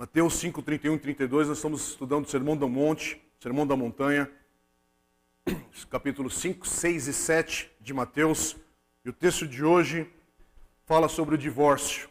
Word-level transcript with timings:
Mateus 0.00 0.32
5, 0.36 0.62
31 0.62 0.94
e 0.94 0.98
32, 0.98 1.48
nós 1.48 1.58
estamos 1.58 1.88
estudando 1.88 2.24
o 2.24 2.28
Sermão 2.30 2.56
do 2.56 2.66
Monte, 2.66 3.20
Sermão 3.38 3.66
da 3.66 3.76
Montanha, 3.76 4.30
capítulos 5.90 6.38
5, 6.38 6.66
6 6.66 7.08
e 7.08 7.12
7 7.12 7.70
de 7.82 7.92
Mateus. 7.92 8.56
E 9.04 9.10
o 9.10 9.12
texto 9.12 9.46
de 9.46 9.62
hoje 9.62 10.10
fala 10.86 11.06
sobre 11.06 11.34
o 11.34 11.38
divórcio. 11.38 12.08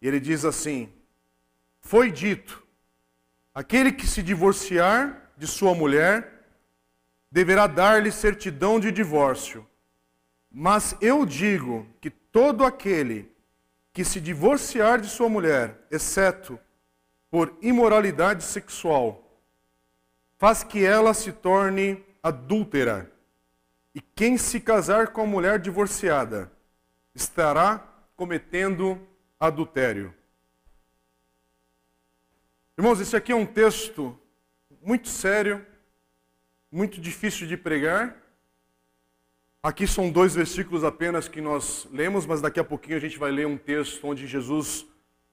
E 0.00 0.06
ele 0.06 0.20
diz 0.20 0.44
assim: 0.44 0.88
Foi 1.80 2.12
dito, 2.12 2.64
aquele 3.52 3.90
que 3.90 4.06
se 4.06 4.22
divorciar 4.22 5.32
de 5.36 5.48
sua 5.48 5.74
mulher 5.74 6.44
deverá 7.28 7.66
dar-lhe 7.66 8.12
certidão 8.12 8.78
de 8.78 8.92
divórcio. 8.92 9.66
Mas 10.48 10.96
eu 11.00 11.26
digo 11.26 11.88
que 12.00 12.08
todo 12.08 12.64
aquele 12.64 13.28
que 13.92 14.04
se 14.04 14.20
divorciar 14.20 15.00
de 15.00 15.08
sua 15.08 15.28
mulher, 15.28 15.76
exceto 15.90 16.56
por 17.30 17.56
imoralidade 17.62 18.42
sexual, 18.42 19.24
faz 20.36 20.64
que 20.64 20.84
ela 20.84 21.14
se 21.14 21.32
torne 21.32 22.04
adúltera. 22.22 23.10
E 23.94 24.00
quem 24.00 24.36
se 24.36 24.60
casar 24.60 25.08
com 25.08 25.22
a 25.22 25.26
mulher 25.26 25.58
divorciada 25.58 26.50
estará 27.14 27.86
cometendo 28.16 29.00
adultério. 29.38 30.14
Irmãos, 32.76 33.00
esse 33.00 33.16
aqui 33.16 33.32
é 33.32 33.36
um 33.36 33.46
texto 33.46 34.18
muito 34.82 35.08
sério, 35.08 35.64
muito 36.70 37.00
difícil 37.00 37.46
de 37.46 37.56
pregar. 37.56 38.16
Aqui 39.62 39.86
são 39.86 40.10
dois 40.10 40.34
versículos 40.34 40.82
apenas 40.84 41.28
que 41.28 41.40
nós 41.40 41.86
lemos, 41.92 42.24
mas 42.24 42.40
daqui 42.40 42.58
a 42.58 42.64
pouquinho 42.64 42.96
a 42.96 43.00
gente 43.00 43.18
vai 43.18 43.30
ler 43.30 43.46
um 43.46 43.58
texto 43.58 44.06
onde 44.06 44.26
Jesus 44.26 44.86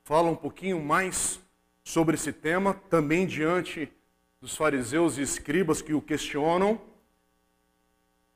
fala 0.03 0.29
um 0.29 0.35
pouquinho 0.35 0.81
mais 0.81 1.39
sobre 1.87 2.15
esse 2.15 2.33
tema, 2.33 2.73
também 2.89 3.25
diante 3.25 3.89
dos 4.41 4.57
fariseus 4.57 5.17
e 5.17 5.21
escribas 5.21 5.81
que 5.81 5.93
o 5.93 6.01
questionam. 6.01 6.81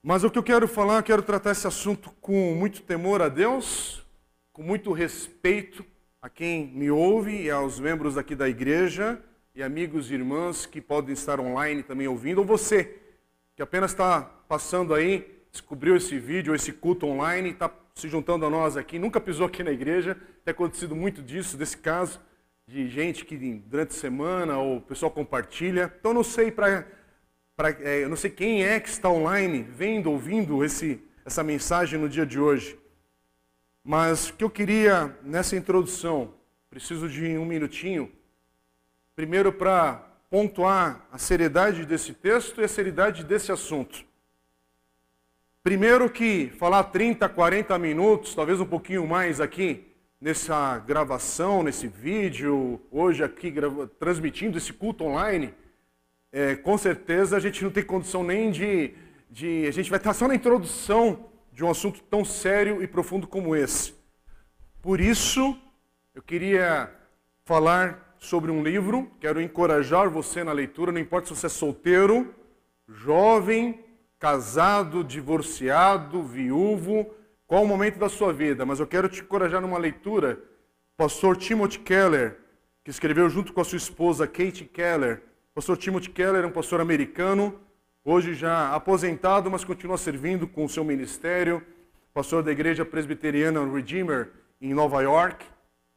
Mas 0.01 0.23
o 0.23 0.31
que 0.31 0.39
eu 0.39 0.43
quero 0.43 0.69
falar, 0.69 0.99
eu 0.99 1.03
quero 1.03 1.21
tratar 1.21 1.51
esse 1.51 1.67
assunto 1.67 2.11
com 2.21 2.55
muito 2.55 2.81
temor 2.81 3.21
a 3.21 3.27
Deus, 3.27 4.07
com 4.53 4.63
muito 4.63 4.93
respeito 4.93 5.85
a 6.21 6.29
quem 6.29 6.67
me 6.67 6.89
ouve 6.89 7.41
e 7.41 7.51
aos 7.51 7.77
membros 7.77 8.17
aqui 8.17 8.35
da 8.35 8.47
igreja 8.47 9.21
e 9.53 9.61
amigos 9.61 10.09
e 10.09 10.13
irmãs 10.13 10.65
que 10.65 10.79
podem 10.79 11.11
estar 11.11 11.37
online 11.37 11.83
também 11.83 12.07
ouvindo, 12.07 12.37
ou 12.37 12.45
você 12.45 13.01
que 13.53 13.61
apenas 13.61 13.91
está 13.91 14.21
passando 14.47 14.93
aí, 14.93 15.43
descobriu 15.51 15.97
esse 15.97 16.17
vídeo, 16.17 16.55
esse 16.55 16.71
culto 16.71 17.05
online, 17.05 17.49
está 17.49 17.69
se 17.95 18.07
juntando 18.07 18.45
a 18.45 18.49
nós 18.49 18.77
aqui, 18.77 18.97
nunca 18.97 19.19
pisou 19.19 19.45
aqui 19.45 19.61
na 19.61 19.71
igreja, 19.71 20.17
tem 20.45 20.53
acontecido 20.53 20.95
muito 20.95 21.21
disso, 21.21 21.57
desse 21.57 21.75
caso 21.77 22.17
de 22.71 22.87
gente 22.87 23.25
que 23.25 23.35
durante 23.37 23.89
a 23.89 23.99
semana 23.99 24.57
ou 24.57 24.77
o 24.77 24.81
pessoal 24.81 25.11
compartilha. 25.11 25.93
Então 25.99 26.13
não 26.13 26.23
sei 26.23 26.49
para 26.49 26.87
é, 27.81 28.07
não 28.07 28.15
sei 28.15 28.31
quem 28.31 28.63
é 28.65 28.79
que 28.79 28.89
está 28.89 29.09
online 29.09 29.61
vendo, 29.61 30.09
ouvindo 30.09 30.63
esse, 30.63 31.03
essa 31.25 31.43
mensagem 31.43 31.99
no 31.99 32.07
dia 32.07 32.25
de 32.25 32.39
hoje. 32.39 32.79
Mas 33.83 34.29
o 34.29 34.33
que 34.33 34.43
eu 34.43 34.49
queria 34.49 35.15
nessa 35.21 35.55
introdução, 35.55 36.33
preciso 36.69 37.09
de 37.09 37.37
um 37.37 37.45
minutinho, 37.45 38.11
primeiro 39.15 39.51
para 39.51 40.07
pontuar 40.29 41.05
a 41.11 41.17
seriedade 41.17 41.85
desse 41.85 42.13
texto 42.13 42.61
e 42.61 42.63
a 42.63 42.67
seriedade 42.69 43.23
desse 43.23 43.51
assunto. 43.51 44.05
Primeiro 45.61 46.09
que 46.09 46.47
falar 46.57 46.85
30, 46.85 47.27
40 47.27 47.77
minutos, 47.77 48.33
talvez 48.33 48.59
um 48.59 48.65
pouquinho 48.65 49.05
mais 49.05 49.41
aqui, 49.41 49.90
nessa 50.21 50.77
gravação, 50.77 51.63
nesse 51.63 51.87
vídeo, 51.87 52.79
hoje 52.91 53.23
aqui 53.23 53.51
transmitindo 53.97 54.59
esse 54.59 54.71
culto 54.71 55.03
online, 55.03 55.51
é, 56.31 56.55
com 56.55 56.77
certeza 56.77 57.35
a 57.35 57.39
gente 57.39 57.63
não 57.63 57.71
tem 57.71 57.83
condição 57.83 58.23
nem 58.23 58.51
de, 58.51 58.93
de. 59.29 59.65
A 59.67 59.71
gente 59.71 59.89
vai 59.89 59.97
estar 59.97 60.13
só 60.13 60.27
na 60.27 60.35
introdução 60.35 61.25
de 61.51 61.63
um 61.63 61.69
assunto 61.71 62.01
tão 62.03 62.23
sério 62.23 62.83
e 62.83 62.87
profundo 62.87 63.27
como 63.27 63.55
esse. 63.55 63.95
Por 64.81 65.01
isso, 65.01 65.57
eu 66.13 66.21
queria 66.21 66.91
falar 67.43 68.15
sobre 68.19 68.51
um 68.51 68.63
livro, 68.63 69.11
quero 69.19 69.41
encorajar 69.41 70.07
você 70.09 70.43
na 70.43 70.53
leitura, 70.53 70.91
não 70.91 71.01
importa 71.01 71.27
se 71.27 71.35
você 71.35 71.47
é 71.47 71.49
solteiro, 71.49 72.33
jovem, 72.87 73.83
casado, 74.19 75.03
divorciado, 75.03 76.21
viúvo, 76.21 77.11
qual 77.51 77.65
o 77.65 77.67
momento 77.67 77.99
da 77.99 78.07
sua 78.07 78.31
vida, 78.31 78.65
mas 78.65 78.79
eu 78.79 78.87
quero 78.87 79.09
te 79.09 79.19
encorajar 79.19 79.59
numa 79.59 79.77
leitura. 79.77 80.41
Pastor 80.95 81.35
Timothy 81.35 81.79
Keller, 81.79 82.37
que 82.81 82.89
escreveu 82.89 83.29
junto 83.29 83.51
com 83.51 83.59
a 83.59 83.65
sua 83.65 83.75
esposa 83.75 84.25
Kate 84.25 84.63
Keller. 84.63 85.21
Pastor 85.53 85.75
Timothy 85.75 86.11
Keller 86.11 86.45
é 86.45 86.47
um 86.47 86.51
pastor 86.51 86.79
americano, 86.79 87.59
hoje 88.05 88.35
já 88.35 88.73
aposentado, 88.73 89.51
mas 89.51 89.65
continua 89.65 89.97
servindo 89.97 90.47
com 90.47 90.63
o 90.63 90.69
seu 90.69 90.85
ministério. 90.85 91.61
Pastor 92.13 92.41
da 92.41 92.53
igreja 92.53 92.85
presbiteriana 92.85 93.69
Redeemer 93.69 94.29
em 94.61 94.73
Nova 94.73 95.01
York, 95.01 95.45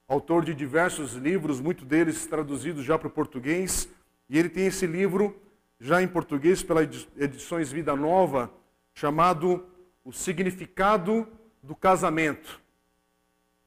autor 0.08 0.44
de 0.44 0.54
diversos 0.54 1.12
livros, 1.14 1.60
muitos 1.60 1.84
deles 1.84 2.26
traduzidos 2.26 2.84
já 2.84 2.98
para 2.98 3.06
o 3.06 3.12
português. 3.12 3.88
E 4.28 4.36
ele 4.36 4.48
tem 4.48 4.66
esse 4.66 4.88
livro 4.88 5.40
já 5.78 6.02
em 6.02 6.08
português 6.08 6.64
pela 6.64 6.82
Edições 6.82 7.70
Vida 7.70 7.94
Nova, 7.94 8.50
chamado 8.92 9.64
O 10.02 10.10
Significado 10.10 11.28
do 11.64 11.74
casamento. 11.74 12.60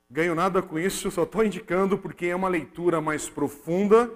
Ganho 0.10 0.36
nada 0.36 0.62
com 0.62 0.78
isso, 0.78 1.10
só 1.10 1.24
estou 1.24 1.44
indicando 1.44 1.98
porque 1.98 2.28
é 2.28 2.36
uma 2.36 2.48
leitura 2.48 3.02
mais 3.02 3.28
profunda, 3.28 4.10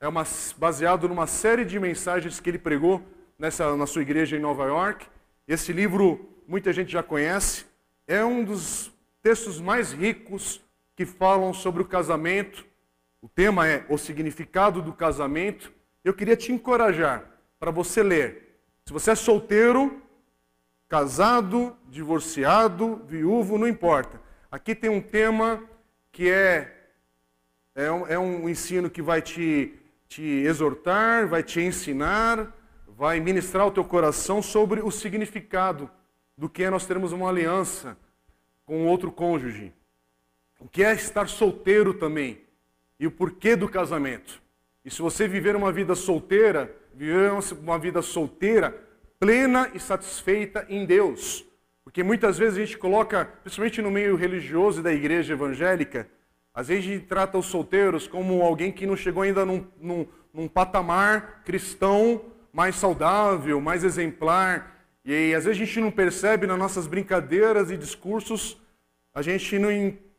é 0.00 0.08
uma, 0.08 0.24
baseado 0.56 1.08
numa 1.08 1.26
série 1.26 1.64
de 1.64 1.78
mensagens 1.78 2.40
que 2.40 2.50
ele 2.50 2.58
pregou 2.58 3.00
nessa, 3.38 3.74
na 3.76 3.86
sua 3.86 4.02
igreja 4.02 4.36
em 4.36 4.40
Nova 4.40 4.66
York. 4.66 5.06
Esse 5.46 5.72
livro 5.72 6.28
muita 6.46 6.72
gente 6.72 6.90
já 6.90 7.02
conhece, 7.02 7.64
é 8.06 8.24
um 8.24 8.42
dos 8.42 8.92
textos 9.22 9.60
mais 9.60 9.92
ricos 9.92 10.60
que 10.96 11.06
falam 11.06 11.54
sobre 11.54 11.82
o 11.82 11.86
casamento. 11.86 12.66
O 13.22 13.28
tema 13.28 13.68
é 13.68 13.86
o 13.88 13.96
significado 13.96 14.82
do 14.82 14.92
casamento. 14.92 15.72
Eu 16.04 16.12
queria 16.12 16.36
te 16.36 16.50
encorajar 16.50 17.30
para 17.58 17.70
você 17.70 18.02
ler. 18.02 18.58
Se 18.84 18.92
você 18.92 19.12
é 19.12 19.14
solteiro, 19.14 20.02
casado, 20.90 21.76
divorciado, 21.88 23.00
viúvo, 23.06 23.56
não 23.56 23.68
importa. 23.68 24.20
Aqui 24.50 24.74
tem 24.74 24.90
um 24.90 25.00
tema 25.00 25.62
que 26.10 26.28
é, 26.28 26.90
é, 27.76 27.92
um, 27.92 28.06
é 28.08 28.18
um 28.18 28.48
ensino 28.48 28.90
que 28.90 29.00
vai 29.00 29.22
te, 29.22 29.72
te 30.08 30.20
exortar, 30.20 31.28
vai 31.28 31.44
te 31.44 31.60
ensinar, 31.60 32.52
vai 32.88 33.20
ministrar 33.20 33.68
o 33.68 33.70
teu 33.70 33.84
coração 33.84 34.42
sobre 34.42 34.80
o 34.80 34.90
significado 34.90 35.88
do 36.36 36.48
que 36.48 36.64
é 36.64 36.70
nós 36.70 36.86
termos 36.86 37.12
uma 37.12 37.28
aliança 37.28 37.96
com 38.66 38.84
outro 38.88 39.12
cônjuge. 39.12 39.72
O 40.58 40.68
que 40.68 40.82
é 40.82 40.92
estar 40.92 41.28
solteiro 41.28 41.94
também 41.94 42.40
e 42.98 43.06
o 43.06 43.12
porquê 43.12 43.54
do 43.54 43.68
casamento. 43.68 44.42
E 44.84 44.90
se 44.90 45.00
você 45.00 45.28
viver 45.28 45.54
uma 45.54 45.70
vida 45.70 45.94
solteira, 45.94 46.74
viver 46.92 47.30
uma 47.62 47.78
vida 47.78 48.02
solteira, 48.02 48.89
plena 49.20 49.70
e 49.74 49.78
satisfeita 49.78 50.64
em 50.70 50.86
Deus. 50.86 51.44
Porque 51.84 52.02
muitas 52.02 52.38
vezes 52.38 52.56
a 52.56 52.64
gente 52.64 52.78
coloca, 52.78 53.26
principalmente 53.42 53.82
no 53.82 53.90
meio 53.90 54.16
religioso 54.16 54.82
da 54.82 54.92
igreja 54.92 55.34
evangélica, 55.34 56.08
às 56.54 56.68
vezes 56.68 56.84
a 56.84 56.88
gente 56.88 57.04
trata 57.04 57.36
os 57.36 57.46
solteiros 57.46 58.08
como 58.08 58.42
alguém 58.42 58.72
que 58.72 58.86
não 58.86 58.96
chegou 58.96 59.22
ainda 59.22 59.44
num, 59.44 59.66
num, 59.78 60.06
num 60.32 60.48
patamar 60.48 61.42
cristão 61.44 62.22
mais 62.52 62.76
saudável, 62.76 63.60
mais 63.60 63.84
exemplar. 63.84 64.84
E 65.04 65.12
aí, 65.12 65.34
às 65.34 65.44
vezes 65.44 65.60
a 65.60 65.64
gente 65.64 65.80
não 65.80 65.90
percebe 65.90 66.46
nas 66.46 66.58
nossas 66.58 66.86
brincadeiras 66.86 67.70
e 67.70 67.76
discursos, 67.76 68.58
a 69.14 69.20
gente 69.20 69.58
não, 69.58 69.68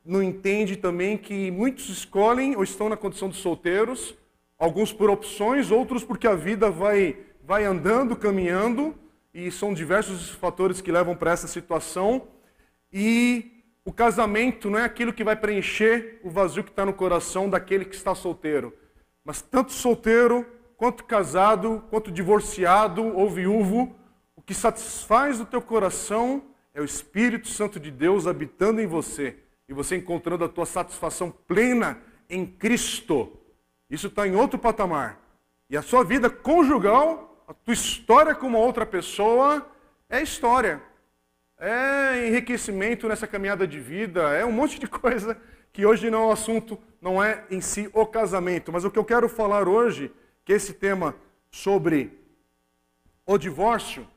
não 0.06 0.21
entende 0.21 0.75
também 0.75 1.18
que 1.18 1.50
muitos 1.50 1.89
escolhem 1.89 2.56
ou 2.56 2.63
estão 2.63 2.88
na 2.88 2.97
condição 2.97 3.30
de 3.30 3.36
solteiros, 3.36 4.15
alguns 4.59 4.94
por 4.94 5.09
opções, 5.09 5.71
outros 5.71 6.04
porque 6.04 6.27
a 6.27 6.36
vida 6.36 6.69
vai 6.69 7.18
vai 7.51 7.65
andando, 7.65 8.15
caminhando, 8.15 8.95
e 9.33 9.51
são 9.51 9.74
diversos 9.74 10.30
os 10.30 10.30
fatores 10.30 10.80
que 10.80 10.89
levam 10.89 11.18
para 11.18 11.31
essa 11.31 11.48
situação. 11.48 12.30
E 12.94 13.65
o 13.83 13.92
casamento 13.92 14.69
não 14.69 14.80
é 14.80 14.86
aquilo 14.86 15.12
que 15.12 15.21
vai 15.21 15.36
preencher 15.36 16.21
o 16.24 16.30
vazio 16.30 16.63
que 16.63 16.69
está 16.69 16.86
no 16.86 16.94
coração 16.94 17.50
daquele 17.50 17.83
que 17.83 17.94
está 17.94 18.15
solteiro. 18.15 18.74
Mas 19.21 19.42
tanto 19.42 19.74
solteiro, 19.74 20.45
quanto 20.77 21.03
casado, 21.03 21.83
quanto 21.89 22.09
divorciado 22.09 23.03
ou 23.03 23.30
viúvo, 23.30 23.94
o 24.33 24.42
que 24.42 24.54
satisfaz 24.54 25.42
o 25.42 25.45
teu 25.45 25.62
coração 25.62 26.42
é 26.74 26.80
o 26.80 26.86
Espírito 26.86 27.50
Santo 27.50 27.81
de 27.81 27.92
Deus 27.92 28.27
habitando 28.27 28.80
em 28.80 28.88
você 28.88 29.36
e 29.68 29.74
você 29.74 29.97
encontrando 29.97 30.45
a 30.45 30.50
tua 30.50 30.65
satisfação 30.65 31.30
plena 31.30 32.01
em 32.30 32.45
Cristo. 32.45 33.30
Isso 33.89 34.07
está 34.07 34.25
em 34.25 34.38
outro 34.38 34.57
patamar. 34.57 35.19
E 35.69 35.75
a 35.75 35.81
sua 35.81 36.01
vida 36.01 36.30
conjugal 36.30 37.27
a 37.51 37.53
tua 37.53 37.74
história 37.74 38.33
com 38.33 38.48
uma 38.48 38.59
outra 38.59 38.86
pessoa 38.86 39.69
é 40.09 40.21
história. 40.21 40.81
É 41.57 42.25
enriquecimento 42.25 43.09
nessa 43.09 43.27
caminhada 43.27 43.68
de 43.68 43.77
vida, 43.77 44.21
é 44.30 44.45
um 44.45 44.53
monte 44.53 44.80
de 44.80 44.88
coisa 44.89 45.38
que 45.74 45.86
hoje 45.86 46.09
não 46.09 46.24
é 46.24 46.25
o 46.27 46.31
assunto, 46.31 46.80
não 47.01 47.21
é 47.21 47.44
em 47.51 47.59
si 47.59 47.89
o 47.92 48.06
casamento, 48.06 48.71
mas 48.71 48.86
o 48.86 48.89
que 48.89 48.98
eu 48.98 49.03
quero 49.03 49.27
falar 49.27 49.68
hoje, 49.68 50.13
que 50.45 50.53
é 50.53 50.56
esse 50.56 50.74
tema 50.74 51.13
sobre 51.51 52.18
o 53.25 53.38
divórcio, 53.38 54.07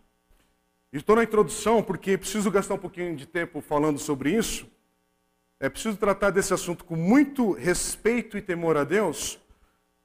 estou 0.93 1.17
na 1.17 1.25
introdução 1.25 1.83
porque 1.83 2.17
preciso 2.17 2.53
gastar 2.53 2.75
um 2.75 2.79
pouquinho 2.79 3.17
de 3.17 3.27
tempo 3.27 3.61
falando 3.61 3.99
sobre 3.99 4.31
isso. 4.31 4.65
É 5.59 5.69
preciso 5.69 5.97
tratar 5.97 6.31
desse 6.31 6.55
assunto 6.55 6.85
com 6.85 6.95
muito 6.95 7.51
respeito 7.51 8.39
e 8.39 8.43
temor 8.43 8.77
a 8.77 8.85
Deus, 8.85 9.41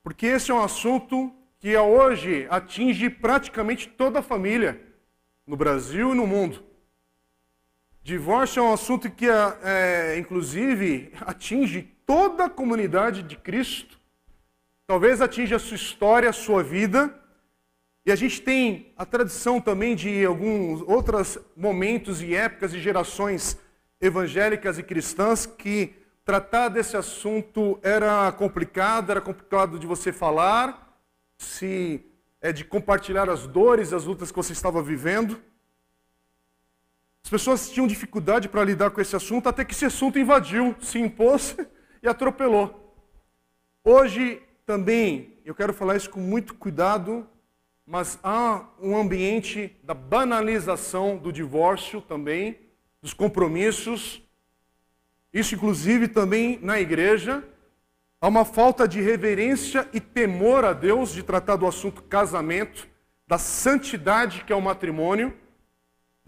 porque 0.02 0.26
esse 0.26 0.50
é 0.50 0.54
um 0.54 0.64
assunto 0.64 1.32
que 1.60 1.76
hoje 1.76 2.48
atinge 2.50 3.10
praticamente 3.10 3.88
toda 3.90 4.20
a 4.20 4.24
família 4.24 4.82
no 5.46 5.58
Brasil 5.58 6.14
e 6.14 6.16
no 6.16 6.26
mundo. 6.26 6.64
Divórcio 8.02 8.62
é 8.62 8.64
um 8.64 8.74
assunto 8.74 9.12
que, 9.12 9.28
é, 9.28 10.18
inclusive, 10.18 11.12
atinge 11.22 11.82
toda 12.06 12.46
a 12.46 12.50
comunidade 12.50 13.22
de 13.22 13.36
Cristo. 13.36 14.00
Talvez 14.88 15.22
atinja 15.22 15.58
a 15.58 15.60
sua 15.60 15.76
história, 15.76 16.30
a 16.30 16.34
sua 16.34 16.64
vida. 16.64 17.14
E 18.06 18.12
a 18.12 18.16
gente 18.16 18.42
tem 18.42 18.94
a 18.98 19.06
tradição 19.06 19.60
também 19.60 19.96
de 19.96 20.26
alguns 20.26 20.82
outros 20.82 21.38
momentos 21.56 22.22
e 22.22 22.34
épocas 22.34 22.74
e 22.74 22.80
gerações 22.80 23.60
evangélicas 24.00 24.80
e 24.80 24.84
cristãs 24.84 25.46
que 25.46 25.94
tratar 26.24 26.70
desse 26.70 26.96
assunto 26.96 27.78
era 27.84 28.32
complicado, 28.32 29.12
era 29.12 29.20
complicado 29.22 29.78
de 29.78 29.86
você 29.86 30.14
falar, 30.14 30.89
se 31.40 32.06
é 32.42 32.52
de 32.52 32.64
compartilhar 32.64 33.30
as 33.30 33.48
dores, 33.48 33.94
as 33.94 34.04
lutas 34.04 34.30
que 34.30 34.38
você 34.38 34.54
estava 34.54 34.84
vivendo. 34.84 35.42
As 37.24 37.30
pessoas 37.30 37.70
tinham 37.70 37.88
dificuldade 37.88 38.48
para 38.48 38.64
lidar 38.64 38.92
com 38.92 39.02
esse 39.02 39.16
assunto, 39.16 39.48
até 39.48 39.66
que 39.66 39.74
esse 39.74 39.86
assunto 39.86 40.20
invadiu, 40.20 40.76
se 40.80 41.00
impôs 41.00 41.56
e 42.04 42.08
atropelou. 42.08 42.96
Hoje 43.84 44.42
também, 44.66 45.40
eu 45.46 45.56
quero 45.56 45.74
falar 45.74 45.96
isso 45.96 46.10
com 46.10 46.20
muito 46.20 46.54
cuidado, 46.54 47.28
mas 47.86 48.20
há 48.22 48.66
um 48.80 48.96
ambiente 48.96 49.76
da 49.84 49.94
banalização 49.94 51.18
do 51.18 51.32
divórcio 51.32 52.02
também, 52.02 52.60
dos 53.02 53.14
compromissos. 53.14 54.22
Isso, 55.34 55.56
inclusive, 55.56 56.08
também 56.08 56.60
na 56.62 56.80
igreja. 56.80 57.44
Há 58.22 58.28
uma 58.28 58.46
falta 58.46 58.88
de 58.88 59.02
reverência 59.02 59.88
e 59.94 60.00
temor 60.00 60.66
a 60.66 60.74
Deus 60.74 61.14
de 61.14 61.24
tratar 61.24 61.56
do 61.56 61.66
assunto 61.66 62.04
casamento, 62.04 62.88
da 63.28 63.38
santidade 63.38 64.44
que 64.44 64.52
é 64.52 64.56
o 64.56 64.62
matrimônio 64.62 65.34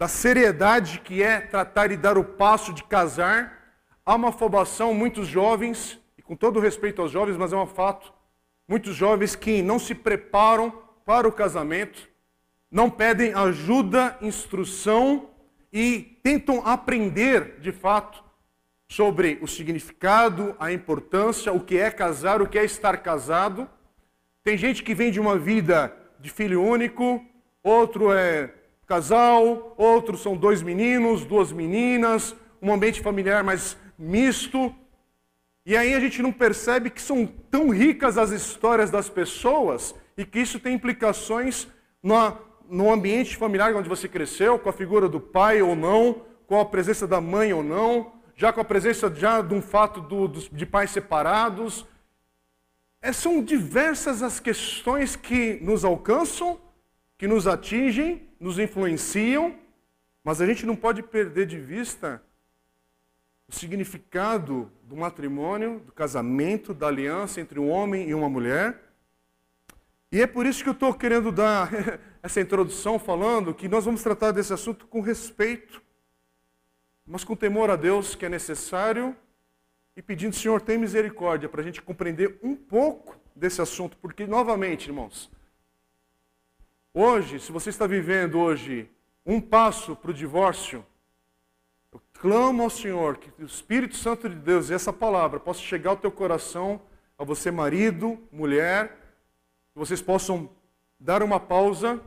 da 0.02 0.08
seriedade 0.08 0.98
que 0.98 1.22
é 1.22 1.40
tratar 1.40 1.92
e 1.92 1.96
dar 1.96 2.18
o 2.18 2.24
passo 2.24 2.72
de 2.72 2.82
casar. 2.82 3.76
Há 4.04 4.16
uma 4.16 4.30
afobação, 4.30 4.92
muitos 4.92 5.28
jovens, 5.28 5.96
e 6.18 6.22
com 6.22 6.34
todo 6.34 6.58
respeito 6.58 7.00
aos 7.00 7.12
jovens, 7.12 7.36
mas 7.36 7.52
é 7.52 7.56
um 7.56 7.68
fato, 7.68 8.12
muitos 8.66 8.96
jovens 8.96 9.36
que 9.36 9.62
não 9.62 9.78
se 9.78 9.94
preparam 9.94 10.76
para 11.06 11.28
o 11.28 11.30
casamento, 11.30 12.08
não 12.68 12.90
pedem 12.90 13.32
ajuda, 13.32 14.18
instrução 14.20 15.30
e 15.72 16.18
tentam 16.20 16.66
aprender 16.66 17.60
de 17.60 17.70
fato 17.70 18.21
sobre 18.92 19.38
o 19.40 19.48
significado, 19.48 20.54
a 20.60 20.70
importância, 20.70 21.50
o 21.50 21.60
que 21.60 21.78
é 21.78 21.90
casar, 21.90 22.42
o 22.42 22.46
que 22.46 22.58
é 22.58 22.64
estar 22.64 22.98
casado. 22.98 23.66
Tem 24.44 24.54
gente 24.54 24.82
que 24.82 24.94
vem 24.94 25.10
de 25.10 25.18
uma 25.18 25.38
vida 25.38 25.96
de 26.20 26.28
filho 26.28 26.62
único, 26.62 27.24
outro 27.62 28.12
é 28.12 28.52
casal, 28.86 29.72
outros 29.78 30.20
são 30.20 30.36
dois 30.36 30.60
meninos, 30.60 31.24
duas 31.24 31.50
meninas, 31.50 32.36
um 32.60 32.70
ambiente 32.70 33.00
familiar 33.00 33.42
mais 33.42 33.78
misto. 33.98 34.74
E 35.64 35.74
aí 35.74 35.94
a 35.94 36.00
gente 36.00 36.20
não 36.20 36.30
percebe 36.30 36.90
que 36.90 37.00
são 37.00 37.26
tão 37.50 37.70
ricas 37.70 38.18
as 38.18 38.30
histórias 38.30 38.90
das 38.90 39.08
pessoas 39.08 39.94
e 40.18 40.26
que 40.26 40.40
isso 40.40 40.60
tem 40.60 40.74
implicações 40.74 41.66
no, 42.02 42.14
no 42.68 42.92
ambiente 42.92 43.38
familiar 43.38 43.74
onde 43.74 43.88
você 43.88 44.06
cresceu, 44.06 44.58
com 44.58 44.68
a 44.68 44.72
figura 44.72 45.08
do 45.08 45.18
pai 45.18 45.62
ou 45.62 45.74
não, 45.74 46.26
com 46.46 46.60
a 46.60 46.66
presença 46.66 47.06
da 47.06 47.22
mãe 47.22 47.54
ou 47.54 47.62
não, 47.62 48.20
já 48.42 48.52
com 48.52 48.60
a 48.60 48.64
presença 48.64 49.08
já 49.14 49.40
de 49.40 49.54
um 49.54 49.62
fato 49.62 50.00
do, 50.00 50.26
de 50.26 50.66
pais 50.66 50.90
separados. 50.90 51.86
É, 53.00 53.12
são 53.12 53.40
diversas 53.40 54.20
as 54.20 54.40
questões 54.40 55.14
que 55.14 55.60
nos 55.62 55.84
alcançam, 55.84 56.60
que 57.16 57.28
nos 57.28 57.46
atingem 57.46 58.28
nos 58.40 58.58
influenciam, 58.58 59.54
mas 60.24 60.40
a 60.40 60.46
gente 60.46 60.66
não 60.66 60.74
pode 60.74 61.04
perder 61.04 61.46
de 61.46 61.56
vista 61.56 62.20
o 63.46 63.54
significado 63.54 64.72
do 64.82 64.96
matrimônio, 64.96 65.78
do 65.78 65.92
casamento, 65.92 66.74
da 66.74 66.88
aliança 66.88 67.40
entre 67.40 67.60
um 67.60 67.70
homem 67.70 68.08
e 68.08 68.14
uma 68.14 68.28
mulher. 68.28 68.76
E 70.10 70.20
é 70.20 70.26
por 70.26 70.46
isso 70.46 70.64
que 70.64 70.68
eu 70.68 70.72
estou 70.72 70.92
querendo 70.92 71.30
dar 71.30 71.70
essa 72.20 72.40
introdução 72.40 72.98
falando 72.98 73.54
que 73.54 73.68
nós 73.68 73.84
vamos 73.84 74.02
tratar 74.02 74.32
desse 74.32 74.52
assunto 74.52 74.88
com 74.88 75.00
respeito, 75.00 75.80
mas 77.06 77.24
com 77.24 77.36
temor 77.36 77.70
a 77.70 77.76
Deus 77.76 78.14
que 78.14 78.26
é 78.26 78.28
necessário 78.28 79.16
e 79.96 80.02
pedindo, 80.02 80.34
Senhor, 80.34 80.60
tem 80.60 80.78
misericórdia 80.78 81.48
para 81.48 81.60
a 81.60 81.64
gente 81.64 81.82
compreender 81.82 82.38
um 82.42 82.56
pouco 82.56 83.20
desse 83.36 83.60
assunto, 83.60 83.96
porque, 83.98 84.26
novamente, 84.26 84.86
irmãos, 84.88 85.30
Hoje, 86.94 87.40
se 87.40 87.50
você 87.50 87.70
está 87.70 87.86
vivendo 87.86 88.38
hoje 88.38 88.86
um 89.24 89.40
passo 89.40 89.96
para 89.96 90.10
o 90.10 90.14
divórcio, 90.14 90.84
eu 91.90 91.98
clamo 92.12 92.62
ao 92.62 92.68
Senhor 92.68 93.16
que 93.16 93.42
o 93.42 93.46
Espírito 93.46 93.96
Santo 93.96 94.28
de 94.28 94.34
Deus 94.34 94.68
e 94.68 94.74
essa 94.74 94.92
palavra 94.92 95.40
possa 95.40 95.60
chegar 95.60 95.88
ao 95.88 95.96
teu 95.96 96.12
coração, 96.12 96.82
a 97.18 97.24
você 97.24 97.50
marido, 97.50 98.18
mulher, 98.30 98.88
que 99.72 99.78
vocês 99.78 100.02
possam 100.02 100.50
dar 101.00 101.22
uma 101.22 101.40
pausa, 101.40 101.98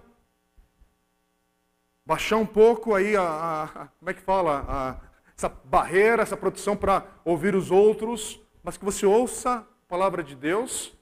baixar 2.06 2.38
um 2.38 2.46
pouco 2.46 2.94
aí 2.94 3.16
a, 3.16 3.64
a 3.64 3.88
como 3.88 4.10
é 4.10 4.14
que 4.14 4.22
fala, 4.22 4.66
a, 4.68 4.96
essa 5.36 5.50
barreira, 5.50 6.22
essa 6.22 6.38
proteção 6.38 6.78
para 6.78 7.06
ouvir 7.26 7.56
os 7.56 7.72
outros, 7.72 8.40
mas 8.64 8.78
que 8.78 8.86
você 8.86 9.06
ouça 9.06 9.58
a 9.58 9.66
palavra 9.88 10.24
de 10.24 10.36
Deus, 10.36 10.94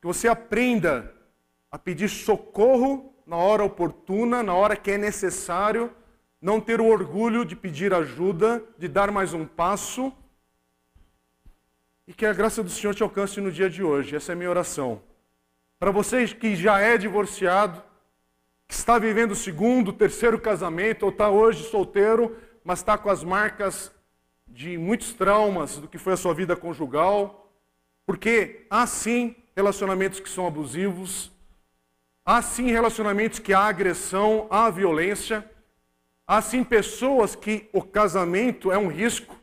que 0.00 0.06
você 0.06 0.26
aprenda 0.26 1.14
a 1.70 1.78
pedir 1.78 2.08
socorro 2.08 3.14
na 3.26 3.36
hora 3.36 3.64
oportuna, 3.64 4.42
na 4.42 4.54
hora 4.54 4.76
que 4.76 4.90
é 4.90 4.98
necessário, 4.98 5.90
não 6.40 6.60
ter 6.60 6.80
o 6.80 6.86
orgulho 6.86 7.44
de 7.44 7.56
pedir 7.56 7.94
ajuda, 7.94 8.62
de 8.78 8.86
dar 8.86 9.10
mais 9.10 9.32
um 9.32 9.46
passo. 9.46 10.12
E 12.06 12.12
que 12.12 12.26
a 12.26 12.34
graça 12.34 12.62
do 12.62 12.68
Senhor 12.68 12.94
te 12.94 13.02
alcance 13.02 13.40
no 13.40 13.50
dia 13.50 13.70
de 13.70 13.82
hoje. 13.82 14.14
Essa 14.14 14.32
é 14.32 14.34
a 14.34 14.36
minha 14.36 14.50
oração. 14.50 15.00
Para 15.78 15.90
vocês 15.90 16.34
que 16.34 16.54
já 16.54 16.78
é 16.78 16.98
divorciado, 16.98 17.82
está 18.78 18.98
vivendo 18.98 19.32
o 19.32 19.36
segundo, 19.36 19.92
terceiro 19.92 20.38
casamento, 20.38 21.04
ou 21.04 21.10
está 21.10 21.28
hoje 21.28 21.64
solteiro, 21.64 22.36
mas 22.62 22.80
está 22.80 22.96
com 22.96 23.10
as 23.10 23.22
marcas 23.22 23.92
de 24.46 24.78
muitos 24.78 25.12
traumas 25.12 25.78
do 25.78 25.88
que 25.88 25.98
foi 25.98 26.12
a 26.12 26.16
sua 26.16 26.34
vida 26.34 26.56
conjugal, 26.56 27.52
porque 28.06 28.66
há 28.70 28.86
sim 28.86 29.34
relacionamentos 29.56 30.20
que 30.20 30.28
são 30.28 30.46
abusivos, 30.46 31.34
Há 32.26 32.40
sim 32.40 32.70
relacionamentos 32.70 33.38
que 33.38 33.52
há 33.52 33.64
agressão, 33.64 34.46
há 34.48 34.70
violência. 34.70 35.44
Há 36.26 36.40
sim 36.40 36.64
pessoas 36.64 37.36
que 37.36 37.68
o 37.70 37.82
casamento 37.82 38.72
é 38.72 38.78
um 38.78 38.88
risco. 38.88 39.38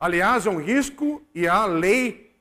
Aliás, 0.00 0.44
é 0.44 0.50
um 0.50 0.60
risco 0.60 1.22
e 1.32 1.46
há 1.46 1.64
lei 1.66 2.33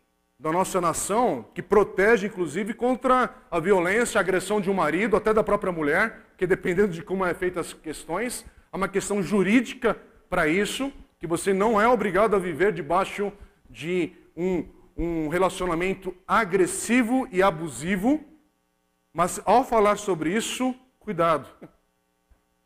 da 0.43 0.51
nossa 0.51 0.81
nação 0.81 1.45
que 1.53 1.61
protege, 1.61 2.27
inclusive, 2.27 2.73
contra 2.73 3.33
a 3.49 3.59
violência, 3.61 4.19
a 4.19 4.21
agressão 4.21 4.59
de 4.59 4.69
um 4.69 4.73
marido, 4.73 5.15
até 5.15 5.33
da 5.33 5.41
própria 5.41 5.71
mulher, 5.71 6.33
que 6.37 6.45
dependendo 6.45 6.91
de 6.91 7.01
como 7.01 7.25
é 7.25 7.33
feita 7.33 7.61
as 7.61 7.71
questões, 7.71 8.45
há 8.69 8.75
uma 8.75 8.89
questão 8.89 9.23
jurídica 9.23 9.97
para 10.29 10.45
isso, 10.45 10.91
que 11.17 11.25
você 11.25 11.53
não 11.53 11.79
é 11.79 11.87
obrigado 11.87 12.35
a 12.35 12.39
viver 12.39 12.73
debaixo 12.73 13.31
de 13.69 14.11
um, 14.35 14.65
um 14.97 15.29
relacionamento 15.29 16.13
agressivo 16.27 17.25
e 17.31 17.41
abusivo. 17.41 18.21
Mas 19.13 19.39
ao 19.45 19.63
falar 19.63 19.95
sobre 19.95 20.35
isso, 20.35 20.75
cuidado. 20.99 21.47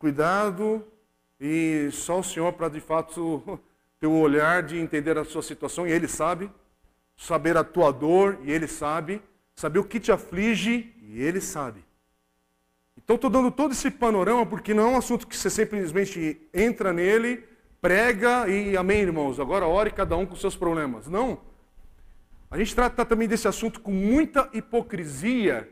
Cuidado 0.00 0.84
e 1.38 1.90
só 1.92 2.18
o 2.18 2.24
Senhor 2.24 2.52
para 2.54 2.68
de 2.68 2.80
fato 2.80 3.60
ter 4.00 4.08
o 4.08 4.18
olhar 4.18 4.64
de 4.64 4.80
entender 4.80 5.16
a 5.16 5.24
sua 5.24 5.42
situação 5.42 5.86
e 5.86 5.92
Ele 5.92 6.08
sabe, 6.08 6.50
saber 7.18 7.56
a 7.58 7.64
tua 7.64 7.92
dor 7.92 8.38
e 8.44 8.50
Ele 8.50 8.66
sabe, 8.66 9.20
saber 9.54 9.80
o 9.80 9.84
que 9.84 10.00
te 10.00 10.10
aflige 10.10 10.94
e 11.02 11.20
Ele 11.20 11.40
sabe. 11.40 11.84
Então 12.96 13.16
estou 13.16 13.28
dando 13.28 13.50
todo 13.50 13.72
esse 13.72 13.90
panorama 13.90 14.46
porque 14.46 14.72
não 14.72 14.84
é 14.84 14.92
um 14.92 14.96
assunto 14.96 15.26
que 15.26 15.36
você 15.36 15.50
simplesmente 15.50 16.40
entra 16.54 16.92
nele, 16.92 17.44
prega 17.80 18.48
e 18.48 18.76
amém, 18.76 19.00
irmãos. 19.00 19.38
Agora 19.38 19.66
ore 19.66 19.90
cada 19.90 20.16
um 20.16 20.24
com 20.24 20.36
seus 20.36 20.56
problemas. 20.56 21.08
Não. 21.08 21.40
A 22.50 22.56
gente 22.56 22.74
trata 22.74 23.04
também 23.04 23.28
desse 23.28 23.48
assunto 23.48 23.80
com 23.80 23.90
muita 23.90 24.48
hipocrisia 24.54 25.68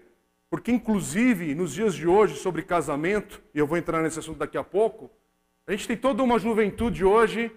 porque, 0.49 0.71
inclusive, 0.71 1.55
nos 1.55 1.73
dias 1.73 1.95
de 1.95 2.07
hoje, 2.07 2.37
sobre 2.37 2.63
casamento, 2.63 3.43
e 3.53 3.59
eu 3.59 3.67
vou 3.67 3.77
entrar 3.77 4.03
nesse 4.03 4.19
assunto 4.19 4.39
daqui 4.39 4.57
a 4.57 4.65
pouco, 4.65 5.11
a 5.67 5.73
gente 5.73 5.89
tem 5.89 5.97
toda 5.97 6.23
uma 6.23 6.39
juventude 6.39 7.05
hoje 7.05 7.51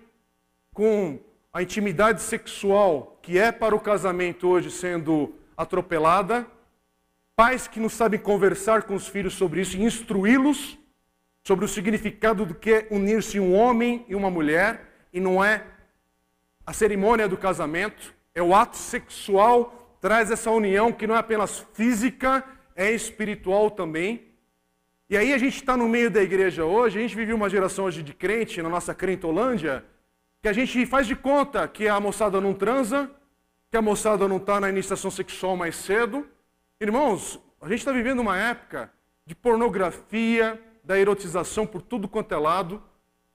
com 0.74 1.20
a 1.52 1.62
intimidade 1.62 2.22
sexual 2.22 3.20
que 3.22 3.38
é 3.38 3.52
para 3.52 3.76
o 3.76 3.80
casamento 3.80 4.48
hoje 4.48 4.70
sendo 4.70 5.34
atropelada, 5.58 6.48
pais 7.36 7.68
que 7.68 7.80
não 7.80 7.90
sabem 7.90 8.20
conversar 8.20 8.84
com 8.84 8.96
os 8.96 9.08
filhos 9.08 9.34
sobre 9.34 9.62
isso 9.62 9.78
e 9.78 9.84
instruí-los 9.84 10.78
sobre 11.44 11.66
o 11.66 11.68
significado 11.68 12.46
do 12.46 12.54
que 12.54 12.72
é 12.72 12.88
unir-se 12.92 13.40
um 13.40 13.56
homem 13.56 14.06
e 14.08 14.14
uma 14.14 14.30
mulher, 14.30 15.08
e 15.12 15.20
não 15.20 15.44
é 15.44 15.64
a 16.66 16.74
cerimônia 16.74 17.28
do 17.28 17.38
casamento, 17.38 18.14
é 18.36 18.42
o 18.42 18.54
ato 18.54 18.78
sexual, 18.78 19.98
traz 20.00 20.30
essa 20.30 20.52
união 20.52 20.92
que 20.92 21.08
não 21.08 21.16
é 21.16 21.20
apenas 21.20 21.66
física, 21.74 22.44
é 22.76 22.92
espiritual 22.92 23.72
também. 23.72 24.28
E 25.10 25.18
aí 25.18 25.34
a 25.34 25.38
gente 25.40 25.56
está 25.56 25.76
no 25.76 25.88
meio 25.90 26.12
da 26.12 26.22
igreja 26.22 26.66
hoje, 26.66 27.00
a 27.00 27.02
gente 27.02 27.16
vive 27.16 27.34
uma 27.34 27.50
geração 27.50 27.86
hoje 27.86 28.04
de 28.04 28.14
crente, 28.14 28.62
na 28.62 28.70
nossa 28.70 28.94
crentolândia, 28.94 29.84
que 30.42 30.48
a 30.48 30.54
gente 30.54 30.86
faz 30.86 31.06
de 31.06 31.16
conta 31.16 31.68
que 31.68 31.88
a 31.88 32.00
moçada 32.00 32.40
não 32.40 32.54
transa, 32.54 33.10
que 33.70 33.78
a 33.78 33.82
moçada 33.82 34.28
não 34.28 34.38
está 34.38 34.60
na 34.60 34.70
iniciação 34.70 35.12
sexual 35.12 35.58
mais 35.58 35.76
cedo. 35.76 36.28
Irmãos, 36.80 37.40
a 37.62 37.68
gente 37.68 37.80
está 37.80 37.92
vivendo 37.92 38.20
uma 38.20 38.38
época 38.38 38.92
de 39.26 39.36
pornografia, 39.36 40.62
da 40.84 40.98
erotização 40.98 41.68
por 41.68 41.82
tudo 41.82 42.08
quanto 42.08 42.34
é 42.34 42.38
lado. 42.38 42.82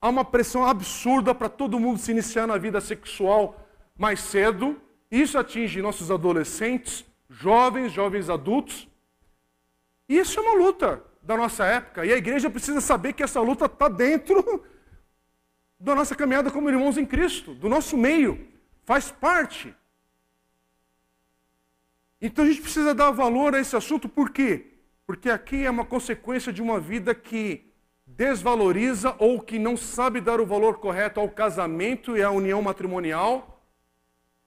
Há 0.01 0.09
uma 0.09 0.25
pressão 0.25 0.67
absurda 0.67 1.35
para 1.35 1.49
todo 1.49 1.79
mundo 1.79 1.99
se 1.99 2.11
iniciar 2.11 2.47
na 2.47 2.57
vida 2.57 2.81
sexual 2.81 3.61
mais 3.97 4.21
cedo. 4.21 4.81
Isso 5.11 5.39
atinge 5.39 5.83
nossos 5.83 6.11
adolescentes, 6.11 7.05
jovens, 7.29 7.93
jovens 7.93 8.29
adultos. 8.29 8.89
E 10.09 10.19
isso 10.19 10.41
é 10.41 10.43
uma 10.43 10.55
luta 10.55 11.03
da 11.23 11.37
nossa 11.37 11.65
época. 11.65 12.05
E 12.05 12.13
a 12.13 12.17
igreja 12.17 12.51
precisa 12.51 12.81
saber 12.81 13.13
que 13.13 13.23
essa 13.23 13.41
luta 13.41 13.67
está 13.67 13.89
dentro 13.89 14.65
da 15.85 15.95
nossa 15.95 16.15
caminhada 16.15 16.51
como 16.51 16.71
irmãos 16.71 16.97
em 16.97 17.05
Cristo, 17.05 17.53
do 17.55 17.69
nosso 17.69 17.95
meio, 17.95 18.49
faz 18.85 19.11
parte. 19.11 19.75
Então 22.19 22.43
a 22.43 22.49
gente 22.49 22.63
precisa 22.63 22.95
dar 22.95 23.11
valor 23.11 23.55
a 23.55 23.61
esse 23.61 23.77
assunto, 23.77 24.09
por 24.09 24.31
quê? 24.31 24.73
Porque 25.07 25.29
aqui 25.29 25.67
é 25.67 25.71
uma 25.71 25.85
consequência 25.85 26.51
de 26.51 26.63
uma 26.63 26.81
vida 26.81 27.15
que 27.15 27.71
desvaloriza 28.07 29.15
ou 29.19 29.39
que 29.39 29.59
não 29.59 29.77
sabe 29.77 30.23
dar 30.23 30.41
o 30.41 30.47
valor 30.47 30.79
correto 30.79 31.21
ao 31.21 31.29
casamento 31.29 32.17
e 32.17 32.23
à 32.23 32.31
união 32.31 32.63
matrimonial. 32.63 33.63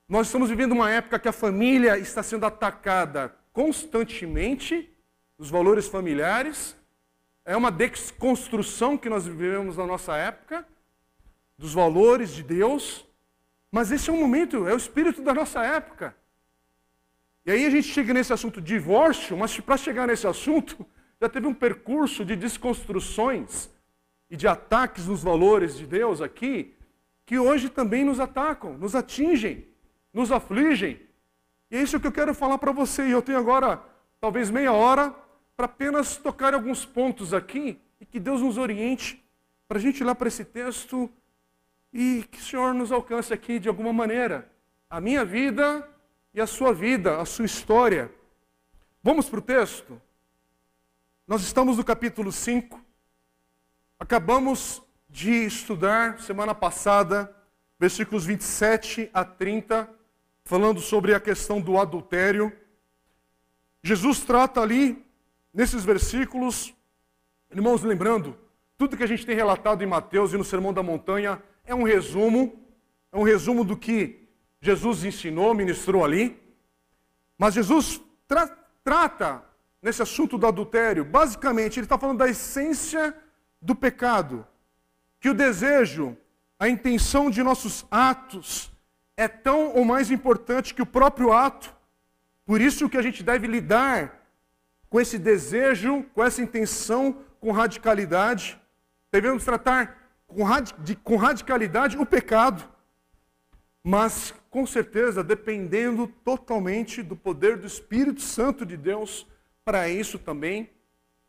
Nós 0.10 0.25
estamos 0.25 0.50
vivendo 0.50 0.72
uma 0.72 0.89
época 0.89 1.20
que 1.20 1.27
a 1.27 1.32
família 1.32 2.00
está 2.00 2.24
sendo 2.24 2.48
atacada 2.48 3.36
constantemente, 3.53 4.91
os 5.38 5.51
valores 5.51 5.88
familiares. 5.88 6.75
É 7.46 7.56
uma 7.56 7.70
desconstrução 7.70 8.98
que 8.98 9.08
nós 9.08 9.27
vivemos 9.27 9.77
na 9.77 9.86
nossa 9.86 10.17
época 10.17 10.65
dos 11.58 11.74
valores 11.74 12.32
de 12.32 12.44
Deus, 12.44 13.06
mas 13.72 13.92
esse 13.92 14.10
é 14.10 14.14
um 14.14 14.20
momento, 14.20 14.68
é 14.68 14.74
o 14.74 14.78
espírito 14.78 15.22
da 15.22 15.34
nossa 15.34 15.64
época. 15.64 16.16
E 17.46 17.52
aí 17.52 17.66
a 17.66 17.70
gente 17.70 17.88
chega 17.88 18.14
nesse 18.14 18.34
assunto 18.34 18.62
divórcio, 18.62 19.38
mas 19.38 19.58
para 19.60 19.78
chegar 19.78 20.08
nesse 20.08 20.28
assunto, 20.28 20.86
já 21.20 21.28
teve 21.28 21.48
um 21.48 21.54
percurso 21.54 22.24
de 22.24 22.36
desconstruções 22.36 23.70
e 24.30 24.36
de 24.36 24.48
ataques 24.48 25.08
nos 25.08 25.24
valores 25.24 25.78
de 25.78 25.88
Deus 25.88 26.22
aqui, 26.22 26.76
que 27.26 27.40
hoje 27.40 27.70
também 27.70 28.04
nos 28.06 28.20
atacam, 28.20 28.78
nos 28.78 28.96
atingem, 28.96 29.66
nos 30.14 30.32
afligem. 30.32 31.02
E 31.72 31.78
é 31.78 31.82
isso 31.82 32.00
que 32.00 32.08
eu 32.08 32.12
quero 32.12 32.34
falar 32.34 32.58
para 32.58 32.72
você. 32.72 33.08
E 33.08 33.12
eu 33.12 33.22
tenho 33.22 33.38
agora 33.38 33.82
talvez 34.20 34.50
meia 34.50 34.72
hora 34.72 35.14
para 35.56 35.66
apenas 35.66 36.18
tocar 36.18 36.54
alguns 36.54 36.86
pontos 36.86 37.34
aqui 37.34 37.80
e 38.00 38.06
que 38.06 38.20
Deus 38.20 38.42
nos 38.42 38.58
oriente 38.58 39.24
para 39.68 39.78
a 39.78 39.82
gente 39.82 40.02
ir 40.02 40.04
lá 40.04 40.16
para 40.16 40.28
esse 40.28 40.46
texto 40.46 41.10
e 41.94 42.24
que 42.29 42.39
o 42.39 42.44
Senhor 42.44 42.74
nos 42.74 42.91
alcance 42.91 43.34
aqui 43.34 43.60
de 43.60 43.67
alguma 43.67 43.94
maneira. 43.94 44.51
A 44.89 45.01
minha 45.01 45.24
vida 45.24 45.88
e 46.34 46.41
a 46.41 46.48
sua 46.48 46.74
vida, 46.74 47.20
a 47.20 47.25
sua 47.25 47.46
história. 47.46 48.12
Vamos 49.03 49.29
para 49.29 49.39
o 49.39 49.41
texto? 49.41 50.01
Nós 51.27 51.41
estamos 51.41 51.77
no 51.77 51.84
capítulo 51.84 52.32
5. 52.32 52.79
Acabamos 54.00 54.82
de 55.10 55.46
estudar 55.46 56.20
semana 56.20 56.53
passada, 56.53 57.36
versículos 57.79 58.25
27 58.25 59.10
a 59.13 59.25
30, 59.25 59.89
falando 60.46 60.79
sobre 60.79 61.13
a 61.13 61.20
questão 61.20 61.60
do 61.60 61.77
adultério. 61.77 62.51
Jesus 63.82 64.22
trata 64.22 64.62
ali, 64.62 65.03
nesses 65.53 65.84
versículos, 65.84 66.74
irmãos, 67.51 67.82
lembrando, 67.82 68.38
tudo 68.77 68.96
que 68.96 69.03
a 69.03 69.08
gente 69.08 69.25
tem 69.25 69.36
relatado 69.36 69.84
em 69.84 69.88
Mateus 69.88 70.34
e 70.34 70.38
no 70.38 70.44
Sermão 70.44 70.72
da 70.72 70.84
Montanha 70.84 71.41
é 71.67 71.75
um 71.75 71.83
resumo, 71.83 72.57
é 73.12 73.17
um 73.17 73.24
resumo 73.24 73.63
do 73.63 73.77
que 73.77 74.27
Jesus 74.62 75.03
ensinou, 75.03 75.53
ministrou 75.53 76.03
ali. 76.03 76.41
Mas 77.38 77.53
Jesus 77.53 78.01
tra 78.27 78.47
trata 78.83 79.43
nesse 79.81 80.01
assunto 80.01 80.38
do 80.38 80.47
adultério, 80.47 81.03
basicamente, 81.03 81.77
ele 81.77 81.86
está 81.86 81.97
falando 82.00 82.19
da 82.19 82.29
essência 82.29 83.15
do 83.62 83.75
pecado. 83.75 84.47
Que 85.19 85.29
o 85.29 85.33
desejo, 85.33 86.17
a 86.57 86.69
intenção 86.69 87.29
de 87.29 87.43
nossos 87.43 87.86
atos 87.91 88.71
é 89.17 89.27
tão 89.27 89.75
ou 89.75 89.83
mais 89.83 90.09
importante 90.09 90.74
que 90.74 90.81
o 90.81 90.86
próprio 90.86 91.33
ato. 91.33 91.75
Por 92.45 92.62
isso 92.62 92.89
que 92.89 92.97
a 92.97 93.01
gente 93.01 93.21
deve 93.24 93.45
lidar 93.45 94.25
com 94.89 95.01
esse 95.01 95.17
desejo, 95.17 96.03
com 96.13 96.24
essa 96.24 96.41
intenção, 96.41 97.17
com 97.41 97.51
radicalidade. 97.51 98.57
Devemos 99.12 99.43
tratar 99.43 99.97
com, 100.27 100.43
rad, 100.43 100.72
de, 100.79 100.96
com 100.96 101.15
radicalidade 101.15 101.98
o 101.98 102.05
pecado, 102.05 102.63
mas 103.84 104.34
com 104.50 104.65
certeza 104.65 105.24
dependendo 105.24 106.07
totalmente 106.24 107.01
do 107.01 107.15
poder 107.15 107.57
do 107.57 107.65
Espírito 107.65 108.22
Santo 108.22 108.65
de 108.65 108.75
Deus 108.75 109.25
para 109.63 109.89
isso 109.89 110.19
também. 110.19 110.69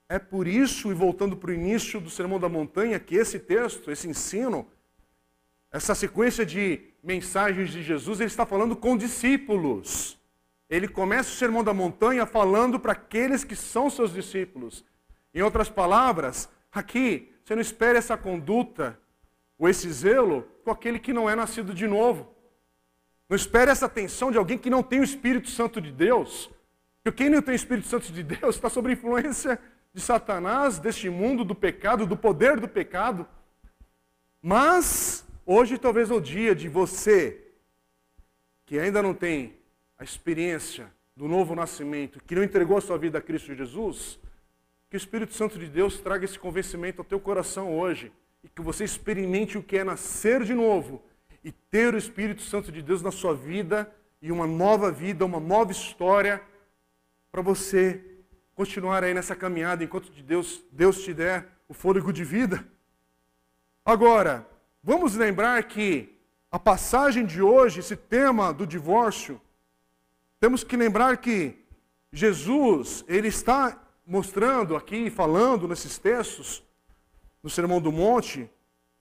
É 0.09 0.19
por 0.19 0.47
isso, 0.49 0.91
e 0.91 0.95
voltando 0.95 1.37
para 1.37 1.51
o 1.51 1.55
início 1.55 2.01
do 2.01 2.09
Sermão 2.09 2.41
da 2.41 2.49
Montanha, 2.49 2.99
que 2.99 3.15
esse 3.15 3.39
texto, 3.39 3.91
esse 3.91 4.09
ensino, 4.09 4.67
essa 5.71 5.95
sequência 5.95 6.47
de 6.47 6.81
mensagens 7.03 7.71
de 7.71 7.83
Jesus, 7.83 8.19
ele 8.19 8.29
está 8.29 8.47
falando 8.47 8.75
com 8.75 8.97
discípulos. 8.97 10.19
Ele 10.69 10.89
começa 10.89 11.31
o 11.31 11.35
Sermão 11.35 11.63
da 11.63 11.75
Montanha 11.75 12.27
falando 12.27 12.81
para 12.81 12.93
aqueles 12.93 13.45
que 13.45 13.55
são 13.55 13.89
seus 13.91 14.13
discípulos. 14.13 14.85
Em 15.35 15.43
outras 15.43 15.69
palavras, 15.69 16.49
aqui 16.73 17.33
você 17.49 17.55
não 17.55 17.63
espere 17.63 17.97
essa 17.97 18.15
conduta 18.15 19.01
ou 19.59 19.71
esse 19.71 19.91
zelo 19.91 20.43
com 20.63 20.71
aquele 20.71 20.99
que 20.99 21.15
não 21.15 21.31
é 21.31 21.35
nascido 21.35 21.73
de 21.73 21.87
novo. 21.87 22.31
Não 23.27 23.35
espere 23.35 23.71
essa 23.71 23.87
atenção 23.87 24.31
de 24.31 24.37
alguém 24.37 24.59
que 24.59 24.69
não 24.69 24.83
tem 24.83 25.01
o 25.01 25.03
Espírito 25.03 25.49
Santo 25.49 25.81
de 25.81 25.91
Deus. 25.91 26.51
Porque 27.03 27.25
quem 27.25 27.31
não 27.31 27.41
tem 27.41 27.55
o 27.55 27.57
Espírito 27.57 27.89
Santo 27.89 28.13
de 28.13 28.23
Deus 28.23 28.57
está 28.57 28.69
sob 28.69 28.93
influência 28.93 29.59
de 29.95 30.01
Satanás, 30.03 30.79
deste 30.79 31.09
mundo, 31.09 31.43
do 31.43 31.55
pecado, 31.55 32.07
do 32.07 32.19
poder 32.19 32.61
do 32.61 32.69
pecado. 32.69 33.27
Mas 34.43 35.27
hoje 35.47 35.79
talvez 35.79 36.11
é 36.11 36.15
o 36.15 36.21
dia 36.21 36.55
de 36.55 36.69
você 36.69 37.47
que 38.67 38.79
ainda 38.79 39.03
não 39.03 39.15
tem 39.15 39.57
a 39.99 40.05
experiência 40.05 40.93
do 41.17 41.27
novo 41.27 41.55
nascimento, 41.55 42.23
que 42.27 42.35
não 42.35 42.45
entregou 42.45 42.77
a 42.77 42.83
sua 42.83 42.99
vida 42.99 43.17
a 43.17 43.23
Cristo 43.23 43.55
Jesus, 43.55 44.21
que 44.89 44.97
o 44.97 44.99
Espírito 44.99 45.35
Santo 45.35 45.59
de 45.59 45.69
Deus 45.69 46.01
traga 46.01 46.25
esse 46.25 46.39
convencimento 46.39 47.01
ao 47.01 47.05
teu 47.05 47.21
coração 47.21 47.77
hoje 47.79 48.11
e 48.43 48.49
que 48.49 48.63
você 48.63 48.85
experimente 48.85 49.59
o 49.59 49.63
que 49.63 49.77
é 49.77 49.85
nascer 49.85 50.45
de 50.45 50.55
novo 50.55 51.03
e 51.45 51.53
ter 51.53 51.95
o 51.95 51.99
Espírito 51.99 52.43
Santo 52.43 52.73
de 52.73 52.81
Deus 52.81 53.03
na 53.03 53.11
sua 53.11 53.35
vida 53.35 53.93
e 54.23 54.33
uma 54.33 54.47
nova 54.47 54.91
vida, 54.91 55.25
uma 55.25 55.41
nova 55.41 55.73
história 55.73 56.43
para 57.31 57.43
você 57.43 58.03
continuar 58.55 59.05
aí 59.05 59.13
nessa 59.13 59.37
caminhada 59.37 59.85
enquanto 59.85 60.11
Deus, 60.11 60.65
Deus 60.73 61.03
te 61.03 61.13
der 61.13 61.47
o 61.69 61.75
fôlego 61.75 62.13
de 62.13 62.25
vida. 62.25 62.67
Agora, 63.85 64.47
vamos 64.83 65.15
lembrar 65.15 65.63
que 65.65 66.19
a 66.51 66.59
passagem 66.59 67.27
de 67.27 67.43
hoje, 67.43 67.81
esse 67.81 67.95
tema 67.95 68.53
do 68.55 68.67
divórcio, 68.67 69.41
temos 70.41 70.65
que 70.65 70.77
lembrar 70.77 71.19
que 71.19 71.63
Jesus, 72.11 73.05
ele 73.07 73.29
está 73.29 73.88
mostrando 74.09 74.75
aqui, 74.75 75.11
falando 75.11 75.69
nesses 75.69 75.99
textos, 75.99 76.65
no 77.43 77.51
Sermão 77.51 77.79
do 77.79 77.93
Monte, 77.93 78.51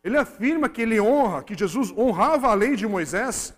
ele 0.04 0.18
afirma 0.18 0.68
que 0.68 0.82
ele 0.82 1.00
honra, 1.00 1.44
que 1.44 1.58
Jesus 1.58 1.92
honrava 1.98 2.50
a 2.50 2.54
lei 2.54 2.76
de 2.76 2.86
Moisés, 2.86 3.56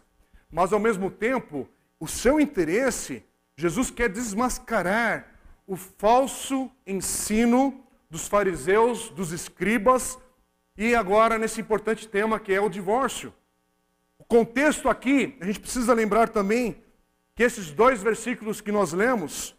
mas 0.51 0.72
ao 0.72 0.79
mesmo 0.79 1.10
tempo, 1.10 1.68
o 2.00 2.08
seu 2.08 2.39
interesse, 2.39 3.25
Jesus 3.58 3.89
quer 3.89 4.10
desmascarar 4.10 5.25
o 5.65 5.75
falso 5.75 6.70
ensino 6.86 7.84
dos 8.12 8.27
fariseus, 8.27 9.10
dos 9.10 9.32
escribas, 9.32 10.20
e 10.77 10.94
agora 10.94 11.39
nesse 11.39 11.60
importante 11.60 12.08
tema 12.08 12.39
que 12.39 12.53
é 12.53 12.62
o 12.62 12.70
divórcio. 12.70 13.34
O 14.20 14.24
contexto 14.24 14.88
aqui, 14.88 15.36
a 15.41 15.46
gente 15.46 15.60
precisa 15.60 15.94
lembrar 15.94 16.29
também 16.29 16.84
que 17.34 17.41
esses 17.41 17.72
dois 17.72 18.03
versículos 18.03 18.62
que 18.62 18.72
nós 18.72 18.94
lemos, 18.94 19.56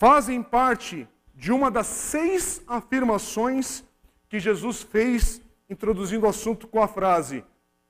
fazem 0.00 0.42
parte 0.42 1.06
de 1.34 1.52
uma 1.52 1.70
das 1.70 1.86
seis 1.86 2.62
afirmações 2.66 3.84
que 4.30 4.40
Jesus 4.40 4.82
fez 4.82 5.42
introduzindo 5.68 6.24
o 6.24 6.28
assunto 6.28 6.66
com 6.66 6.82
a 6.82 6.88
frase: 6.88 7.44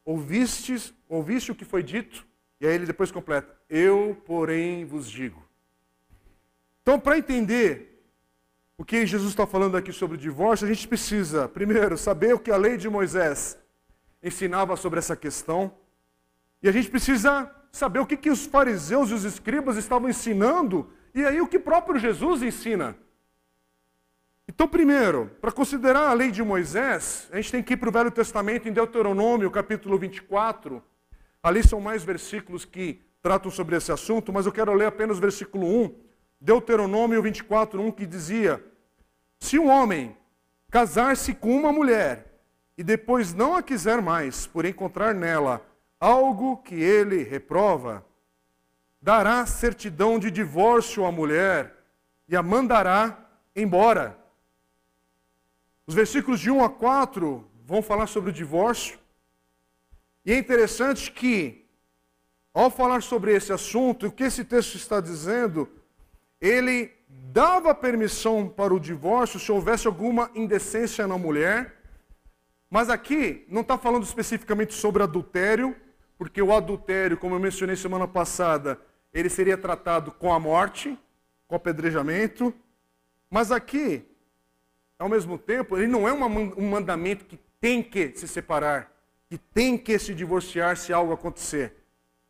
ouvistes, 0.05 0.93
ouviste 1.09 1.53
o 1.53 1.55
que 1.55 1.65
foi 1.65 1.85
dito? 1.85 2.27
E 2.61 2.67
aí 2.67 2.75
ele 2.75 2.85
depois 2.85 3.13
completa: 3.13 3.57
Eu, 3.69 4.21
porém, 4.27 4.85
vos 4.85 5.09
digo. 5.09 5.41
Então, 6.83 6.99
para 6.99 7.17
entender 7.17 8.03
o 8.77 8.85
que 8.85 9.07
Jesus 9.07 9.31
está 9.31 9.47
falando 9.47 9.77
aqui 9.77 9.93
sobre 9.93 10.17
o 10.17 10.21
divórcio, 10.21 10.67
a 10.67 10.73
gente 10.73 10.89
precisa, 10.89 11.47
primeiro, 11.47 11.97
saber 11.97 12.35
o 12.35 12.41
que 12.41 12.51
a 12.51 12.57
lei 12.57 12.77
de 12.77 12.89
Moisés 12.89 13.57
ensinava 14.21 14.77
sobre 14.77 14.99
essa 14.99 15.15
questão. 15.15 15.73
E 16.61 16.69
a 16.69 16.73
gente 16.73 16.91
precisa 16.91 17.55
saber 17.71 18.01
o 18.01 18.07
que, 18.07 18.17
que 18.17 18.31
os 18.31 18.47
fariseus 18.47 19.11
e 19.11 19.15
os 19.15 19.23
escribas 19.23 19.77
estavam 19.77 20.09
ensinando, 20.09 20.91
e 21.15 21.25
aí 21.25 21.41
o 21.41 21.47
que 21.47 21.59
próprio 21.59 21.99
Jesus 21.99 22.43
ensina. 22.43 22.97
Então, 24.49 24.67
primeiro, 24.67 25.31
para 25.41 25.53
considerar 25.53 26.09
a 26.09 26.13
lei 26.13 26.31
de 26.31 26.43
Moisés, 26.43 27.29
a 27.31 27.37
gente 27.37 27.53
tem 27.53 27.63
que 27.63 27.75
ir 27.75 27.77
para 27.77 27.89
o 27.89 27.93
Velho 27.93 28.11
Testamento, 28.11 28.69
em 28.69 28.73
Deuteronômio, 28.73 29.51
capítulo 29.51 29.97
24. 29.97 30.83
Ali 31.43 31.63
são 31.63 31.81
mais 31.81 32.03
versículos 32.03 32.65
que 32.65 33.01
tratam 33.23 33.51
sobre 33.51 33.77
esse 33.77 33.93
assunto, 33.93 34.33
mas 34.33 34.47
eu 34.47 34.53
quero 34.53 34.75
ler 34.75 34.87
apenas 34.87 35.19
o 35.19 35.21
versículo 35.21 35.67
1. 35.85 35.95
Deuteronômio 36.41 37.23
24, 37.23 37.81
1, 37.81 37.93
que 37.93 38.07
dizia: 38.07 38.63
Se 39.39 39.59
um 39.59 39.69
homem 39.69 40.17
casar-se 40.71 41.33
com 41.35 41.57
uma 41.57 41.73
mulher 41.73 42.41
e 42.77 42.83
depois 42.83 43.33
não 43.33 43.55
a 43.55 43.63
quiser 43.63 44.01
mais, 44.01 44.47
por 44.47 44.65
encontrar 44.65 45.15
nela 45.15 45.65
algo 46.01 46.57
que 46.59 46.75
ele 46.75 47.23
reprova, 47.23 48.05
dará 49.01 49.47
certidão 49.47 50.19
de 50.19 50.31
divórcio 50.31 51.05
à 51.05 51.13
mulher 51.13 51.75
e 52.29 52.37
a 52.37 52.43
mandará 52.43 53.19
embora. 53.57 54.19
Os 55.87 55.95
versículos 55.95 56.39
de 56.39 56.51
1 56.51 56.63
a 56.63 56.69
4 56.69 57.49
vão 57.65 57.83
falar 57.83 58.07
sobre 58.07 58.31
o 58.31 58.33
divórcio. 58.33 58.99
E 60.25 60.33
é 60.33 60.39
interessante 60.39 61.11
que, 61.11 61.67
ao 62.53 62.71
falar 62.71 63.03
sobre 63.03 63.35
esse 63.35 63.53
assunto, 63.53 64.07
o 64.07 64.13
que 64.13 64.25
esse 64.25 64.45
texto 64.45 64.75
está 64.77 65.01
dizendo, 65.01 65.69
ele 66.41 66.93
dava 67.09 67.75
permissão 67.75 68.49
para 68.49 68.75
o 68.75 68.81
divórcio 68.81 69.41
se 69.41 69.51
houvesse 69.51 69.87
alguma 69.87 70.31
indecência 70.35 71.07
na 71.07 71.17
mulher. 71.17 71.77
Mas 72.69 72.89
aqui 72.89 73.45
não 73.49 73.63
está 73.63 73.77
falando 73.77 74.05
especificamente 74.05 74.75
sobre 74.75 75.03
adultério, 75.03 75.75
porque 76.17 76.41
o 76.41 76.55
adultério, 76.55 77.17
como 77.17 77.35
eu 77.35 77.41
mencionei 77.41 77.75
semana 77.75 78.07
passada, 78.07 78.81
ele 79.13 79.29
seria 79.29 79.57
tratado 79.57 80.13
com 80.13 80.33
a 80.33 80.39
morte, 80.39 80.99
com 81.47 81.57
apedrejamento. 81.57 82.55
Mas 83.29 83.51
aqui, 83.51 84.05
ao 84.99 85.09
mesmo 85.09 85.39
tempo, 85.39 85.77
ele 85.77 85.87
não 85.87 86.07
é 86.07 86.13
um 86.13 86.71
mandamento 86.71 87.25
que 87.25 87.39
tem 87.61 87.83
que 87.83 88.13
se 88.17 88.29
separar, 88.29 88.93
que 89.29 89.39
tem 89.39 89.77
que 89.77 89.99
se 89.99 90.15
divorciar 90.15 90.77
se 90.77 90.93
algo 90.93 91.13
acontecer. 91.13 91.77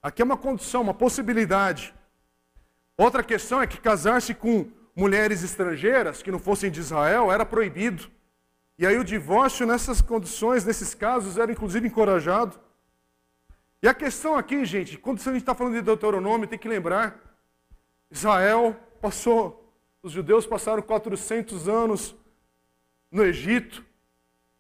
Aqui 0.03 0.23
é 0.23 0.25
uma 0.25 0.37
condição, 0.37 0.83
uma 0.83 0.95
possibilidade. 0.95 1.95
Outra 2.97 3.23
questão 3.23 3.61
é 3.61 3.67
que 3.67 3.81
casar-se 3.81 4.35
com 4.35 4.71
mulheres 4.95 5.43
estrangeiras 5.43 6.23
que 6.23 6.31
não 6.31 6.39
fossem 6.39 6.71
de 6.71 6.81
Israel 6.81 7.31
era 7.31 7.45
proibido. 7.45 8.11
E 8.79 8.87
aí 8.87 8.99
o 8.99 9.05
divórcio 9.05 9.67
nessas 9.67 10.01
condições, 10.01 10.65
nesses 10.65 10.95
casos, 10.95 11.37
era 11.37 11.53
inclusive 11.53 11.87
encorajado. 11.87 12.59
E 13.83 13.89
a 13.89 13.95
questão 13.95 14.37
aqui, 14.37 14.65
gente, 14.65 14.99
quando 14.99 15.21
a 15.21 15.25
gente 15.25 15.39
está 15.39 15.55
falando 15.55 15.75
de 15.75 15.83
Deuteronômio, 15.83 16.47
tem 16.47 16.59
que 16.59 16.69
lembrar: 16.69 17.19
Israel 18.11 18.77
passou, 19.01 19.73
os 20.03 20.13
judeus 20.13 20.47
passaram 20.47 20.83
400 20.83 21.69
anos 21.69 22.15
no 23.11 23.25
Egito, 23.25 23.85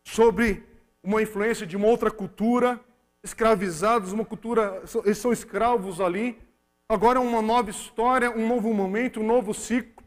sobre 0.03 0.65
uma 1.03 1.23
influência 1.23 1.67
de 1.67 1.77
uma 1.77 1.87
outra 1.87 2.11
cultura, 2.11 2.81
escravizados, 3.23 4.13
uma 4.13 4.25
cultura, 4.25 4.83
eles 5.05 5.19
são 5.19 5.33
escravos 5.33 6.01
ali. 6.01 6.39
Agora 6.89 7.19
é 7.19 7.23
uma 7.23 7.43
nova 7.43 7.71
história, 7.71 8.31
um 8.31 8.49
novo 8.49 8.73
momento, 8.73 9.21
um 9.21 9.27
novo 9.27 9.55
ciclo. 9.55 10.00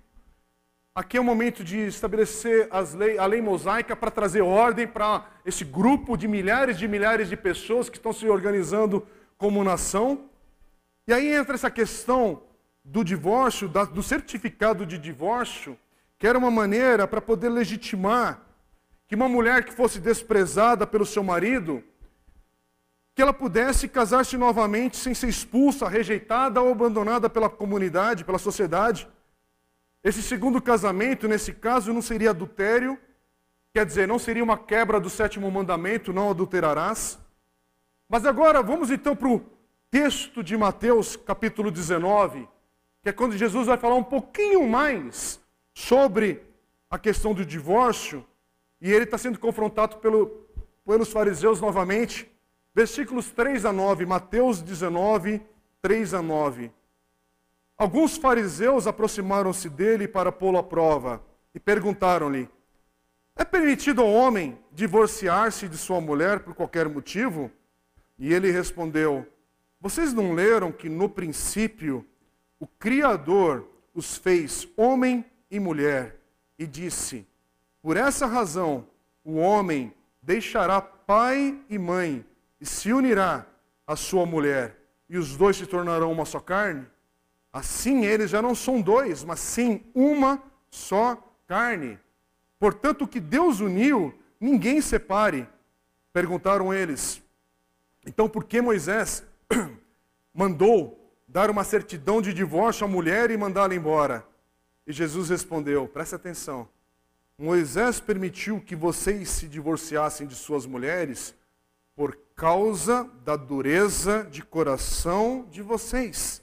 Aqui 0.95 1.17
é 1.17 1.19
o 1.19 1.23
momento 1.23 1.63
de 1.63 1.87
estabelecer 1.87 2.69
lei, 2.95 3.17
a 3.17 3.25
lei 3.25 3.41
mosaica 3.41 3.95
para 3.95 4.11
trazer 4.11 4.41
ordem 4.41 4.85
para 4.85 5.25
esse 5.43 5.65
grupo 5.65 6.15
de 6.15 6.27
milhares 6.27 6.77
de 6.77 6.87
milhares 6.87 7.27
de 7.27 7.35
pessoas 7.35 7.89
que 7.89 7.97
estão 7.97 8.13
se 8.13 8.27
organizando 8.27 9.03
como 9.35 9.63
nação. 9.63 10.29
E 11.07 11.13
aí 11.13 11.33
entra 11.33 11.55
essa 11.55 11.71
questão 11.71 12.43
do 12.85 13.03
divórcio, 13.03 13.67
do 13.67 14.03
certificado 14.03 14.85
de 14.85 14.99
divórcio, 14.99 15.75
que 16.19 16.27
era 16.27 16.37
uma 16.37 16.51
maneira 16.51 17.07
para 17.07 17.19
poder 17.19 17.49
legitimar 17.49 18.43
que 19.07 19.15
uma 19.15 19.27
mulher 19.27 19.65
que 19.65 19.73
fosse 19.73 19.99
desprezada 19.99 20.85
pelo 20.85 21.07
seu 21.07 21.23
marido, 21.23 21.83
que 23.15 23.21
ela 23.21 23.33
pudesse 23.33 23.87
casar-se 23.87 24.37
novamente 24.37 24.97
sem 24.97 25.15
ser 25.15 25.27
expulsa, 25.27 25.89
rejeitada 25.89 26.61
ou 26.61 26.71
abandonada 26.71 27.27
pela 27.31 27.49
comunidade, 27.49 28.23
pela 28.23 28.37
sociedade. 28.37 29.07
Esse 30.03 30.21
segundo 30.21 30.61
casamento, 30.61 31.27
nesse 31.27 31.53
caso, 31.53 31.93
não 31.93 32.01
seria 32.01 32.31
adultério, 32.31 32.99
quer 33.73 33.85
dizer, 33.85 34.07
não 34.07 34.19
seria 34.19 34.43
uma 34.43 34.57
quebra 34.57 34.99
do 34.99 35.09
sétimo 35.09 35.49
mandamento, 35.49 36.11
não 36.11 36.29
adulterarás. 36.29 37.17
Mas 38.09 38.25
agora 38.25 38.61
vamos 38.61 38.91
então 38.91 39.15
para 39.15 39.29
o 39.29 39.41
texto 39.89 40.43
de 40.43 40.57
Mateus, 40.57 41.15
capítulo 41.15 41.71
19, 41.71 42.49
que 43.01 43.09
é 43.09 43.13
quando 43.13 43.37
Jesus 43.37 43.67
vai 43.67 43.77
falar 43.77 43.95
um 43.95 44.03
pouquinho 44.03 44.67
mais 44.67 45.39
sobre 45.73 46.43
a 46.89 46.99
questão 46.99 47.33
do 47.33 47.45
divórcio, 47.45 48.25
e 48.81 48.91
ele 48.91 49.05
está 49.05 49.17
sendo 49.17 49.39
confrontado 49.39 49.97
pelo, 49.97 50.45
pelos 50.85 51.11
fariseus 51.11 51.61
novamente. 51.61 52.29
Versículos 52.75 53.31
3 53.31 53.65
a 53.65 53.71
9, 53.71 54.05
Mateus 54.05 54.61
19, 54.61 55.41
3 55.81 56.13
a 56.13 56.21
9. 56.21 56.71
Alguns 57.83 58.15
fariseus 58.15 58.87
aproximaram-se 58.87 59.69
dele 59.69 60.07
para 60.07 60.31
pô-lo 60.31 60.57
à 60.57 60.63
prova 60.63 61.21
e 61.53 61.59
perguntaram-lhe: 61.59 62.49
É 63.35 63.43
permitido 63.43 64.01
ao 64.01 64.09
homem 64.09 64.57
divorciar-se 64.71 65.67
de 65.67 65.77
sua 65.77 65.99
mulher 65.99 66.39
por 66.39 66.55
qualquer 66.55 66.87
motivo? 66.87 67.51
E 68.17 68.33
ele 68.33 68.49
respondeu: 68.51 69.27
Vocês 69.81 70.13
não 70.13 70.31
leram 70.31 70.71
que 70.71 70.87
no 70.87 71.09
princípio 71.09 72.07
o 72.57 72.65
Criador 72.65 73.67
os 73.93 74.15
fez 74.15 74.65
homem 74.77 75.25
e 75.51 75.59
mulher 75.59 76.15
e 76.57 76.65
disse: 76.65 77.27
Por 77.81 77.97
essa 77.97 78.25
razão 78.25 78.87
o 79.25 79.35
homem 79.35 79.93
deixará 80.21 80.79
pai 80.79 81.59
e 81.69 81.77
mãe 81.77 82.25
e 82.61 82.65
se 82.65 82.93
unirá 82.93 83.45
à 83.85 83.97
sua 83.97 84.25
mulher, 84.25 84.79
e 85.09 85.17
os 85.17 85.35
dois 85.35 85.57
se 85.57 85.65
tornarão 85.65 86.13
uma 86.13 86.23
só 86.23 86.39
carne? 86.39 86.92
Assim 87.53 88.03
eles 88.03 88.31
já 88.31 88.41
não 88.41 88.55
são 88.55 88.81
dois, 88.81 89.23
mas 89.23 89.39
sim 89.39 89.85
uma 89.93 90.41
só 90.71 91.15
carne. 91.47 91.99
Portanto, 92.59 93.03
o 93.03 93.07
que 93.07 93.19
Deus 93.19 93.59
uniu, 93.59 94.17
ninguém 94.39 94.81
separe. 94.81 95.47
Perguntaram 96.11 96.73
eles. 96.73 97.21
Então, 98.05 98.27
por 98.27 98.43
que 98.43 98.59
Moisés 98.59 99.23
mandou 100.33 100.99
dar 101.27 101.51
uma 101.51 101.63
certidão 101.63 102.21
de 102.21 102.33
divórcio 102.33 102.85
à 102.85 102.87
mulher 102.87 103.29
e 103.29 103.37
mandá-la 103.37 103.75
embora? 103.75 104.25
E 104.85 104.91
Jesus 104.91 105.29
respondeu: 105.29 105.87
preste 105.87 106.15
atenção. 106.15 106.67
Moisés 107.37 107.99
permitiu 107.99 108.59
que 108.61 108.75
vocês 108.75 109.29
se 109.29 109.47
divorciassem 109.47 110.25
de 110.27 110.35
suas 110.35 110.65
mulheres 110.65 111.35
por 111.95 112.17
causa 112.35 113.09
da 113.23 113.35
dureza 113.35 114.23
de 114.23 114.41
coração 114.41 115.47
de 115.51 115.61
vocês. 115.61 116.42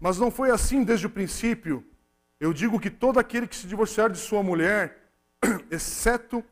Mas 0.00 0.18
não 0.18 0.30
foi 0.30 0.50
assim 0.50 0.82
desde 0.82 1.06
o 1.06 1.10
princípio. 1.10 1.84
Eu 2.40 2.54
digo 2.54 2.80
que 2.80 2.88
todo 2.88 3.20
aquele 3.20 3.46
que 3.46 3.54
se 3.54 3.66
divorciar 3.66 4.10
de 4.10 4.16
sua 4.16 4.42
mulher, 4.42 5.12
exceto 5.70 6.42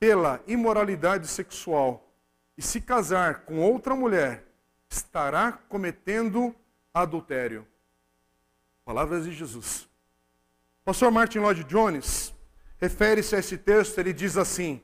pela 0.00 0.42
imoralidade 0.46 1.28
sexual, 1.28 2.10
e 2.56 2.62
se 2.62 2.80
casar 2.80 3.40
com 3.40 3.60
outra 3.60 3.94
mulher, 3.94 4.44
estará 4.88 5.52
cometendo 5.52 6.54
adultério. 6.94 7.66
Palavras 8.84 9.24
de 9.24 9.32
Jesus. 9.32 9.82
O 10.80 10.84
pastor 10.84 11.10
Martin 11.10 11.40
Lloyd 11.40 11.64
Jones 11.64 12.32
refere-se 12.78 13.36
a 13.36 13.38
esse 13.38 13.58
texto, 13.58 13.98
ele 13.98 14.12
diz 14.12 14.36
assim: 14.36 14.80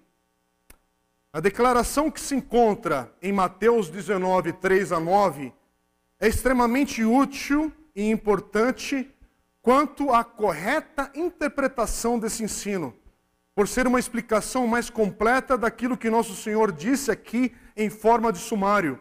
A 1.33 1.40
declaração 1.40 2.11
que 2.11 2.20
se 2.20 2.35
encontra 2.35 3.14
em 3.22 3.33
Mateus 3.33 3.88
19, 3.88 4.52
3 4.54 4.92
a 4.92 5.00
9, 5.00 5.52
é 6.18 6.28
extremamente 6.28 7.04
útil 7.04 7.72
e 7.94 8.11
importante 8.11 9.11
quanto 9.62 10.11
à 10.12 10.24
correta 10.24 11.11
interpretação 11.14 12.18
desse 12.18 12.42
ensino, 12.42 12.94
por 13.55 13.68
ser 13.68 13.87
uma 13.87 13.98
explicação 13.98 14.66
mais 14.66 14.88
completa 14.88 15.57
daquilo 15.57 15.96
que 15.96 16.09
nosso 16.09 16.35
Senhor 16.35 16.72
disse 16.72 17.11
aqui 17.11 17.53
em 17.76 17.90
forma 17.90 18.33
de 18.33 18.38
sumário. 18.38 18.98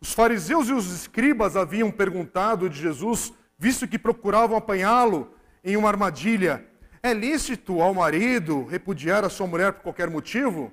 Os 0.00 0.12
fariseus 0.12 0.68
e 0.68 0.72
os 0.72 0.92
escribas 0.92 1.56
haviam 1.56 1.90
perguntado 1.90 2.68
de 2.68 2.80
Jesus, 2.80 3.32
visto 3.58 3.86
que 3.86 3.98
procuravam 3.98 4.56
apanhá-lo 4.56 5.32
em 5.62 5.76
uma 5.76 5.88
armadilha: 5.88 6.66
é 7.02 7.12
lícito 7.12 7.80
ao 7.80 7.94
marido 7.94 8.64
repudiar 8.64 9.24
a 9.24 9.30
sua 9.30 9.46
mulher 9.46 9.72
por 9.72 9.82
qualquer 9.82 10.10
motivo? 10.10 10.72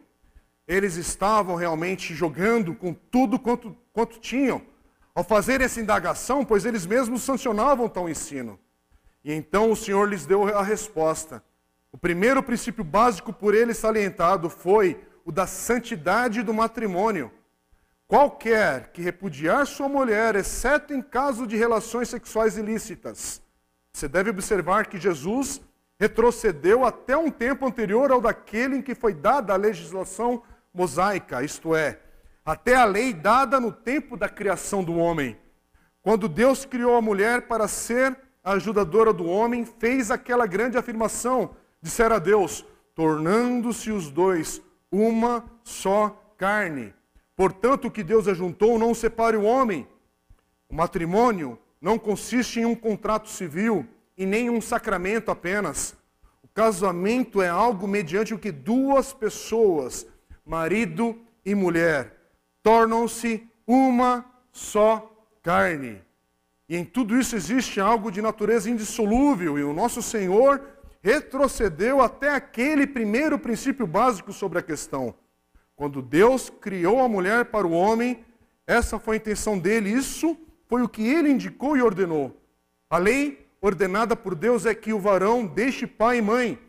eles 0.67 0.95
estavam 0.95 1.55
realmente 1.55 2.13
jogando 2.13 2.73
com 2.73 2.93
tudo 2.93 3.37
quanto, 3.37 3.75
quanto 3.91 4.19
tinham. 4.19 4.61
Ao 5.15 5.23
fazer 5.23 5.61
essa 5.61 5.79
indagação, 5.79 6.43
pois 6.43 6.65
eles 6.65 6.85
mesmos 6.85 7.21
sancionavam 7.21 7.87
tal 7.87 8.09
ensino. 8.09 8.59
E 9.23 9.31
então 9.31 9.71
o 9.71 9.75
Senhor 9.75 10.09
lhes 10.09 10.25
deu 10.25 10.47
a 10.57 10.63
resposta. 10.63 11.43
O 11.91 11.97
primeiro 11.97 12.41
princípio 12.41 12.83
básico 12.83 13.31
por 13.31 13.53
ele 13.53 13.73
salientado 13.73 14.49
foi 14.49 14.99
o 15.23 15.31
da 15.31 15.45
santidade 15.45 16.41
do 16.41 16.53
matrimônio. 16.53 17.31
Qualquer 18.07 18.91
que 18.91 19.01
repudiar 19.01 19.65
sua 19.65 19.87
mulher, 19.87 20.35
exceto 20.35 20.93
em 20.93 21.01
caso 21.01 21.47
de 21.47 21.55
relações 21.55 22.09
sexuais 22.09 22.57
ilícitas. 22.57 23.41
Você 23.93 24.07
deve 24.07 24.31
observar 24.31 24.87
que 24.87 24.99
Jesus 24.99 25.61
retrocedeu 25.99 26.83
até 26.83 27.15
um 27.15 27.29
tempo 27.29 27.65
anterior 27.65 28.11
ao 28.11 28.19
daquele 28.19 28.77
em 28.77 28.81
que 28.81 28.95
foi 28.95 29.13
dada 29.13 29.53
a 29.53 29.57
legislação 29.57 30.43
mosaica, 30.73 31.43
isto 31.43 31.75
é, 31.75 31.99
até 32.45 32.75
a 32.75 32.85
lei 32.85 33.13
dada 33.13 33.59
no 33.59 33.71
tempo 33.71 34.17
da 34.17 34.27
criação 34.27 34.83
do 34.83 34.95
homem. 34.95 35.37
Quando 36.01 36.27
Deus 36.27 36.65
criou 36.65 36.95
a 36.95 37.01
mulher 37.01 37.47
para 37.47 37.67
ser 37.67 38.17
a 38.43 38.53
ajudadora 38.53 39.13
do 39.13 39.25
homem, 39.25 39.65
fez 39.65 40.11
aquela 40.11 40.45
grande 40.45 40.77
afirmação: 40.77 41.55
dissera 41.81 42.15
a 42.15 42.19
Deus, 42.19 42.65
tornando-se 42.93 43.91
os 43.91 44.11
dois 44.11 44.61
uma 44.91 45.45
só 45.63 46.09
carne. 46.37 46.93
Portanto, 47.35 47.87
o 47.87 47.91
que 47.91 48.03
Deus 48.03 48.27
ajuntou 48.27 48.77
não 48.77 48.93
separe 48.93 49.37
o 49.37 49.43
homem. 49.43 49.87
O 50.69 50.75
matrimônio 50.75 51.57
não 51.81 51.97
consiste 51.97 52.59
em 52.59 52.65
um 52.65 52.75
contrato 52.75 53.29
civil 53.29 53.87
e 54.17 54.25
nem 54.25 54.49
um 54.49 54.61
sacramento 54.61 55.31
apenas. 55.31 55.95
O 56.43 56.47
casamento 56.47 57.41
é 57.41 57.49
algo 57.49 57.87
mediante 57.87 58.33
o 58.33 58.39
que 58.39 58.51
duas 58.51 59.13
pessoas, 59.13 60.05
marido 60.45 61.19
e 61.43 61.55
mulher, 61.55 62.22
tornam-se 62.63 63.45
uma 63.67 64.25
só 64.51 65.11
carne. 65.43 66.01
E 66.67 66.77
em 66.77 66.85
tudo 66.85 67.17
isso 67.17 67.35
existe 67.35 67.79
algo 67.81 68.09
de 68.09 68.21
natureza 68.21 68.69
indissolúvel, 68.69 69.59
e 69.59 69.63
o 69.63 69.73
nosso 69.73 70.01
Senhor 70.01 70.61
retrocedeu 71.01 72.01
até 72.01 72.29
aquele 72.29 72.87
primeiro 72.87 73.37
princípio 73.37 73.85
básico 73.85 74.31
sobre 74.31 74.57
a 74.57 74.63
questão. 74.63 75.13
Quando 75.75 76.01
Deus 76.01 76.49
criou 76.49 77.03
a 77.03 77.09
mulher 77.09 77.45
para 77.45 77.67
o 77.67 77.73
homem, 77.73 78.23
essa 78.65 78.97
foi 78.97 79.17
a 79.17 79.19
intenção 79.19 79.59
dele, 79.59 79.89
isso 79.89 80.37
foi 80.69 80.81
o 80.81 80.87
que 80.87 81.05
ele 81.05 81.29
indicou 81.29 81.75
e 81.75 81.81
ordenou. 81.81 82.39
A 82.89 82.97
lei 82.97 83.45
ordenada 83.59 84.15
por 84.15 84.33
Deus 84.33 84.65
é 84.65 84.73
que 84.73 84.93
o 84.93 84.99
varão 84.99 85.45
deixe 85.45 85.85
pai 85.85 86.19
e 86.19 86.21
mãe, 86.21 86.59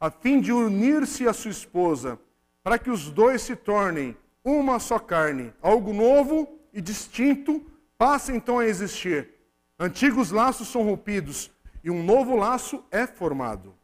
a 0.00 0.10
fim 0.10 0.40
de 0.40 0.52
unir-se 0.52 1.28
à 1.28 1.32
sua 1.32 1.50
esposa, 1.50 2.18
para 2.62 2.78
que 2.78 2.90
os 2.90 3.10
dois 3.10 3.42
se 3.42 3.54
tornem 3.54 4.16
uma 4.44 4.78
só 4.78 4.98
carne. 4.98 5.52
Algo 5.60 5.92
novo 5.92 6.58
e 6.72 6.80
distinto 6.80 7.64
passa 7.96 8.34
então 8.34 8.58
a 8.58 8.66
existir. 8.66 9.30
Antigos 9.78 10.30
laços 10.30 10.68
são 10.68 10.82
rompidos 10.82 11.50
e 11.82 11.90
um 11.90 12.02
novo 12.02 12.36
laço 12.36 12.84
é 12.90 13.06
formado. 13.06 13.74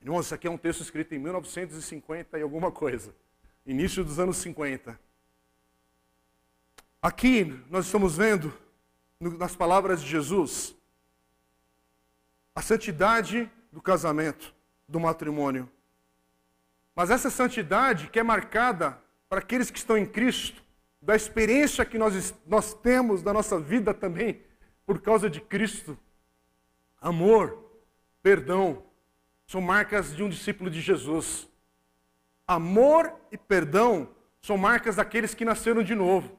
Irmãos, 0.00 0.26
isso 0.26 0.34
aqui 0.34 0.46
é 0.46 0.50
um 0.50 0.56
texto 0.56 0.80
escrito 0.80 1.14
em 1.14 1.18
1950 1.18 2.38
e 2.38 2.42
alguma 2.42 2.72
coisa, 2.72 3.14
início 3.66 4.02
dos 4.02 4.18
anos 4.18 4.38
50. 4.38 4.98
Aqui 7.02 7.44
nós 7.68 7.86
estamos 7.86 8.16
vendo, 8.16 8.52
nas 9.20 9.54
palavras 9.54 10.00
de 10.00 10.08
Jesus, 10.08 10.74
a 12.54 12.62
santidade 12.62 13.50
do 13.70 13.80
casamento, 13.80 14.54
do 14.88 14.98
matrimônio. 14.98 15.70
Mas 16.94 17.10
essa 17.10 17.30
santidade 17.30 18.08
que 18.08 18.18
é 18.18 18.22
marcada 18.22 18.98
para 19.30 19.38
aqueles 19.38 19.70
que 19.70 19.78
estão 19.78 19.96
em 19.96 20.04
Cristo, 20.04 20.60
da 21.00 21.14
experiência 21.14 21.84
que 21.84 21.96
nós, 21.96 22.34
nós 22.44 22.74
temos 22.74 23.22
da 23.22 23.32
nossa 23.32 23.60
vida 23.60 23.94
também, 23.94 24.42
por 24.84 25.00
causa 25.00 25.30
de 25.30 25.40
Cristo. 25.40 25.96
Amor, 27.00 27.56
perdão, 28.20 28.82
são 29.46 29.60
marcas 29.60 30.16
de 30.16 30.24
um 30.24 30.28
discípulo 30.28 30.68
de 30.68 30.80
Jesus. 30.80 31.48
Amor 32.44 33.14
e 33.30 33.38
perdão 33.38 34.10
são 34.42 34.58
marcas 34.58 34.96
daqueles 34.96 35.32
que 35.32 35.44
nasceram 35.44 35.84
de 35.84 35.94
novo. 35.94 36.36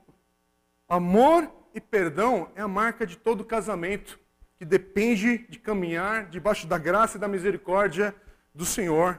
Amor 0.86 1.50
e 1.74 1.80
perdão 1.80 2.52
é 2.56 2.62
a 2.62 2.68
marca 2.68 3.08
de 3.08 3.18
todo 3.18 3.46
casamento 3.46 4.20
que 4.58 4.66
depende 4.66 5.48
de 5.48 5.58
caminhar 5.58 6.26
debaixo 6.26 6.68
da 6.68 6.78
graça 6.78 7.16
e 7.16 7.22
da 7.22 7.28
misericórdia 7.30 8.14
do 8.54 8.66
Senhor. 8.66 9.18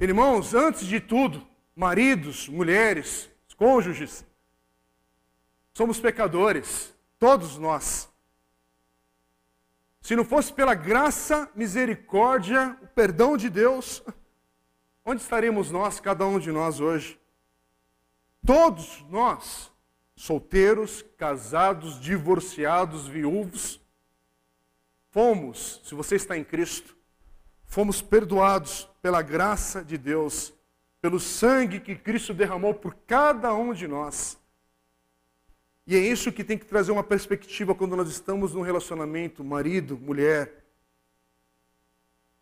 Irmãos, 0.00 0.52
antes 0.52 0.84
de 0.84 0.98
tudo, 0.98 1.46
maridos, 1.74 2.48
mulheres, 2.48 3.30
cônjuges, 3.54 4.24
somos 5.72 6.00
pecadores. 6.00 6.94
Todos 7.18 7.56
nós. 7.56 8.08
Se 10.00 10.14
não 10.14 10.24
fosse 10.24 10.52
pela 10.52 10.74
graça, 10.74 11.50
misericórdia, 11.54 12.76
o 12.82 12.86
perdão 12.88 13.36
de 13.36 13.48
Deus, 13.48 14.02
onde 15.04 15.22
estaríamos 15.22 15.70
nós, 15.70 15.98
cada 15.98 16.26
um 16.26 16.38
de 16.38 16.52
nós 16.52 16.80
hoje? 16.80 17.18
Todos 18.44 19.02
nós, 19.08 19.72
solteiros, 20.14 21.02
casados, 21.16 21.98
divorciados, 21.98 23.06
viúvos, 23.08 23.80
fomos, 25.10 25.80
se 25.84 25.94
você 25.94 26.16
está 26.16 26.36
em 26.36 26.44
Cristo, 26.44 26.94
fomos 27.64 28.02
perdoados 28.02 28.88
pela 29.00 29.22
graça 29.22 29.82
de 29.82 29.96
Deus, 29.96 30.53
pelo 31.04 31.20
sangue 31.20 31.80
que 31.80 31.94
Cristo 31.94 32.32
derramou 32.32 32.72
por 32.72 32.94
cada 33.06 33.52
um 33.52 33.74
de 33.74 33.86
nós. 33.86 34.38
E 35.86 35.94
é 35.94 35.98
isso 35.98 36.32
que 36.32 36.42
tem 36.42 36.56
que 36.56 36.64
trazer 36.64 36.92
uma 36.92 37.04
perspectiva 37.04 37.74
quando 37.74 37.94
nós 37.94 38.08
estamos 38.08 38.54
num 38.54 38.62
relacionamento, 38.62 39.44
marido, 39.44 39.98
mulher, 39.98 40.64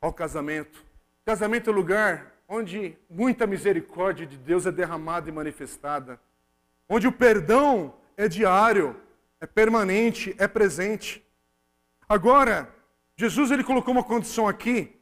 ao 0.00 0.12
casamento. 0.12 0.84
Casamento 1.24 1.70
é 1.70 1.72
lugar 1.72 2.36
onde 2.46 2.96
muita 3.10 3.48
misericórdia 3.48 4.24
de 4.24 4.36
Deus 4.36 4.64
é 4.64 4.70
derramada 4.70 5.28
e 5.28 5.32
manifestada, 5.32 6.20
onde 6.88 7.08
o 7.08 7.12
perdão 7.12 7.92
é 8.16 8.28
diário, 8.28 8.94
é 9.40 9.46
permanente, 9.46 10.36
é 10.38 10.46
presente. 10.46 11.20
Agora, 12.08 12.72
Jesus 13.16 13.50
ele 13.50 13.64
colocou 13.64 13.92
uma 13.92 14.04
condição 14.04 14.46
aqui 14.46 15.00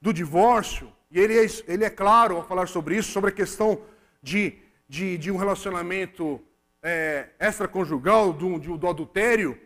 do 0.00 0.14
divórcio, 0.14 0.90
e 1.10 1.18
ele 1.18 1.38
é, 1.38 1.46
ele 1.66 1.84
é 1.84 1.90
claro 1.90 2.36
ao 2.36 2.46
falar 2.46 2.68
sobre 2.68 2.96
isso, 2.96 3.10
sobre 3.10 3.30
a 3.30 3.34
questão 3.34 3.82
de, 4.22 4.58
de, 4.88 5.18
de 5.18 5.30
um 5.30 5.36
relacionamento 5.36 6.40
é, 6.82 7.30
extraconjugal, 7.38 8.32
do, 8.32 8.58
do 8.58 8.88
adultério, 8.88 9.60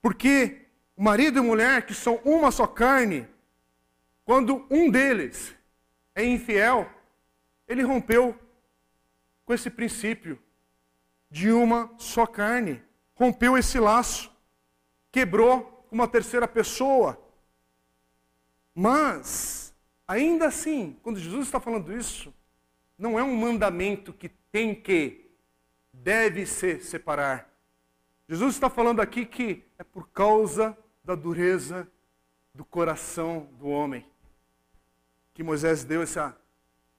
porque 0.00 0.66
o 0.96 1.02
marido 1.02 1.38
e 1.38 1.42
mulher 1.42 1.84
que 1.84 1.94
são 1.94 2.20
uma 2.24 2.50
só 2.50 2.66
carne, 2.66 3.26
quando 4.24 4.66
um 4.70 4.90
deles 4.90 5.54
é 6.14 6.24
infiel, 6.24 6.88
ele 7.66 7.82
rompeu 7.82 8.38
com 9.44 9.52
esse 9.52 9.68
princípio 9.68 10.38
de 11.30 11.50
uma 11.50 11.92
só 11.98 12.26
carne, 12.26 12.82
rompeu 13.14 13.56
esse 13.56 13.78
laço, 13.78 14.30
quebrou 15.10 15.86
uma 15.90 16.06
terceira 16.08 16.46
pessoa. 16.46 17.18
Mas, 18.74 19.61
ainda 20.06 20.46
assim, 20.46 20.96
quando 21.02 21.18
Jesus 21.18 21.46
está 21.46 21.60
falando 21.60 21.96
isso, 21.96 22.32
não 22.98 23.18
é 23.18 23.22
um 23.22 23.34
mandamento 23.34 24.12
que 24.12 24.28
tem 24.50 24.74
que 24.74 25.30
deve 25.92 26.46
se 26.46 26.80
separar. 26.80 27.50
Jesus 28.28 28.54
está 28.54 28.70
falando 28.70 29.00
aqui 29.00 29.26
que 29.26 29.64
é 29.78 29.84
por 29.84 30.08
causa 30.08 30.76
da 31.04 31.14
dureza 31.14 31.88
do 32.54 32.64
coração 32.64 33.48
do 33.58 33.68
homem 33.68 34.06
que 35.34 35.42
Moisés 35.42 35.84
deu 35.84 36.02
essa 36.02 36.36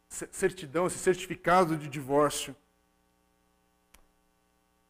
certidão, 0.10 0.88
esse 0.88 0.98
certificado 0.98 1.78
de 1.78 1.88
divórcio. 1.88 2.56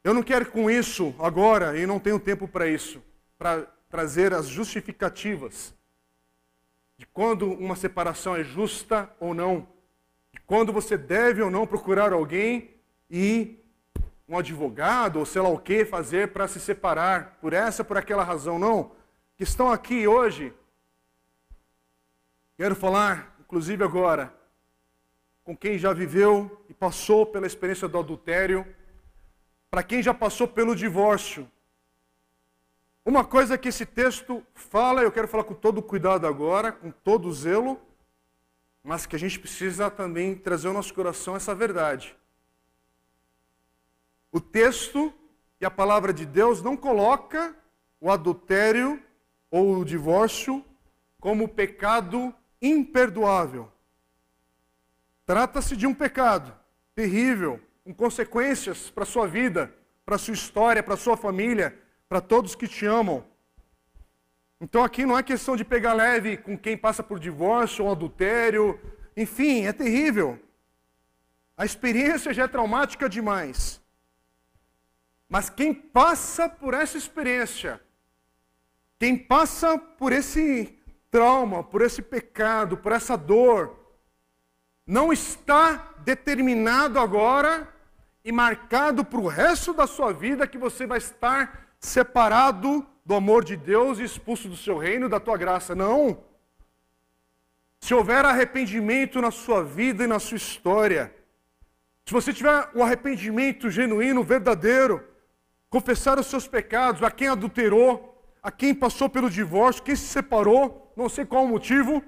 Eu 0.03 0.13
não 0.13 0.23
quero 0.23 0.49
com 0.51 0.69
isso 0.69 1.15
agora, 1.19 1.77
e 1.77 1.85
não 1.85 1.99
tenho 1.99 2.19
tempo 2.19 2.47
para 2.47 2.67
isso, 2.67 3.01
para 3.37 3.63
trazer 3.89 4.33
as 4.33 4.47
justificativas 4.47 5.73
de 6.97 7.05
quando 7.07 7.51
uma 7.51 7.75
separação 7.75 8.35
é 8.35 8.43
justa 8.43 9.09
ou 9.19 9.33
não, 9.33 9.67
de 10.31 10.39
quando 10.41 10.71
você 10.71 10.97
deve 10.97 11.41
ou 11.41 11.49
não 11.49 11.67
procurar 11.67 12.13
alguém 12.13 12.75
e 13.09 13.59
um 14.27 14.37
advogado 14.37 15.19
ou 15.19 15.25
sei 15.25 15.41
lá 15.41 15.49
o 15.49 15.59
que 15.59 15.85
fazer 15.85 16.31
para 16.31 16.47
se 16.47 16.59
separar 16.59 17.37
por 17.41 17.53
essa 17.53 17.83
por 17.83 17.97
aquela 17.97 18.23
razão, 18.23 18.57
não. 18.57 18.91
Que 19.35 19.43
estão 19.43 19.71
aqui 19.71 20.07
hoje, 20.07 20.53
quero 22.55 22.75
falar, 22.75 23.35
inclusive 23.39 23.83
agora, 23.83 24.33
com 25.43 25.55
quem 25.55 25.77
já 25.77 25.91
viveu 25.91 26.63
e 26.69 26.73
passou 26.73 27.25
pela 27.25 27.45
experiência 27.45 27.87
do 27.87 27.97
adultério, 27.97 28.65
para 29.69 29.83
quem 29.83 30.01
já 30.01 30.13
passou 30.13 30.47
pelo 30.47 30.75
divórcio. 30.75 31.49
Uma 33.05 33.25
coisa 33.25 33.57
que 33.57 33.67
esse 33.67 33.85
texto 33.85 34.41
fala, 34.53 35.01
eu 35.01 35.11
quero 35.11 35.27
falar 35.27 35.43
com 35.43 35.53
todo 35.53 35.81
cuidado 35.81 36.25
agora, 36.25 36.71
com 36.71 36.89
todo 36.89 37.33
zelo, 37.33 37.77
mas 38.81 39.05
que 39.05 39.15
a 39.15 39.19
gente 39.19 39.37
precisa 39.37 39.91
também 39.91 40.35
trazer 40.35 40.69
ao 40.69 40.73
nosso 40.73 40.93
coração 40.93 41.35
essa 41.35 41.53
verdade. 41.53 42.15
O 44.31 44.39
texto 44.39 45.13
e 45.59 45.65
a 45.65 45.71
palavra 45.71 46.13
de 46.13 46.25
Deus 46.25 46.61
não 46.61 46.77
coloca 46.77 47.53
o 47.99 48.09
adultério 48.09 49.01
ou 49.51 49.79
o 49.79 49.85
divórcio 49.85 50.63
como 51.19 51.47
pecado 51.47 52.33
imperdoável. 52.61 53.69
Trata-se 55.25 55.75
de 55.75 55.85
um 55.85 55.93
pecado 55.93 56.57
terrível, 56.95 57.59
com 57.83 57.93
consequências 57.93 58.89
para 58.89 59.03
a 59.03 59.05
sua 59.05 59.27
vida, 59.27 59.73
para 60.05 60.15
a 60.15 60.19
sua 60.19 60.33
história, 60.33 60.81
para 60.81 60.93
a 60.93 60.97
sua 60.97 61.17
família, 61.17 61.77
para 62.13 62.21
todos 62.21 62.53
que 62.53 62.67
te 62.67 62.85
amam. 62.85 63.25
Então 64.61 64.83
aqui 64.83 65.03
não 65.03 65.17
é 65.17 65.23
questão 65.23 65.55
de 65.55 65.65
pegar 65.65 65.93
leve 65.93 66.37
com 66.37 66.55
quem 66.55 66.77
passa 66.77 67.01
por 67.01 67.17
divórcio 67.17 67.85
ou 67.85 67.91
adultério, 67.91 68.79
enfim, 69.17 69.65
é 69.65 69.73
terrível. 69.73 70.39
A 71.57 71.65
experiência 71.65 72.31
já 72.31 72.43
é 72.43 72.47
traumática 72.47 73.09
demais. 73.09 73.81
Mas 75.27 75.49
quem 75.49 75.73
passa 75.73 76.47
por 76.47 76.75
essa 76.75 76.99
experiência, 76.99 77.81
quem 78.99 79.17
passa 79.17 79.75
por 79.75 80.11
esse 80.13 80.77
trauma, 81.09 81.63
por 81.63 81.81
esse 81.81 82.03
pecado, 82.03 82.77
por 82.77 82.91
essa 82.91 83.17
dor, 83.17 83.75
não 84.85 85.11
está 85.11 85.95
determinado 86.05 86.99
agora 86.99 87.67
e 88.23 88.31
marcado 88.31 89.03
para 89.03 89.19
o 89.19 89.27
resto 89.27 89.73
da 89.73 89.87
sua 89.87 90.13
vida 90.13 90.45
que 90.45 90.59
você 90.59 90.85
vai 90.85 90.99
estar 90.99 91.62
separado 91.83 92.87
do 93.05 93.13
amor 93.13 93.43
de 93.43 93.57
Deus 93.57 93.99
e 93.99 94.03
expulso 94.03 94.47
do 94.47 94.55
seu 94.55 94.77
reino, 94.77 95.09
da 95.09 95.19
tua 95.19 95.37
graça. 95.37 95.75
Não. 95.75 96.23
Se 97.81 97.93
houver 97.93 98.23
arrependimento 98.23 99.21
na 99.21 99.29
sua 99.29 99.63
vida 99.63 100.05
e 100.05 100.07
na 100.07 100.17
sua 100.17 100.37
história, 100.37 101.13
se 102.05 102.13
você 102.13 102.31
tiver 102.31 102.69
o 102.73 102.79
um 102.79 102.83
arrependimento 102.83 103.69
genuíno, 103.69 104.23
verdadeiro, 104.23 105.05
confessar 105.69 106.17
os 106.17 106.27
seus 106.27 106.47
pecados, 106.47 107.03
a 107.03 107.11
quem 107.11 107.27
adulterou, 107.27 108.23
a 108.41 108.49
quem 108.51 108.73
passou 108.73 109.09
pelo 109.09 109.29
divórcio, 109.29 109.83
quem 109.83 109.95
se 109.95 110.07
separou, 110.07 110.93
não 110.95 111.09
sei 111.09 111.25
qual 111.25 111.43
o 111.43 111.47
motivo, 111.47 112.01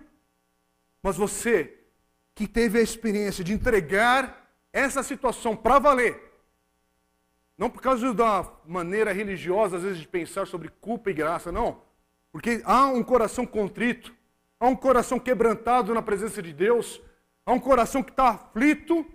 mas 1.04 1.18
você 1.18 1.78
que 2.34 2.48
teve 2.48 2.80
a 2.80 2.82
experiência 2.82 3.44
de 3.44 3.54
entregar 3.54 4.50
essa 4.72 5.04
situação 5.04 5.56
para 5.56 5.80
valer, 5.80 6.25
não 7.58 7.70
por 7.70 7.82
causa 7.82 8.14
da 8.14 8.52
maneira 8.66 9.14
religiosa, 9.14 9.78
às 9.78 9.84
vezes, 9.84 10.00
de 10.00 10.08
pensar 10.08 10.46
sobre 10.46 10.70
culpa 10.70 11.10
e 11.10 11.14
graça, 11.14 11.52
não. 11.52 11.82
Porque 12.32 12.62
há 12.66 12.88
um 12.88 13.02
coração 13.02 13.46
contrito, 13.46 14.14
há 14.60 14.68
um 14.68 14.76
coração 14.76 15.20
quebrantado 15.20 15.94
na 15.94 16.02
presença 16.02 16.42
de 16.42 16.52
Deus, 16.52 17.02
há 17.46 17.54
um 17.54 17.60
coração 17.60 18.04
que 18.04 18.12
está 18.12 18.32
aflito. 18.32 19.06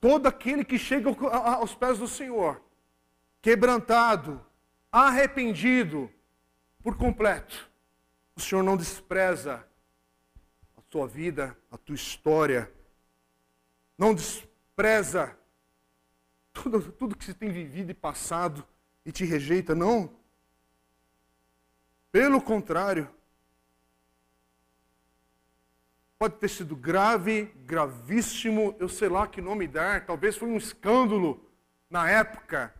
Todo 0.00 0.26
aquele 0.26 0.64
que 0.64 0.78
chega 0.78 1.08
aos 1.30 1.74
pés 1.74 1.98
do 1.98 2.08
Senhor, 2.08 2.60
quebrantado, 3.40 4.44
arrependido 4.90 6.10
por 6.82 6.96
completo, 6.96 7.70
o 8.34 8.40
Senhor 8.40 8.62
não 8.62 8.76
despreza 8.76 9.66
a 10.76 10.82
tua 10.82 11.06
vida, 11.06 11.56
a 11.70 11.78
tua 11.78 11.94
história, 11.94 12.70
não 13.96 14.12
despreza 14.12 15.36
tudo, 16.62 16.92
tudo 16.92 17.16
que 17.16 17.24
você 17.24 17.34
tem 17.34 17.50
vivido 17.50 17.90
e 17.90 17.94
passado 17.94 18.64
e 19.04 19.12
te 19.12 19.24
rejeita, 19.24 19.74
não. 19.74 20.10
Pelo 22.10 22.40
contrário, 22.40 23.08
pode 26.18 26.36
ter 26.36 26.48
sido 26.48 26.74
grave, 26.74 27.52
gravíssimo, 27.66 28.74
eu 28.78 28.88
sei 28.88 29.08
lá 29.08 29.26
que 29.26 29.40
nome 29.40 29.68
dar, 29.68 30.06
talvez 30.06 30.36
foi 30.36 30.48
um 30.48 30.56
escândalo 30.56 31.44
na 31.90 32.08
época. 32.10 32.74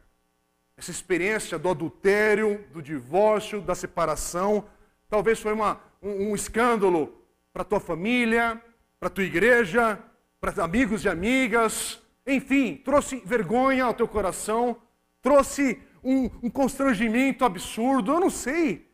Essa 0.77 0.91
experiência 0.91 1.59
do 1.59 1.69
adultério, 1.69 2.67
do 2.73 2.83
divórcio, 2.83 3.61
da 3.61 3.75
separação, 3.75 4.69
talvez 5.09 5.41
foi 5.41 5.53
uma, 5.53 5.81
um, 6.03 6.31
um 6.31 6.35
escândalo 6.35 7.23
para 7.53 7.65
tua 7.65 7.81
família, 7.81 8.61
para 8.99 9.11
tua 9.11 9.25
igreja, 9.25 9.99
para 10.41 10.62
amigos 10.62 11.05
e 11.05 11.09
amigas, 11.09 12.03
enfim, 12.27 12.77
trouxe 12.85 13.23
vergonha 13.25 13.85
ao 13.85 13.95
teu 13.95 14.09
coração, 14.09 14.77
trouxe 15.23 15.81
um, 16.03 16.25
um 16.43 16.51
constrangimento 16.51 17.45
absurdo, 17.45 18.12
eu 18.12 18.21
não 18.21 18.31
sei 18.31 18.87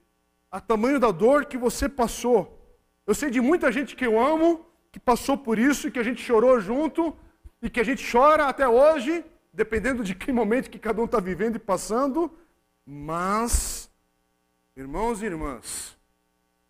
a 0.50 0.60
tamanho 0.60 1.00
da 1.00 1.10
dor 1.10 1.46
que 1.46 1.56
você 1.56 1.88
passou. 1.88 2.58
Eu 3.06 3.14
sei 3.14 3.30
de 3.30 3.40
muita 3.40 3.72
gente 3.72 3.96
que 3.96 4.04
eu 4.04 4.20
amo, 4.20 4.66
que 4.90 5.00
passou 5.00 5.38
por 5.38 5.58
isso 5.58 5.88
e 5.88 5.90
que 5.90 5.98
a 5.98 6.02
gente 6.02 6.22
chorou 6.22 6.60
junto 6.60 7.16
e 7.62 7.70
que 7.70 7.80
a 7.80 7.84
gente 7.84 8.04
chora 8.10 8.46
até 8.46 8.68
hoje, 8.68 9.24
dependendo 9.50 10.04
de 10.04 10.14
que 10.14 10.30
momento 10.30 10.68
que 10.68 10.78
cada 10.78 11.00
um 11.00 11.06
está 11.06 11.18
vivendo 11.18 11.56
e 11.56 11.58
passando. 11.58 12.30
Mas, 12.84 13.90
irmãos 14.76 15.22
e 15.22 15.26
irmãs, 15.26 15.96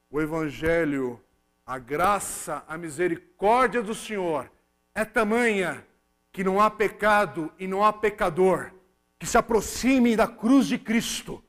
o 0.08 0.20
Evangelho, 0.20 1.20
a 1.66 1.78
graça, 1.78 2.62
a 2.68 2.78
misericórdia 2.78 3.82
do 3.82 3.94
Senhor 3.94 4.50
é 4.94 5.04
tamanha 5.04 5.84
que 6.32 6.42
não 6.42 6.60
há 6.60 6.70
pecado 6.70 7.52
e 7.58 7.66
não 7.66 7.84
há 7.84 7.92
pecador 7.92 8.72
que 9.22 9.26
se 9.26 9.38
aproxime 9.38 10.16
da 10.16 10.26
cruz 10.26 10.66
de 10.66 10.76
Cristo 10.76 11.44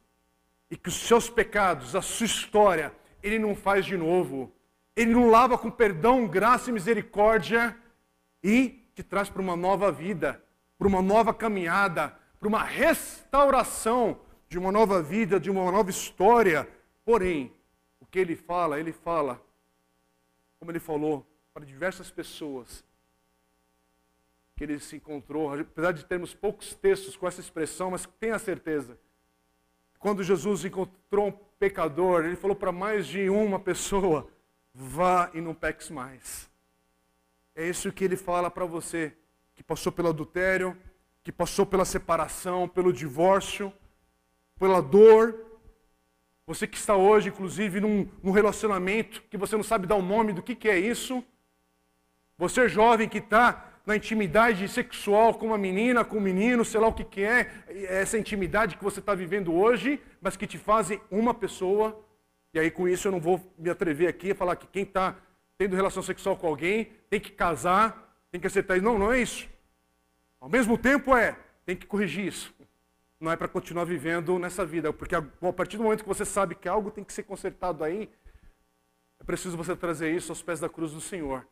e 0.70 0.78
que 0.78 0.90
os 0.90 1.08
seus 1.08 1.28
pecados, 1.28 1.96
a 1.96 2.04
sua 2.04 2.28
história, 2.28 2.94
ele 3.24 3.40
não 3.40 3.56
faz 3.56 3.84
de 3.84 3.98
novo. 3.98 4.54
Ele 4.96 5.12
não 5.12 5.32
lava 5.32 5.58
com 5.58 5.72
perdão, 5.72 6.28
graça 6.28 6.70
e 6.70 6.74
misericórdia 6.74 7.76
e 8.44 8.88
te 8.94 9.02
traz 9.02 9.28
para 9.28 9.42
uma 9.42 9.56
nova 9.56 9.92
vida, 9.92 10.44
para 10.78 10.88
uma 10.88 11.02
nova 11.02 11.34
caminhada, 11.34 12.16
para 12.40 12.48
uma 12.48 12.64
restauração 12.64 14.20
de 14.48 14.60
uma 14.60 14.72
nova 14.72 15.02
vida, 15.02 15.40
de 15.40 15.50
uma 15.50 15.72
nova 15.72 15.90
história. 15.90 16.70
Porém, 17.04 17.52
o 18.00 18.06
que 18.06 18.20
ele 18.20 18.36
fala, 18.36 18.80
ele 18.80 18.92
fala, 18.92 19.42
como 20.60 20.70
ele 20.70 20.80
falou 20.80 21.26
para 21.52 21.66
diversas 21.66 22.12
pessoas, 22.12 22.84
que 24.56 24.64
ele 24.64 24.80
se 24.80 24.96
encontrou, 24.96 25.54
apesar 25.54 25.92
de 25.92 26.06
termos 26.06 26.34
poucos 26.34 26.74
textos 26.76 27.16
com 27.16 27.28
essa 27.28 27.42
expressão, 27.42 27.92
mas 27.92 28.06
tenha 28.20 28.38
certeza. 28.38 28.98
Quando 30.00 30.24
Jesus 30.24 30.66
encontrou 30.66 31.28
um 31.28 31.32
pecador, 31.32 32.26
ele 32.26 32.36
falou 32.36 32.56
para 32.56 32.72
mais 32.72 33.08
de 33.08 33.30
uma 33.30 33.60
pessoa: 33.60 34.30
vá 34.74 35.32
e 35.34 35.42
não 35.42 35.54
peques 35.54 35.90
mais. 35.90 36.50
É 37.56 37.68
isso 37.68 37.92
que 37.92 38.04
ele 38.04 38.18
fala 38.18 38.52
para 38.52 38.66
você 38.66 39.16
que 39.56 39.64
passou 39.64 39.92
pelo 39.92 40.10
adultério, 40.10 40.78
que 41.24 41.32
passou 41.32 41.66
pela 41.66 41.86
separação, 41.86 42.68
pelo 42.68 42.92
divórcio, 42.92 43.72
pela 44.60 44.82
dor. 44.82 45.40
Você 46.46 46.68
que 46.68 46.76
está 46.76 46.96
hoje, 46.96 47.30
inclusive, 47.30 47.80
num, 47.80 48.10
num 48.22 48.32
relacionamento 48.32 49.24
que 49.30 49.38
você 49.38 49.56
não 49.56 49.64
sabe 49.64 49.88
dar 49.88 49.96
o 49.96 50.02
nome 50.02 50.34
do 50.34 50.44
que, 50.44 50.56
que 50.56 50.68
é 50.68 50.78
isso. 50.78 51.24
Você 52.38 52.68
jovem 52.68 53.08
que 53.08 53.20
está 53.20 53.73
na 53.86 53.96
intimidade 53.96 54.68
sexual 54.68 55.34
com 55.34 55.48
uma 55.48 55.58
menina, 55.58 56.06
com 56.06 56.18
um 56.18 56.22
menino, 56.22 56.64
sei 56.64 56.80
lá 56.80 56.88
o 56.88 56.94
que, 56.94 57.04
que 57.04 57.22
é, 57.22 57.66
essa 57.90 58.18
intimidade 58.18 58.78
que 58.78 58.84
você 58.84 59.00
está 59.00 59.14
vivendo 59.14 59.54
hoje, 59.54 60.02
mas 60.22 60.38
que 60.38 60.48
te 60.48 60.58
fazem 60.58 61.02
uma 61.12 61.34
pessoa. 61.34 62.00
E 62.54 62.60
aí, 62.60 62.72
com 62.72 62.88
isso, 62.88 63.08
eu 63.08 63.12
não 63.12 63.20
vou 63.20 63.42
me 63.58 63.70
atrever 63.70 64.08
aqui 64.08 64.32
a 64.32 64.36
falar 64.36 64.56
que 64.56 64.68
quem 64.68 64.84
está 64.84 65.16
tendo 65.58 65.76
relação 65.76 66.02
sexual 66.02 66.38
com 66.38 66.48
alguém 66.48 66.92
tem 67.10 67.20
que 67.20 67.32
casar, 67.32 68.18
tem 68.32 68.40
que 68.40 68.48
aceitar 68.48 68.76
isso. 68.76 68.86
Não, 68.86 68.98
não 68.98 69.12
é 69.12 69.22
isso. 69.22 69.50
Ao 70.40 70.50
mesmo 70.50 70.78
tempo, 70.78 71.16
é, 71.16 71.38
tem 71.66 71.76
que 71.76 71.86
corrigir 71.86 72.26
isso. 72.26 72.54
Não 73.20 73.32
é 73.32 73.36
para 73.36 73.48
continuar 73.48 73.86
vivendo 73.86 74.38
nessa 74.38 74.66
vida, 74.66 74.92
porque 74.94 75.16
a 75.16 75.22
partir 75.54 75.78
do 75.78 75.84
momento 75.84 76.04
que 76.04 76.08
você 76.08 76.26
sabe 76.26 76.56
que 76.56 76.68
algo 76.68 76.92
tem 76.92 77.04
que 77.04 77.14
ser 77.14 77.24
consertado 77.24 77.84
aí, 77.84 78.10
é 79.20 79.24
preciso 79.24 79.56
você 79.56 79.76
trazer 79.76 80.14
isso 80.14 80.32
aos 80.32 80.42
pés 80.42 80.60
da 80.60 80.68
cruz 80.70 80.92
do 80.92 81.00
Senhor. 81.00 81.48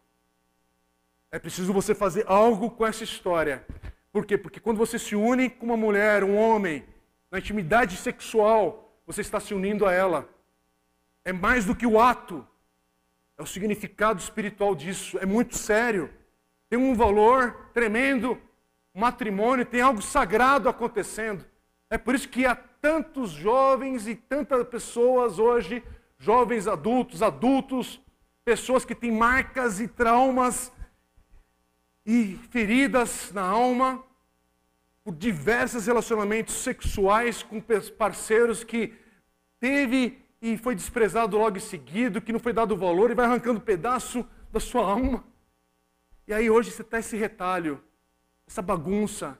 É 1.31 1.39
preciso 1.39 1.71
você 1.71 1.95
fazer 1.95 2.25
algo 2.27 2.69
com 2.69 2.85
essa 2.85 3.05
história. 3.05 3.65
Por 4.11 4.25
quê? 4.25 4.37
Porque 4.37 4.59
quando 4.59 4.77
você 4.77 4.99
se 4.99 5.15
une 5.15 5.49
com 5.49 5.65
uma 5.65 5.77
mulher, 5.77 6.25
um 6.25 6.35
homem, 6.35 6.83
na 7.31 7.39
intimidade 7.39 7.95
sexual, 7.95 8.93
você 9.07 9.21
está 9.21 9.39
se 9.39 9.53
unindo 9.53 9.85
a 9.85 9.93
ela. 9.93 10.27
É 11.23 11.31
mais 11.31 11.63
do 11.63 11.73
que 11.73 11.87
o 11.87 12.01
ato. 12.01 12.45
É 13.37 13.41
o 13.41 13.45
significado 13.45 14.19
espiritual 14.19 14.75
disso. 14.75 15.17
É 15.19 15.25
muito 15.25 15.57
sério. 15.57 16.09
Tem 16.69 16.77
um 16.77 16.93
valor 16.93 17.69
tremendo. 17.73 18.37
O 18.93 18.99
matrimônio 18.99 19.65
tem 19.65 19.79
algo 19.79 20.01
sagrado 20.01 20.67
acontecendo. 20.67 21.45
É 21.89 21.97
por 21.97 22.13
isso 22.13 22.27
que 22.27 22.45
há 22.45 22.55
tantos 22.55 23.31
jovens 23.31 24.05
e 24.05 24.15
tantas 24.15 24.67
pessoas 24.67 25.39
hoje, 25.39 25.81
jovens 26.17 26.67
adultos, 26.67 27.23
adultos, 27.23 28.01
pessoas 28.43 28.83
que 28.83 28.93
têm 28.93 29.11
marcas 29.11 29.79
e 29.79 29.87
traumas 29.87 30.73
e 32.05 32.37
feridas 32.49 33.31
na 33.31 33.43
alma 33.43 34.03
por 35.03 35.15
diversos 35.15 35.85
relacionamentos 35.85 36.55
sexuais 36.55 37.43
com 37.43 37.61
parceiros 37.97 38.63
que 38.63 38.93
teve 39.59 40.21
e 40.41 40.57
foi 40.57 40.73
desprezado 40.75 41.37
logo 41.37 41.57
em 41.57 41.61
seguida, 41.61 42.19
que 42.19 42.33
não 42.33 42.39
foi 42.39 42.53
dado 42.53 42.75
valor 42.75 43.11
e 43.11 43.15
vai 43.15 43.25
arrancando 43.25 43.61
pedaço 43.61 44.25
da 44.51 44.59
sua 44.59 44.83
alma. 44.83 45.23
E 46.27 46.33
aí 46.33 46.49
hoje 46.49 46.71
você 46.71 46.81
está 46.81 46.99
esse 46.99 47.15
retalho, 47.15 47.83
essa 48.47 48.61
bagunça, 48.61 49.37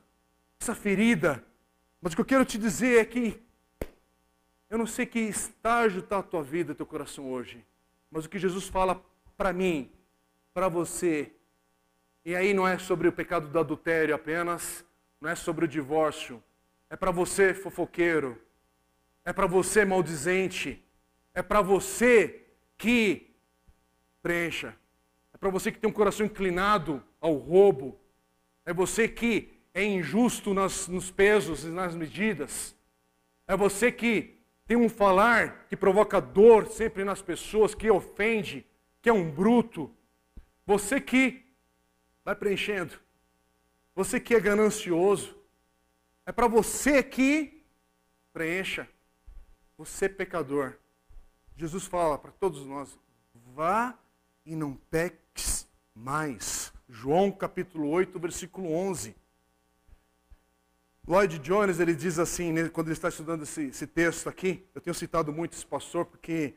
essa 0.60 0.76
ferida. 0.76 1.44
Mas 2.00 2.14
o 2.14 2.16
que 2.16 2.22
eu 2.22 2.26
quero 2.26 2.46
te 2.46 2.58
dizer 2.58 3.00
é 3.00 3.06
que 3.06 3.42
eu 4.70 4.78
não 4.78 4.88
sei 4.88 5.06
que 5.06 5.20
estágio 5.20 6.00
está 6.00 6.20
a 6.20 6.24
tua 6.24 6.42
vida, 6.42 6.76
teu 6.76 6.86
coração 6.86 7.32
hoje. 7.32 7.66
Mas 8.10 8.26
o 8.26 8.30
que 8.30 8.40
Jesus 8.40 8.68
fala 8.68 9.04
para 9.36 9.52
mim, 9.52 9.92
para 10.54 10.70
você, 10.70 11.32
e 12.24 12.36
aí 12.36 12.54
não 12.54 12.68
é 12.68 12.78
sobre 12.78 13.08
o 13.08 13.12
pecado 13.12 13.48
do 13.48 13.60
adultério 13.60 14.14
apenas, 14.14 14.86
não 15.20 15.30
é 15.30 15.36
sobre 15.36 15.66
o 15.66 15.68
divórcio, 15.68 16.42
é 16.90 16.96
para 16.96 17.12
você 17.12 17.54
fofoqueiro, 17.54 18.40
é 19.26 19.34
para 19.34 19.48
você 19.48 19.86
maldizente, 19.86 20.84
é 21.34 21.42
para 21.42 21.62
você 21.62 22.46
que 22.78 23.34
preencha, 24.22 24.76
é 25.34 25.38
para 25.38 25.50
você 25.50 25.72
que 25.72 25.80
tem 25.80 25.90
um 25.90 25.94
coração 25.94 26.26
inclinado 26.26 27.04
ao 27.20 27.36
roubo, 27.36 28.00
é 28.66 28.74
você 28.74 29.08
que 29.08 29.54
é 29.74 29.84
injusto 29.84 30.54
nas, 30.54 30.88
nos 30.88 31.10
pesos 31.10 31.64
e 31.64 31.70
nas 31.70 31.96
medidas, 31.96 32.76
é 33.48 33.56
você 33.56 33.92
que 33.92 34.38
tem 34.68 34.78
um 34.78 34.90
falar 34.90 35.66
que 35.68 35.76
provoca 35.76 36.22
dor 36.22 36.68
sempre 36.68 37.04
nas 37.04 37.22
pessoas, 37.22 37.74
que 37.74 37.90
ofende, 37.90 38.66
que 39.02 39.10
é 39.10 39.14
um 39.14 39.30
bruto, 39.30 39.92
você 40.66 41.02
que 41.02 41.51
vai 42.24 42.36
preenchendo, 42.36 43.00
você 43.96 44.20
que 44.20 44.34
é 44.34 44.40
ganancioso, 44.40 45.36
é 46.26 46.32
para 46.32 46.48
você 46.48 47.04
que 47.04 47.64
preencha. 48.32 48.88
Você 49.78 50.08
pecador. 50.08 50.78
Jesus 51.56 51.86
fala 51.86 52.18
para 52.18 52.32
todos 52.32 52.66
nós: 52.66 52.98
vá 53.54 53.98
e 54.46 54.56
não 54.56 54.76
peques 54.90 55.68
mais. 55.94 56.72
João 56.88 57.32
capítulo 57.32 57.90
8, 57.90 58.20
versículo 58.20 58.72
11. 58.72 59.16
Lloyd 61.08 61.40
Jones 61.40 61.80
ele 61.80 61.96
diz 61.96 62.20
assim, 62.20 62.54
né, 62.54 62.70
quando 62.70 62.88
ele 62.88 62.94
está 62.94 63.10
estudando 63.10 63.42
esse, 63.42 63.64
esse, 63.64 63.88
texto 63.88 64.30
aqui, 64.30 64.64
eu 64.74 64.80
tenho 64.80 64.94
citado 64.94 65.34
muito 65.34 65.54
esse 65.54 65.66
pastor 65.66 66.06
porque 66.06 66.54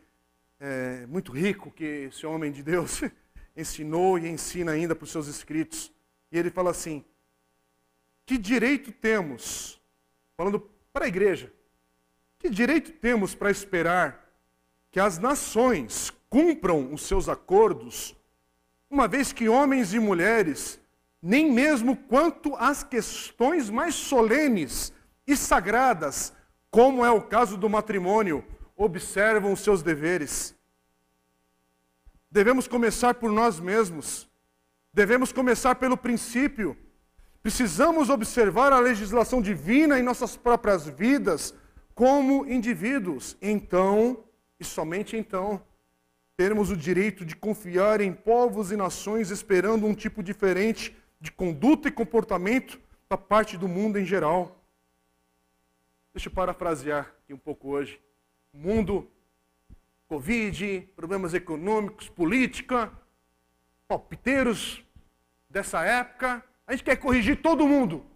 é 0.60 1.06
muito 1.06 1.32
rico 1.32 1.70
que 1.70 1.84
esse 1.84 2.26
homem 2.26 2.52
de 2.52 2.62
Deus 2.62 3.00
ensinou 3.56 4.18
e 4.18 4.28
ensina 4.28 4.72
ainda 4.72 4.94
para 4.94 5.04
os 5.04 5.10
seus 5.10 5.26
escritos. 5.26 5.92
E 6.30 6.38
ele 6.38 6.50
fala 6.50 6.70
assim: 6.70 7.04
que 8.26 8.38
direito 8.38 8.90
temos, 8.90 9.80
falando 10.36 10.60
para 10.92 11.04
a 11.04 11.08
igreja, 11.08 11.52
que 12.38 12.48
direito 12.48 12.92
temos 12.92 13.34
para 13.34 13.50
esperar 13.50 14.24
que 14.90 15.00
as 15.00 15.18
nações 15.18 16.12
cumpram 16.28 16.92
os 16.92 17.02
seus 17.02 17.28
acordos, 17.28 18.16
uma 18.88 19.08
vez 19.08 19.32
que 19.32 19.48
homens 19.48 19.92
e 19.92 19.98
mulheres, 19.98 20.80
nem 21.20 21.50
mesmo 21.50 21.96
quanto 21.96 22.54
às 22.56 22.82
questões 22.82 23.70
mais 23.70 23.94
solenes 23.94 24.92
e 25.26 25.36
sagradas, 25.36 26.32
como 26.70 27.04
é 27.04 27.10
o 27.10 27.22
caso 27.22 27.56
do 27.56 27.68
matrimônio, 27.68 28.44
observam 28.76 29.52
os 29.52 29.60
seus 29.60 29.82
deveres? 29.82 30.53
Devemos 32.34 32.66
começar 32.66 33.14
por 33.14 33.30
nós 33.30 33.60
mesmos. 33.60 34.28
Devemos 34.92 35.30
começar 35.30 35.76
pelo 35.76 35.96
princípio. 35.96 36.76
Precisamos 37.40 38.10
observar 38.10 38.72
a 38.72 38.80
legislação 38.80 39.40
divina 39.40 40.00
em 40.00 40.02
nossas 40.02 40.36
próprias 40.36 40.84
vidas 40.84 41.54
como 41.94 42.44
indivíduos. 42.44 43.36
Então, 43.40 44.24
e 44.58 44.64
somente 44.64 45.16
então, 45.16 45.62
teremos 46.36 46.72
o 46.72 46.76
direito 46.76 47.24
de 47.24 47.36
confiar 47.36 48.00
em 48.00 48.12
povos 48.12 48.72
e 48.72 48.76
nações 48.76 49.30
esperando 49.30 49.86
um 49.86 49.94
tipo 49.94 50.20
diferente 50.20 50.92
de 51.20 51.30
conduta 51.30 51.86
e 51.86 51.92
comportamento 51.92 52.80
da 53.08 53.16
parte 53.16 53.56
do 53.56 53.68
mundo 53.68 53.96
em 53.96 54.04
geral. 54.04 54.60
Deixa 56.12 56.28
eu 56.28 56.32
parafrasear 56.32 57.14
aqui 57.22 57.32
um 57.32 57.38
pouco 57.38 57.68
hoje. 57.68 58.00
O 58.52 58.58
mundo, 58.58 59.08
Covid, 60.14 60.92
problemas 60.94 61.34
econômicos, 61.34 62.08
política, 62.08 62.92
palpiteiros 63.88 64.84
dessa 65.50 65.84
época, 65.84 66.40
a 66.64 66.70
gente 66.70 66.84
quer 66.84 66.94
corrigir 66.94 67.42
todo 67.42 67.66
mundo. 67.66 68.06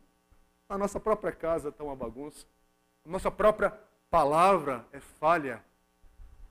A 0.69 0.79
nossa 0.79 1.01
própria 1.01 1.33
casa 1.33 1.71
está 1.71 1.83
uma 1.83 1.97
bagunça. 1.97 2.47
Nossa 3.05 3.33
própria 3.33 3.71
palavra 4.09 4.87
é 4.93 5.01
falha. 5.01 5.61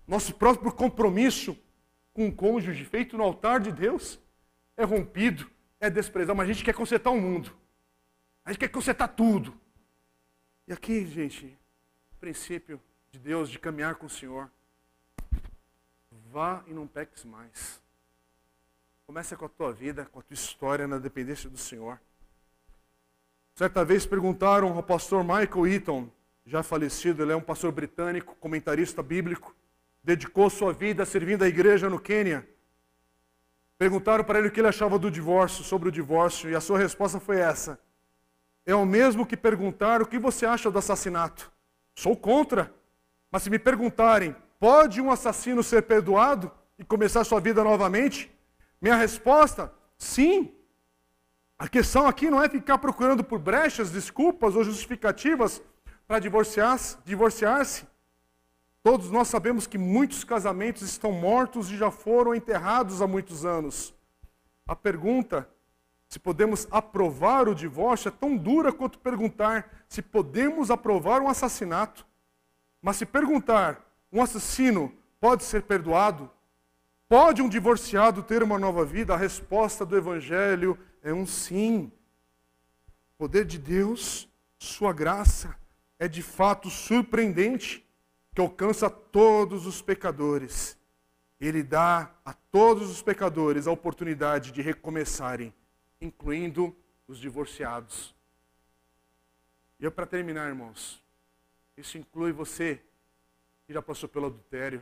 Nosso 0.05 0.35
próprio 0.35 0.69
compromisso 0.69 1.57
com 2.13 2.27
o 2.27 2.35
cônjuge 2.35 2.83
feito 2.83 3.17
no 3.17 3.23
altar 3.23 3.61
de 3.61 3.71
Deus 3.71 4.19
é 4.75 4.83
rompido, 4.83 5.49
é 5.79 5.89
desprezado. 5.89 6.35
Mas 6.35 6.49
a 6.49 6.51
gente 6.51 6.65
quer 6.65 6.73
consertar 6.73 7.11
o 7.11 7.21
mundo. 7.21 7.55
A 8.43 8.51
gente 8.51 8.59
quer 8.59 8.69
consertar 8.69 9.07
tudo. 9.07 9.57
E 10.67 10.73
aqui, 10.73 11.05
gente, 11.05 11.57
o 12.11 12.17
princípio 12.17 12.81
de 13.09 13.17
Deus 13.17 13.49
de 13.49 13.57
caminhar 13.57 13.95
com 13.95 14.07
o 14.07 14.09
Senhor. 14.09 14.51
Vá 16.37 16.61
e 16.67 16.71
não 16.71 16.85
peques 16.85 17.25
mais. 17.25 17.81
Começa 19.07 19.35
com 19.35 19.45
a 19.45 19.49
tua 19.49 19.73
vida, 19.73 20.05
com 20.05 20.19
a 20.19 20.21
tua 20.21 20.35
história 20.35 20.87
na 20.87 20.99
dependência 20.99 21.49
do 21.49 21.57
Senhor. 21.57 21.99
Certa 23.55 23.83
vez 23.83 24.05
perguntaram 24.05 24.77
ao 24.77 24.83
pastor 24.83 25.23
Michael 25.23 25.65
Eaton 25.65 26.07
já 26.45 26.61
falecido, 26.61 27.23
ele 27.23 27.31
é 27.31 27.35
um 27.35 27.41
pastor 27.41 27.71
britânico, 27.71 28.35
comentarista 28.35 29.01
bíblico, 29.01 29.55
dedicou 30.03 30.47
sua 30.47 30.71
vida 30.71 31.05
servindo 31.05 31.43
a 31.43 31.47
igreja 31.47 31.89
no 31.89 31.99
Quênia. 31.99 32.47
Perguntaram 33.75 34.23
para 34.23 34.37
ele 34.37 34.49
o 34.49 34.51
que 34.51 34.59
ele 34.59 34.67
achava 34.67 34.99
do 34.99 35.09
divórcio, 35.09 35.63
sobre 35.63 35.89
o 35.89 35.91
divórcio, 35.91 36.51
e 36.51 36.55
a 36.55 36.61
sua 36.61 36.77
resposta 36.77 37.19
foi 37.19 37.39
essa: 37.39 37.79
É 38.63 38.75
o 38.75 38.85
mesmo 38.85 39.25
que 39.25 39.35
perguntar 39.35 40.03
o 40.03 40.07
que 40.07 40.19
você 40.19 40.45
acha 40.45 40.69
do 40.69 40.77
assassinato. 40.77 41.51
Sou 41.95 42.15
contra. 42.15 42.71
Mas 43.31 43.41
se 43.41 43.49
me 43.49 43.57
perguntarem, 43.57 44.35
pode 44.59 45.01
um 45.01 45.11
assassino 45.11 45.63
ser 45.63 45.83
perdoado 45.83 46.51
e 46.77 46.83
começar 46.83 47.23
sua 47.23 47.39
vida 47.39 47.63
novamente? 47.63 48.31
Minha 48.81 48.95
resposta, 48.95 49.73
sim. 49.97 50.53
A 51.57 51.67
questão 51.67 52.07
aqui 52.07 52.29
não 52.29 52.41
é 52.41 52.47
ficar 52.47 52.77
procurando 52.77 53.23
por 53.23 53.39
brechas, 53.39 53.91
desculpas 53.91 54.55
ou 54.55 54.63
justificativas 54.63 55.61
para 56.07 56.19
divorciar-se. 56.19 56.97
Divorciar 57.03 57.65
Todos 58.83 59.11
nós 59.11 59.27
sabemos 59.27 59.67
que 59.67 59.77
muitos 59.77 60.23
casamentos 60.23 60.81
estão 60.83 61.11
mortos 61.11 61.69
e 61.69 61.75
já 61.75 61.91
foram 61.91 62.33
enterrados 62.33 63.01
há 63.01 63.07
muitos 63.07 63.45
anos. 63.45 63.93
A 64.65 64.75
pergunta 64.75 65.49
se 66.07 66.19
podemos 66.19 66.67
aprovar 66.71 67.49
o 67.49 67.55
divórcio 67.55 68.07
é 68.07 68.11
tão 68.11 68.37
dura 68.37 68.71
quanto 68.71 68.97
perguntar 68.99 69.83
se 69.89 70.01
podemos 70.01 70.71
aprovar 70.71 71.21
um 71.21 71.27
assassinato. 71.27 72.07
Mas 72.81 72.95
se 72.95 73.05
perguntar, 73.05 73.86
um 74.11 74.21
assassino 74.21 74.93
pode 75.19 75.43
ser 75.43 75.63
perdoado? 75.63 76.29
Pode 77.09 77.41
um 77.41 77.49
divorciado 77.49 78.21
ter 78.21 78.43
uma 78.43 78.59
nova 78.59 78.83
vida? 78.85 79.13
A 79.13 79.17
resposta 79.17 79.85
do 79.85 79.95
Evangelho 79.95 80.77
é 81.01 81.13
um 81.13 81.25
sim. 81.25 81.91
Poder 83.17 83.45
de 83.45 83.57
Deus, 83.57 84.27
Sua 84.59 84.91
graça 84.91 85.55
é 85.99 86.07
de 86.07 86.21
fato 86.21 86.69
surpreendente, 86.69 87.85
que 88.33 88.41
alcança 88.41 88.89
todos 88.89 89.65
os 89.65 89.81
pecadores. 89.81 90.77
Ele 91.39 91.63
dá 91.63 92.11
a 92.25 92.33
todos 92.33 92.89
os 92.89 93.01
pecadores 93.01 93.67
a 93.67 93.71
oportunidade 93.71 94.51
de 94.51 94.61
recomeçarem, 94.61 95.53
incluindo 96.01 96.75
os 97.07 97.19
divorciados. 97.19 98.15
E 99.79 99.85
eu, 99.85 99.91
para 99.91 100.05
terminar, 100.05 100.47
irmãos, 100.47 101.01
isso 101.75 101.97
inclui 101.97 102.31
você 102.31 102.81
que 103.67 103.73
já 103.73 103.81
passou 103.81 104.07
pelo 104.07 104.27
adultério, 104.27 104.81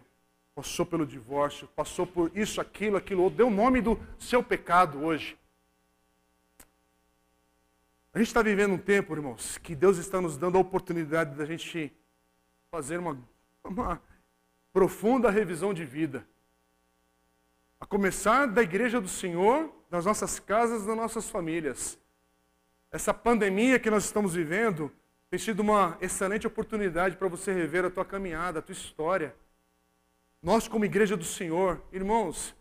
passou 0.54 0.86
pelo 0.86 1.08
divórcio, 1.08 1.68
passou 1.70 2.06
por 2.06 2.32
isso, 2.38 2.62
aquilo, 2.62 2.98
aquilo 2.98 3.24
outro, 3.24 3.38
deu 3.38 3.48
o 3.48 3.52
nome 3.52 3.82
do 3.82 4.00
seu 4.20 4.44
pecado 4.44 5.04
hoje. 5.04 5.36
A 8.14 8.20
gente 8.20 8.28
está 8.28 8.44
vivendo 8.44 8.76
um 8.76 8.78
tempo, 8.78 9.16
irmãos, 9.16 9.58
que 9.58 9.76
Deus 9.76 9.98
está 9.98 10.22
nos 10.22 10.38
dando 10.38 10.60
a 10.60 10.62
oportunidade 10.62 11.36
da 11.36 11.46
gente 11.46 11.92
fazer 12.70 13.00
uma, 13.00 13.18
uma 13.64 14.00
profunda 14.72 15.32
revisão 15.32 15.74
de 15.74 15.84
vida. 15.84 16.26
A 17.80 17.88
começar 17.88 18.46
da 18.46 18.62
igreja 18.62 19.02
do 19.02 19.10
Senhor, 19.10 19.74
das 19.90 20.06
nossas 20.06 20.40
casas, 20.40 20.86
das 20.86 20.96
nossas 20.96 21.28
famílias. 21.28 21.98
Essa 22.92 23.16
pandemia 23.16 23.80
que 23.80 23.90
nós 23.90 24.06
estamos 24.06 24.36
vivendo 24.36 24.92
tem 25.36 25.40
sido 25.40 25.60
uma 25.60 25.98
excelente 26.00 26.48
oportunidade 26.48 27.18
para 27.18 27.28
você 27.28 27.52
rever 27.52 27.84
a 27.84 27.90
tua 27.90 28.06
caminhada, 28.06 28.60
a 28.60 28.62
tua 28.62 28.72
história. 28.72 29.36
Nós, 30.42 30.66
como 30.66 30.86
igreja 30.86 31.18
do 31.18 31.26
Senhor, 31.26 31.84
irmãos, 31.92 32.56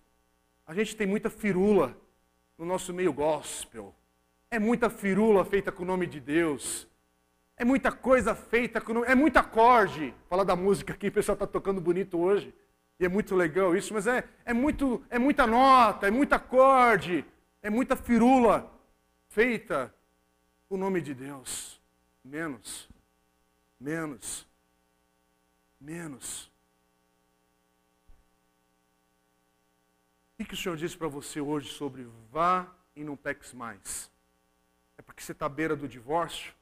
a 0.67 0.75
gente 0.75 0.97
tem 0.97 1.07
muita 1.07 1.31
firula 1.31 1.97
no 2.59 2.67
nosso 2.67 2.93
meio 2.93 3.13
gospel. 3.13 3.95
É 4.51 4.59
muita 4.59 4.91
firula 4.91 5.45
feita 5.45 5.71
com 5.71 5.85
o 5.85 5.87
nome 5.87 6.05
de 6.05 6.19
Deus. 6.19 6.89
É 7.57 7.65
muita 7.65 7.93
coisa 7.93 8.35
feita 8.35 8.81
com 8.81 8.91
o 8.91 8.95
nome. 8.95 9.07
É 9.07 9.15
muito 9.15 9.37
acorde. 9.37 10.13
Fala 10.29 10.45
da 10.45 10.57
música 10.57 10.95
aqui, 10.95 11.07
o 11.07 11.13
pessoal 11.13 11.35
está 11.35 11.47
tocando 11.47 11.81
bonito 11.81 12.19
hoje. 12.19 12.53
E 12.99 13.05
é 13.05 13.09
muito 13.09 13.37
legal 13.37 13.77
isso, 13.77 13.95
mas 13.95 14.09
é, 14.09 14.25
é, 14.45 14.53
muito, 14.53 15.01
é 15.09 15.17
muita 15.17 15.47
nota, 15.47 16.09
é 16.09 16.11
muita 16.11 16.35
acorde, 16.35 17.25
é 17.63 17.71
muita 17.71 17.95
firula 17.95 18.69
feita 19.29 19.95
o 20.69 20.77
nome 20.77 21.01
de 21.01 21.15
Deus. 21.15 21.84
Menos, 22.25 22.89
menos, 23.79 24.49
menos. 25.79 26.51
O 30.39 30.45
que 30.45 30.55
o 30.55 30.57
Senhor 30.57 30.77
disse 30.77 30.97
para 30.97 31.07
você 31.07 31.39
hoje 31.41 31.71
sobre 31.71 32.09
vá 32.31 32.67
e 32.97 33.05
não 33.05 33.15
peques 33.15 33.53
mais? 33.53 34.11
É 34.97 35.03
porque 35.03 35.23
você 35.23 35.33
está 35.33 35.47
à 35.47 35.51
beira 35.51 35.77
do 35.77 35.87
divórcio? 35.87 36.55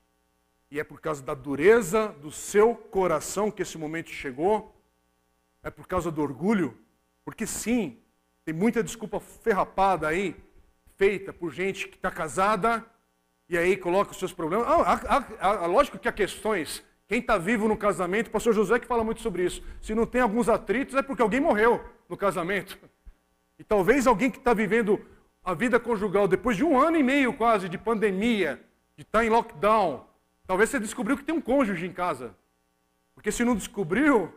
E 0.69 0.81
é 0.81 0.85
por 0.85 1.01
causa 1.01 1.23
da 1.23 1.35
dureza 1.35 2.09
do 2.09 2.33
seu 2.33 2.75
coração 2.75 3.51
que 3.51 3.63
esse 3.63 3.79
momento 3.79 4.11
chegou? 4.11 4.75
É 5.63 5.71
por 5.71 5.87
causa 5.87 6.11
do 6.11 6.23
orgulho? 6.23 6.77
Porque 7.25 7.47
sim, 7.47 8.03
tem 8.45 8.53
muita 8.53 8.83
desculpa 8.83 9.21
ferrapada 9.21 10.09
aí, 10.09 10.35
feita 10.97 11.33
por 11.33 11.53
gente 11.53 11.87
que 11.87 11.97
está 11.97 12.11
casada 12.11 12.85
e 13.53 13.59
aí 13.59 13.77
coloca 13.77 14.13
os 14.13 14.17
seus 14.17 14.33
problemas. 14.33 14.67
Ah, 14.67 15.67
lógico 15.67 15.99
que 15.99 16.09
há 16.09 16.13
questões. 16.13 16.83
Quem 17.07 17.21
está 17.21 17.37
vivo 17.37 17.69
no 17.69 17.77
casamento, 17.77 18.29
o 18.29 18.31
pastor 18.31 18.55
José 18.55 18.79
que 18.79 18.87
fala 18.87 19.05
muito 19.05 19.21
sobre 19.21 19.45
isso. 19.45 19.63
Se 19.83 19.95
não 19.95 20.07
tem 20.07 20.23
alguns 20.23 20.49
atritos, 20.49 20.95
é 20.95 21.03
porque 21.03 21.21
alguém 21.21 21.39
morreu 21.39 21.85
no 22.09 22.17
casamento. 22.17 22.79
E 23.59 23.63
talvez 23.63 24.07
alguém 24.07 24.31
que 24.31 24.39
está 24.39 24.55
vivendo 24.55 25.05
a 25.45 25.53
vida 25.53 25.79
conjugal 25.79 26.27
depois 26.27 26.57
de 26.57 26.65
um 26.65 26.81
ano 26.81 26.97
e 26.97 27.03
meio 27.03 27.35
quase 27.35 27.69
de 27.69 27.77
pandemia, 27.77 28.59
de 28.97 29.03
estar 29.03 29.19
tá 29.19 29.25
em 29.27 29.29
lockdown, 29.29 30.07
talvez 30.47 30.71
você 30.71 30.81
descobriu 30.81 31.19
que 31.19 31.25
tem 31.25 31.35
um 31.35 31.41
cônjuge 31.41 31.85
em 31.85 31.93
casa. 31.93 32.35
Porque 33.15 33.31
se 33.31 33.45
não 33.45 33.55
descobriu. 33.55 34.33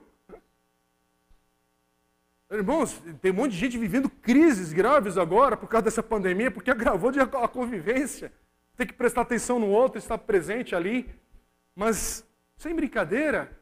Irmãos, 2.52 3.02
tem 3.22 3.32
um 3.32 3.36
monte 3.36 3.52
de 3.52 3.58
gente 3.58 3.78
vivendo 3.78 4.10
crises 4.10 4.74
graves 4.74 5.18
agora 5.18 5.56
por 5.56 5.70
causa 5.70 5.86
dessa 5.86 6.04
pandemia, 6.04 6.52
porque 6.52 6.70
agravou 6.72 7.12
a 7.42 7.48
convivência. 7.48 8.34
Tem 8.76 8.86
que 8.86 8.94
prestar 8.94 9.22
atenção 9.22 9.60
no 9.60 9.68
outro, 9.70 9.98
estar 9.98 10.18
presente 10.18 10.76
ali. 10.76 11.10
Mas, 11.76 12.26
sem 12.58 12.76
brincadeira, 12.76 13.58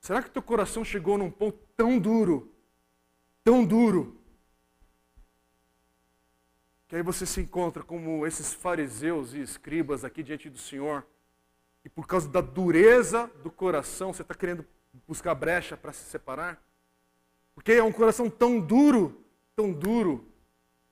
será 0.00 0.22
que 0.22 0.30
teu 0.30 0.42
coração 0.42 0.84
chegou 0.84 1.18
num 1.18 1.30
ponto 1.30 1.58
tão 1.76 1.98
duro 1.98 2.54
tão 3.48 3.64
duro. 3.64 4.14
Que 6.86 6.96
aí 6.96 7.02
você 7.02 7.24
se 7.24 7.40
encontra 7.40 7.82
como 7.82 8.26
esses 8.26 8.52
fariseus 8.52 9.32
e 9.32 9.40
escribas 9.40 10.04
aqui 10.04 10.22
diante 10.22 10.50
do 10.50 10.58
Senhor, 10.58 11.06
e 11.82 11.88
por 11.88 12.06
causa 12.06 12.28
da 12.28 12.42
dureza 12.42 13.26
do 13.42 13.50
coração, 13.50 14.12
você 14.12 14.20
está 14.20 14.34
querendo 14.34 14.66
buscar 15.06 15.34
brecha 15.34 15.78
para 15.78 15.94
se 15.94 16.04
separar? 16.10 16.62
Porque 17.54 17.72
é 17.72 17.82
um 17.82 17.90
coração 17.90 18.28
tão 18.28 18.60
duro, 18.60 19.24
tão 19.56 19.72
duro, 19.72 20.27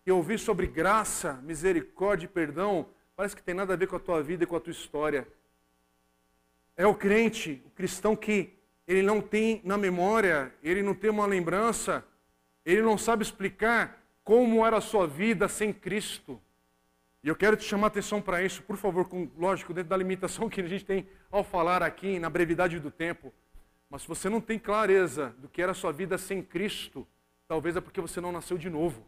que 0.06 0.12
ouvir 0.12 0.38
sobre 0.38 0.66
graça, 0.66 1.34
misericórdia 1.42 2.24
e 2.24 2.28
perdão 2.28 2.86
parece 3.14 3.36
que 3.36 3.42
tem 3.42 3.54
nada 3.54 3.74
a 3.74 3.76
ver 3.76 3.88
com 3.88 3.96
a 3.96 4.00
tua 4.00 4.22
vida 4.22 4.44
e 4.44 4.46
com 4.46 4.56
a 4.56 4.60
tua 4.60 4.70
história. 4.70 5.28
É 6.78 6.86
o 6.86 6.94
crente, 6.94 7.62
o 7.66 7.70
cristão 7.72 8.16
que 8.16 8.54
ele 8.88 9.02
não 9.02 9.20
tem 9.20 9.60
na 9.64 9.76
memória, 9.76 10.54
ele 10.62 10.82
não 10.82 10.94
tem 10.94 11.10
uma 11.10 11.26
lembrança 11.26 12.02
ele 12.66 12.82
não 12.82 12.98
sabe 12.98 13.22
explicar 13.22 14.02
como 14.24 14.66
era 14.66 14.78
a 14.78 14.80
sua 14.80 15.06
vida 15.06 15.46
sem 15.46 15.72
Cristo. 15.72 16.42
E 17.22 17.28
eu 17.28 17.36
quero 17.36 17.56
te 17.56 17.62
chamar 17.62 17.86
a 17.86 17.88
atenção 17.88 18.20
para 18.20 18.42
isso, 18.42 18.60
por 18.64 18.76
favor, 18.76 19.08
com, 19.08 19.30
lógico, 19.38 19.72
dentro 19.72 19.90
da 19.90 19.96
limitação 19.96 20.48
que 20.50 20.60
a 20.60 20.66
gente 20.66 20.84
tem 20.84 21.06
ao 21.30 21.44
falar 21.44 21.80
aqui, 21.80 22.18
na 22.18 22.28
brevidade 22.28 22.80
do 22.80 22.90
tempo. 22.90 23.32
Mas 23.88 24.02
se 24.02 24.08
você 24.08 24.28
não 24.28 24.40
tem 24.40 24.58
clareza 24.58 25.32
do 25.38 25.48
que 25.48 25.62
era 25.62 25.70
a 25.70 25.76
sua 25.76 25.92
vida 25.92 26.18
sem 26.18 26.42
Cristo, 26.42 27.06
talvez 27.46 27.76
é 27.76 27.80
porque 27.80 28.00
você 28.00 28.20
não 28.20 28.32
nasceu 28.32 28.58
de 28.58 28.68
novo. 28.68 29.06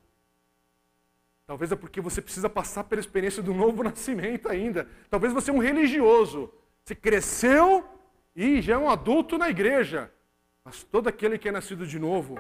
Talvez 1.48 1.72
é 1.72 1.76
porque 1.76 1.98
você 1.98 2.20
precisa 2.20 2.46
passar 2.46 2.84
pela 2.84 3.00
experiência 3.00 3.42
do 3.42 3.54
novo 3.54 3.80
nascimento 3.82 4.50
ainda. 4.50 4.86
Talvez 5.08 5.32
você 5.32 5.50
é 5.50 5.54
um 5.54 5.58
religioso. 5.58 6.52
Você 6.84 6.94
cresceu 6.94 7.88
e 8.36 8.60
já 8.60 8.74
é 8.74 8.78
um 8.78 8.90
adulto 8.90 9.38
na 9.38 9.48
igreja. 9.48 10.12
Mas 10.62 10.82
todo 10.82 11.08
aquele 11.08 11.38
que 11.38 11.48
é 11.48 11.50
nascido 11.50 11.86
de 11.86 11.98
novo, 11.98 12.38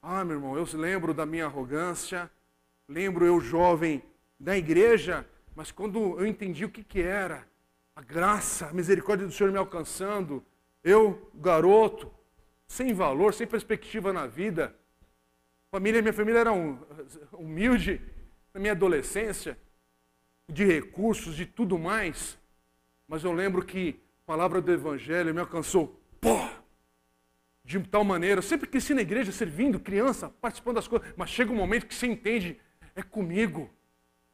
ah, 0.00 0.24
meu 0.24 0.36
irmão, 0.36 0.56
eu 0.56 0.66
lembro 0.72 1.12
da 1.12 1.26
minha 1.26 1.44
arrogância, 1.44 2.30
lembro 2.88 3.26
eu 3.26 3.38
jovem 3.38 4.02
da 4.40 4.56
igreja, 4.56 5.28
mas 5.54 5.70
quando 5.70 6.18
eu 6.18 6.26
entendi 6.26 6.64
o 6.64 6.70
que, 6.70 6.82
que 6.82 7.02
era, 7.02 7.46
a 7.94 8.00
graça, 8.00 8.68
a 8.68 8.72
misericórdia 8.72 9.26
do 9.26 9.32
Senhor 9.32 9.52
me 9.52 9.58
alcançando, 9.58 10.42
eu, 10.82 11.30
garoto, 11.34 12.10
sem 12.66 12.94
valor, 12.94 13.34
sem 13.34 13.46
perspectiva 13.46 14.10
na 14.10 14.26
vida, 14.26 14.74
família, 15.70 16.00
minha 16.00 16.14
família 16.14 16.38
era 16.38 16.52
um, 16.52 16.78
humilde 17.32 18.00
na 18.58 18.62
minha 18.62 18.72
adolescência, 18.72 19.56
de 20.48 20.64
recursos, 20.64 21.36
de 21.36 21.46
tudo 21.46 21.78
mais, 21.78 22.36
mas 23.06 23.22
eu 23.22 23.32
lembro 23.32 23.64
que 23.64 24.00
a 24.24 24.26
palavra 24.26 24.60
do 24.60 24.72
Evangelho 24.72 25.32
me 25.32 25.40
alcançou, 25.40 26.02
pô, 26.20 26.36
de 27.64 27.78
tal 27.80 28.02
maneira. 28.02 28.38
Eu 28.38 28.42
sempre 28.42 28.66
cresci 28.66 28.94
na 28.94 29.02
igreja, 29.02 29.30
servindo, 29.30 29.78
criança, 29.78 30.28
participando 30.40 30.74
das 30.74 30.88
coisas. 30.88 31.08
Mas 31.16 31.30
chega 31.30 31.52
um 31.52 31.56
momento 31.56 31.86
que 31.86 31.94
você 31.94 32.08
entende, 32.08 32.58
é 32.96 33.02
comigo. 33.02 33.70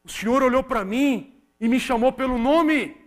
O 0.03 0.09
Senhor 0.09 0.41
olhou 0.41 0.63
para 0.63 0.83
mim 0.83 1.39
e 1.59 1.67
me 1.67 1.79
chamou 1.79 2.11
pelo 2.11 2.39
nome. 2.39 2.97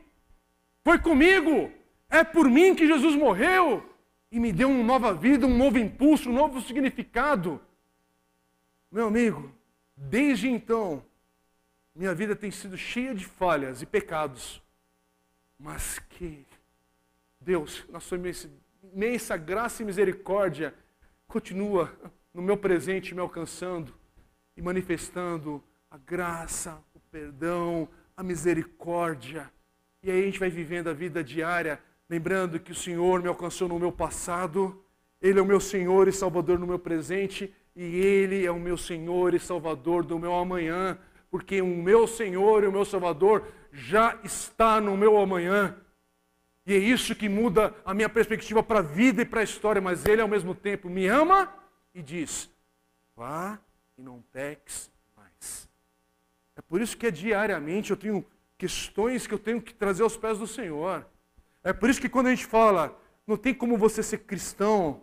Foi 0.84 0.98
comigo. 0.98 1.72
É 2.08 2.22
por 2.22 2.48
mim 2.48 2.76
que 2.76 2.86
Jesus 2.86 3.16
morreu 3.16 3.84
e 4.30 4.38
me 4.38 4.52
deu 4.52 4.70
uma 4.70 4.84
nova 4.84 5.12
vida, 5.12 5.46
um 5.46 5.56
novo 5.56 5.78
impulso, 5.78 6.30
um 6.30 6.34
novo 6.34 6.60
significado. 6.60 7.60
Meu 8.92 9.08
amigo, 9.08 9.52
desde 9.96 10.48
então, 10.48 11.04
minha 11.98 12.14
vida 12.14 12.36
tem 12.36 12.48
sido 12.48 12.78
cheia 12.78 13.12
de 13.12 13.24
falhas 13.24 13.82
e 13.82 13.86
pecados. 13.86 14.62
Mas 15.58 15.98
que 15.98 16.46
Deus, 17.40 17.84
na 17.88 17.98
sua 17.98 18.16
imensidão, 18.16 18.56
imensa 18.94 19.36
graça 19.36 19.82
e 19.82 19.84
misericórdia 19.84 20.72
continua 21.26 21.92
no 22.32 22.40
meu 22.40 22.56
presente 22.56 23.16
me 23.16 23.20
alcançando 23.20 23.92
e 24.56 24.62
manifestando 24.62 25.60
a 25.90 25.98
graça, 25.98 26.80
o 26.94 27.00
perdão, 27.00 27.88
a 28.16 28.22
misericórdia. 28.22 29.50
E 30.00 30.08
aí 30.08 30.22
a 30.22 30.24
gente 30.24 30.38
vai 30.38 30.50
vivendo 30.50 30.88
a 30.88 30.92
vida 30.92 31.24
diária, 31.24 31.80
lembrando 32.08 32.60
que 32.60 32.70
o 32.70 32.76
Senhor 32.76 33.20
me 33.20 33.28
alcançou 33.28 33.66
no 33.66 33.76
meu 33.76 33.90
passado, 33.90 34.84
Ele 35.20 35.40
é 35.40 35.42
o 35.42 35.46
meu 35.46 35.58
Senhor 35.58 36.06
e 36.06 36.12
Salvador 36.12 36.60
no 36.60 36.66
meu 36.66 36.78
presente, 36.78 37.52
e 37.74 37.82
Ele 37.82 38.46
é 38.46 38.50
o 38.52 38.60
meu 38.60 38.76
Senhor 38.76 39.34
e 39.34 39.40
Salvador 39.40 40.04
do 40.04 40.16
meu 40.16 40.32
amanhã, 40.32 40.96
porque 41.30 41.60
o 41.60 41.66
meu 41.66 42.06
Senhor 42.06 42.64
e 42.64 42.66
o 42.66 42.72
meu 42.72 42.84
Salvador 42.84 43.46
já 43.72 44.18
está 44.24 44.80
no 44.80 44.96
meu 44.96 45.18
amanhã. 45.18 45.76
E 46.66 46.74
é 46.74 46.78
isso 46.78 47.14
que 47.14 47.28
muda 47.28 47.74
a 47.84 47.94
minha 47.94 48.08
perspectiva 48.08 48.62
para 48.62 48.80
a 48.80 48.82
vida 48.82 49.22
e 49.22 49.24
para 49.24 49.40
a 49.40 49.44
história, 49.44 49.80
mas 49.80 50.04
ele 50.04 50.20
ao 50.20 50.28
mesmo 50.28 50.54
tempo 50.54 50.90
me 50.90 51.06
ama 51.06 51.52
e 51.94 52.02
diz: 52.02 52.50
vá 53.16 53.58
e 53.96 54.02
não 54.02 54.22
peques 54.32 54.90
mais. 55.16 55.68
É 56.56 56.60
por 56.60 56.80
isso 56.80 56.96
que 56.96 57.06
é 57.06 57.10
diariamente 57.10 57.90
eu 57.90 57.96
tenho 57.96 58.24
questões 58.58 59.26
que 59.26 59.32
eu 59.32 59.38
tenho 59.38 59.62
que 59.62 59.72
trazer 59.72 60.02
aos 60.02 60.16
pés 60.16 60.38
do 60.38 60.46
Senhor. 60.46 61.06
É 61.62 61.72
por 61.72 61.88
isso 61.88 62.00
que 62.00 62.08
quando 62.08 62.26
a 62.26 62.30
gente 62.30 62.46
fala, 62.46 63.00
não 63.26 63.36
tem 63.36 63.54
como 63.54 63.78
você 63.78 64.02
ser 64.02 64.18
cristão, 64.18 65.02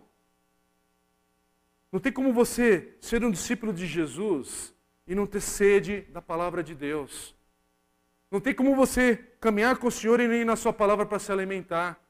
não 1.90 1.98
tem 1.98 2.12
como 2.12 2.32
você 2.32 2.96
ser 3.00 3.24
um 3.24 3.30
discípulo 3.30 3.72
de 3.72 3.86
Jesus 3.86 4.75
e 5.06 5.14
não 5.14 5.26
ter 5.26 5.40
sede 5.40 6.02
da 6.12 6.20
palavra 6.20 6.62
de 6.62 6.74
Deus. 6.74 7.34
Não 8.30 8.40
tem 8.40 8.54
como 8.54 8.74
você 8.74 9.16
caminhar 9.40 9.76
com 9.76 9.86
o 9.86 9.90
Senhor 9.90 10.18
e 10.20 10.26
nem 10.26 10.44
na 10.44 10.56
sua 10.56 10.72
palavra 10.72 11.06
para 11.06 11.18
se 11.18 11.30
alimentar. 11.30 12.00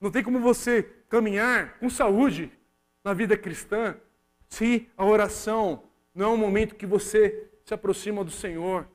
Não 0.00 0.10
tem 0.10 0.22
como 0.22 0.40
você 0.40 0.82
caminhar 1.08 1.78
com 1.78 1.90
saúde 1.90 2.50
na 3.04 3.12
vida 3.12 3.36
cristã 3.36 3.96
se 4.48 4.88
a 4.96 5.04
oração 5.04 5.84
não 6.14 6.26
é 6.26 6.28
um 6.28 6.36
momento 6.36 6.74
que 6.74 6.86
você 6.86 7.48
se 7.64 7.74
aproxima 7.74 8.24
do 8.24 8.30
Senhor 8.30 8.88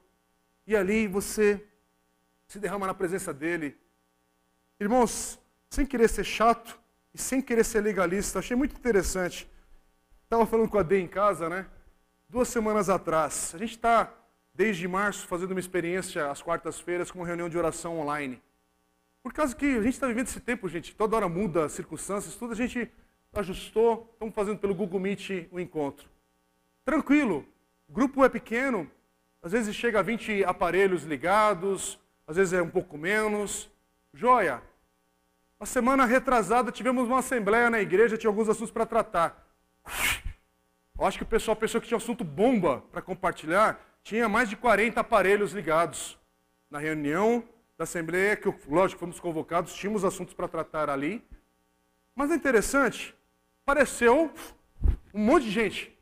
e 0.65 0.75
ali 0.75 1.07
você 1.07 1.63
se 2.47 2.59
derrama 2.59 2.87
na 2.87 2.93
presença 2.93 3.33
dele. 3.33 3.77
Irmãos, 4.79 5.39
sem 5.69 5.85
querer 5.85 6.09
ser 6.09 6.23
chato 6.23 6.79
e 7.13 7.17
sem 7.17 7.41
querer 7.41 7.63
ser 7.63 7.81
legalista, 7.81 8.39
achei 8.39 8.57
muito 8.57 8.75
interessante. 8.75 9.49
Estava 10.23 10.45
falando 10.45 10.69
com 10.69 10.79
a 10.79 10.83
Dê 10.83 10.99
em 10.99 11.07
casa, 11.07 11.47
né? 11.47 11.67
Duas 12.33 12.47
semanas 12.47 12.89
atrás. 12.89 13.51
A 13.53 13.59
gente 13.59 13.75
está 13.75 14.11
desde 14.55 14.87
março, 14.87 15.27
fazendo 15.27 15.51
uma 15.51 15.59
experiência 15.59 16.31
às 16.31 16.41
quartas-feiras 16.41 17.11
com 17.11 17.19
uma 17.19 17.27
reunião 17.27 17.47
de 17.47 17.55
oração 17.55 17.99
online. 17.99 18.41
Por 19.21 19.31
causa 19.31 19.55
que 19.55 19.67
a 19.67 19.83
gente 19.83 19.93
está 19.93 20.07
vivendo 20.07 20.25
esse 20.25 20.39
tempo, 20.39 20.67
gente, 20.67 20.95
toda 20.95 21.15
hora 21.15 21.29
muda 21.29 21.65
as 21.65 21.73
circunstâncias, 21.73 22.33
tudo 22.33 22.53
a 22.53 22.55
gente 22.55 22.91
ajustou, 23.33 24.09
estamos 24.13 24.33
fazendo 24.33 24.57
pelo 24.57 24.73
Google 24.73 24.99
Meet 24.99 25.47
o 25.51 25.57
um 25.57 25.59
encontro. 25.59 26.09
Tranquilo, 26.83 27.45
o 27.87 27.93
grupo 27.93 28.25
é 28.25 28.29
pequeno, 28.29 28.89
às 29.39 29.51
vezes 29.51 29.75
chega 29.75 29.99
a 29.99 30.01
20 30.01 30.43
aparelhos 30.43 31.03
ligados, 31.03 31.99
às 32.25 32.35
vezes 32.35 32.51
é 32.51 32.63
um 32.63 32.69
pouco 32.69 32.97
menos. 32.97 33.69
Joia! 34.11 34.59
A 35.59 35.67
semana 35.67 36.03
retrasada 36.03 36.71
tivemos 36.71 37.07
uma 37.07 37.19
assembleia 37.19 37.69
na 37.69 37.79
igreja, 37.79 38.17
tinha 38.17 38.31
alguns 38.31 38.49
assuntos 38.49 38.71
para 38.71 38.87
tratar. 38.87 39.47
Eu 41.03 41.07
acho 41.07 41.17
que 41.17 41.25
o 41.25 41.27
pessoal 41.27 41.53
pensou 41.53 41.81
que 41.81 41.87
tinha 41.87 41.97
assunto 41.97 42.23
bomba 42.23 42.81
para 42.89 43.01
compartilhar. 43.01 43.77
Tinha 44.03 44.29
mais 44.29 44.47
de 44.47 44.55
40 44.55 45.01
aparelhos 45.01 45.51
ligados. 45.51 46.17
Na 46.69 46.79
reunião 46.79 47.43
da 47.77 47.83
Assembleia, 47.83 48.37
que 48.37 48.47
lógico 48.69 49.01
fomos 49.01 49.19
convocados, 49.19 49.73
tínhamos 49.73 50.05
assuntos 50.05 50.33
para 50.33 50.47
tratar 50.47 50.89
ali. 50.89 51.21
Mas 52.15 52.31
é 52.31 52.35
interessante, 52.35 53.13
apareceu 53.63 54.31
um 55.13 55.25
monte 55.25 55.43
de 55.43 55.51
gente. 55.51 55.99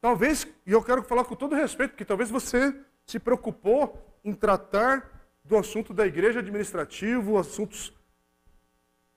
Talvez, 0.00 0.46
e 0.64 0.72
eu 0.72 0.82
quero 0.82 1.02
falar 1.02 1.24
com 1.24 1.36
todo 1.36 1.54
respeito, 1.54 1.90
porque 1.90 2.04
talvez 2.06 2.30
você 2.30 2.74
se 3.04 3.18
preocupou 3.18 4.18
em 4.24 4.32
tratar 4.32 5.28
do 5.44 5.54
assunto 5.54 5.92
da 5.92 6.06
igreja 6.06 6.38
administrativo, 6.38 7.36
assuntos 7.36 7.92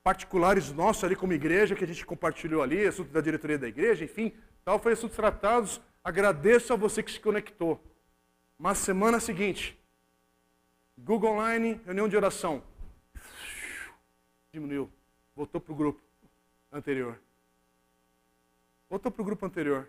particulares 0.02 0.70
nossos 0.70 1.02
ali 1.02 1.16
como 1.16 1.32
igreja, 1.32 1.74
que 1.74 1.84
a 1.84 1.86
gente 1.86 2.04
compartilhou 2.04 2.62
ali, 2.62 2.86
assunto 2.86 3.10
da 3.10 3.22
diretoria 3.22 3.58
da 3.58 3.68
igreja, 3.68 4.04
enfim, 4.04 4.34
foi 4.78 4.92
assuntos 4.92 5.16
tratados. 5.16 5.80
Agradeço 6.04 6.72
a 6.72 6.76
você 6.76 7.02
que 7.02 7.12
se 7.12 7.20
conectou. 7.20 7.80
Mas 8.58 8.78
semana 8.78 9.18
seguinte, 9.18 9.78
Google 10.96 11.32
Online, 11.32 11.80
reunião 11.84 12.08
de 12.08 12.16
oração. 12.16 12.62
Diminuiu. 14.52 14.90
Voltou 15.34 15.60
para 15.60 15.72
o 15.72 15.76
grupo 15.76 16.00
anterior. 16.70 17.18
Voltou 18.88 19.10
para 19.10 19.22
o 19.22 19.24
grupo 19.24 19.46
anterior. 19.46 19.88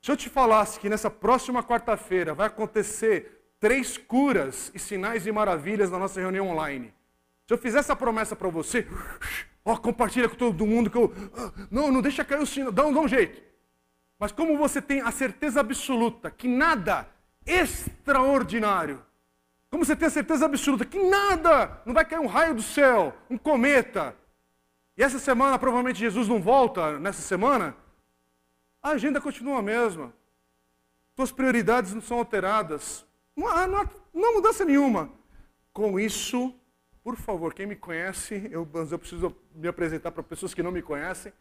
Se 0.00 0.10
eu 0.10 0.16
te 0.16 0.28
falasse 0.28 0.80
que 0.80 0.88
nessa 0.88 1.10
próxima 1.10 1.62
quarta-feira 1.62 2.34
vai 2.34 2.46
acontecer 2.46 3.42
três 3.60 3.96
curas 3.96 4.72
e 4.74 4.78
sinais 4.78 5.26
e 5.26 5.32
maravilhas 5.32 5.90
na 5.90 5.98
nossa 5.98 6.20
reunião 6.20 6.48
online. 6.48 6.92
Se 7.46 7.54
eu 7.54 7.58
fizer 7.58 7.78
essa 7.78 7.94
promessa 7.94 8.34
para 8.34 8.48
você, 8.48 8.86
ó, 9.64 9.76
compartilha 9.76 10.28
com 10.28 10.36
todo 10.36 10.66
mundo 10.66 10.90
que 10.90 10.96
eu. 10.96 11.12
Não, 11.70 11.90
não 11.90 12.02
deixa 12.02 12.24
cair 12.24 12.40
o 12.40 12.46
sino, 12.46 12.72
dá, 12.72 12.82
dá 12.82 13.00
um 13.00 13.08
jeito. 13.08 13.42
Mas 14.18 14.32
como 14.32 14.56
você 14.56 14.80
tem 14.80 15.00
a 15.00 15.10
certeza 15.10 15.60
absoluta 15.60 16.30
que 16.30 16.46
nada 16.46 17.08
extraordinário, 17.44 19.04
como 19.70 19.84
você 19.84 19.96
tem 19.96 20.06
a 20.06 20.10
certeza 20.10 20.44
absoluta 20.44 20.84
que 20.84 21.02
nada, 21.02 21.82
não 21.84 21.92
vai 21.92 22.04
cair 22.04 22.20
um 22.20 22.26
raio 22.26 22.54
do 22.54 22.62
céu, 22.62 23.14
um 23.28 23.36
cometa, 23.36 24.14
e 24.96 25.02
essa 25.02 25.18
semana 25.18 25.58
provavelmente 25.58 25.98
Jesus 25.98 26.28
não 26.28 26.40
volta 26.40 26.98
nessa 26.98 27.22
semana, 27.22 27.76
a 28.82 28.90
agenda 28.90 29.20
continua 29.20 29.58
a 29.58 29.62
mesma. 29.62 30.12
Suas 31.14 31.30
prioridades 31.30 31.94
não 31.94 32.00
são 32.00 32.18
alteradas. 32.18 33.06
Não 33.36 33.46
há, 33.48 33.66
não 33.66 33.80
há, 33.80 33.88
não 34.12 34.28
há 34.28 34.32
mudança 34.32 34.64
nenhuma. 34.64 35.10
Com 35.72 35.98
isso, 35.98 36.54
por 37.02 37.16
favor, 37.16 37.52
quem 37.52 37.66
me 37.66 37.74
conhece, 37.74 38.48
eu, 38.50 38.68
eu 38.90 38.98
preciso 38.98 39.36
me 39.54 39.66
apresentar 39.66 40.12
para 40.12 40.22
pessoas 40.22 40.54
que 40.54 40.62
não 40.62 40.70
me 40.70 40.82
conhecem. 40.82 41.32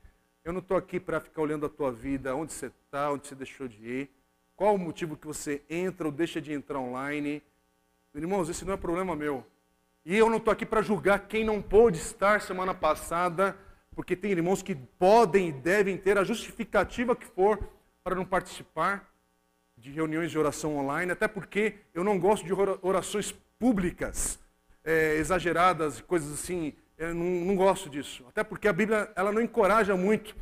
Eu 0.44 0.52
não 0.52 0.60
estou 0.60 0.76
aqui 0.76 1.00
para 1.00 1.20
ficar 1.20 1.42
olhando 1.42 1.68
a 1.68 1.70
tua 1.70 1.92
vida, 1.92 2.36
onde 2.36 2.52
você 2.52 2.68
está, 2.68 3.12
onde 3.12 3.28
você 3.28 3.36
deixou 3.36 3.68
de 3.68 3.78
ir, 3.86 4.10
qual 4.56 4.74
o 4.74 4.78
motivo 4.78 5.16
que 5.16 5.28
você 5.28 5.62
entra 5.70 6.08
ou 6.08 6.12
deixa 6.12 6.42
de 6.42 6.52
entrar 6.52 6.80
online. 6.80 7.44
Irmãos, 8.16 8.50
esse 8.50 8.66
não 8.66 8.74
é 8.74 8.78
problema 8.78 9.16
meu. 9.16 9.46
E 10.04 10.18
eu 10.18 10.30
não 10.32 10.38
estou 10.38 10.52
aqui 10.52 10.66
para 10.66 10.82
julgar 10.82 11.28
quem 11.28 11.44
não 11.44 11.62
pôde 11.62 12.00
estar 12.00 12.42
semana 12.42 12.74
passada, 12.74 13.56
porque 13.96 14.16
tem 14.16 14.32
irmãos 14.32 14.64
que 14.64 14.74
podem 14.74 15.50
e 15.50 15.52
devem 15.52 15.96
ter 15.96 16.18
a 16.18 16.24
justificativa 16.24 17.16
que 17.16 17.26
for 17.26 17.60
para 18.04 18.16
não 18.16 18.26
participar 18.26 19.14
de 19.78 19.92
reuniões 19.92 20.32
de 20.32 20.40
oração 20.40 20.76
online, 20.78 21.12
até 21.12 21.28
porque 21.28 21.76
eu 21.94 22.04
não 22.04 22.20
gosto 22.20 22.46
de 22.46 22.54
orações 22.82 23.32
públicas, 23.60 24.40
é, 24.84 25.16
exageradas, 25.16 26.02
coisas 26.02 26.32
assim. 26.34 26.74
Eu 26.98 27.14
não, 27.14 27.26
não 27.26 27.56
gosto 27.56 27.90
disso. 27.90 28.26
Até 28.28 28.44
porque 28.44 28.68
a 28.68 28.74
Bíblia 28.74 29.12
ela 29.16 29.32
não 29.32 29.42
encoraja 29.42 29.96
muito 29.96 30.36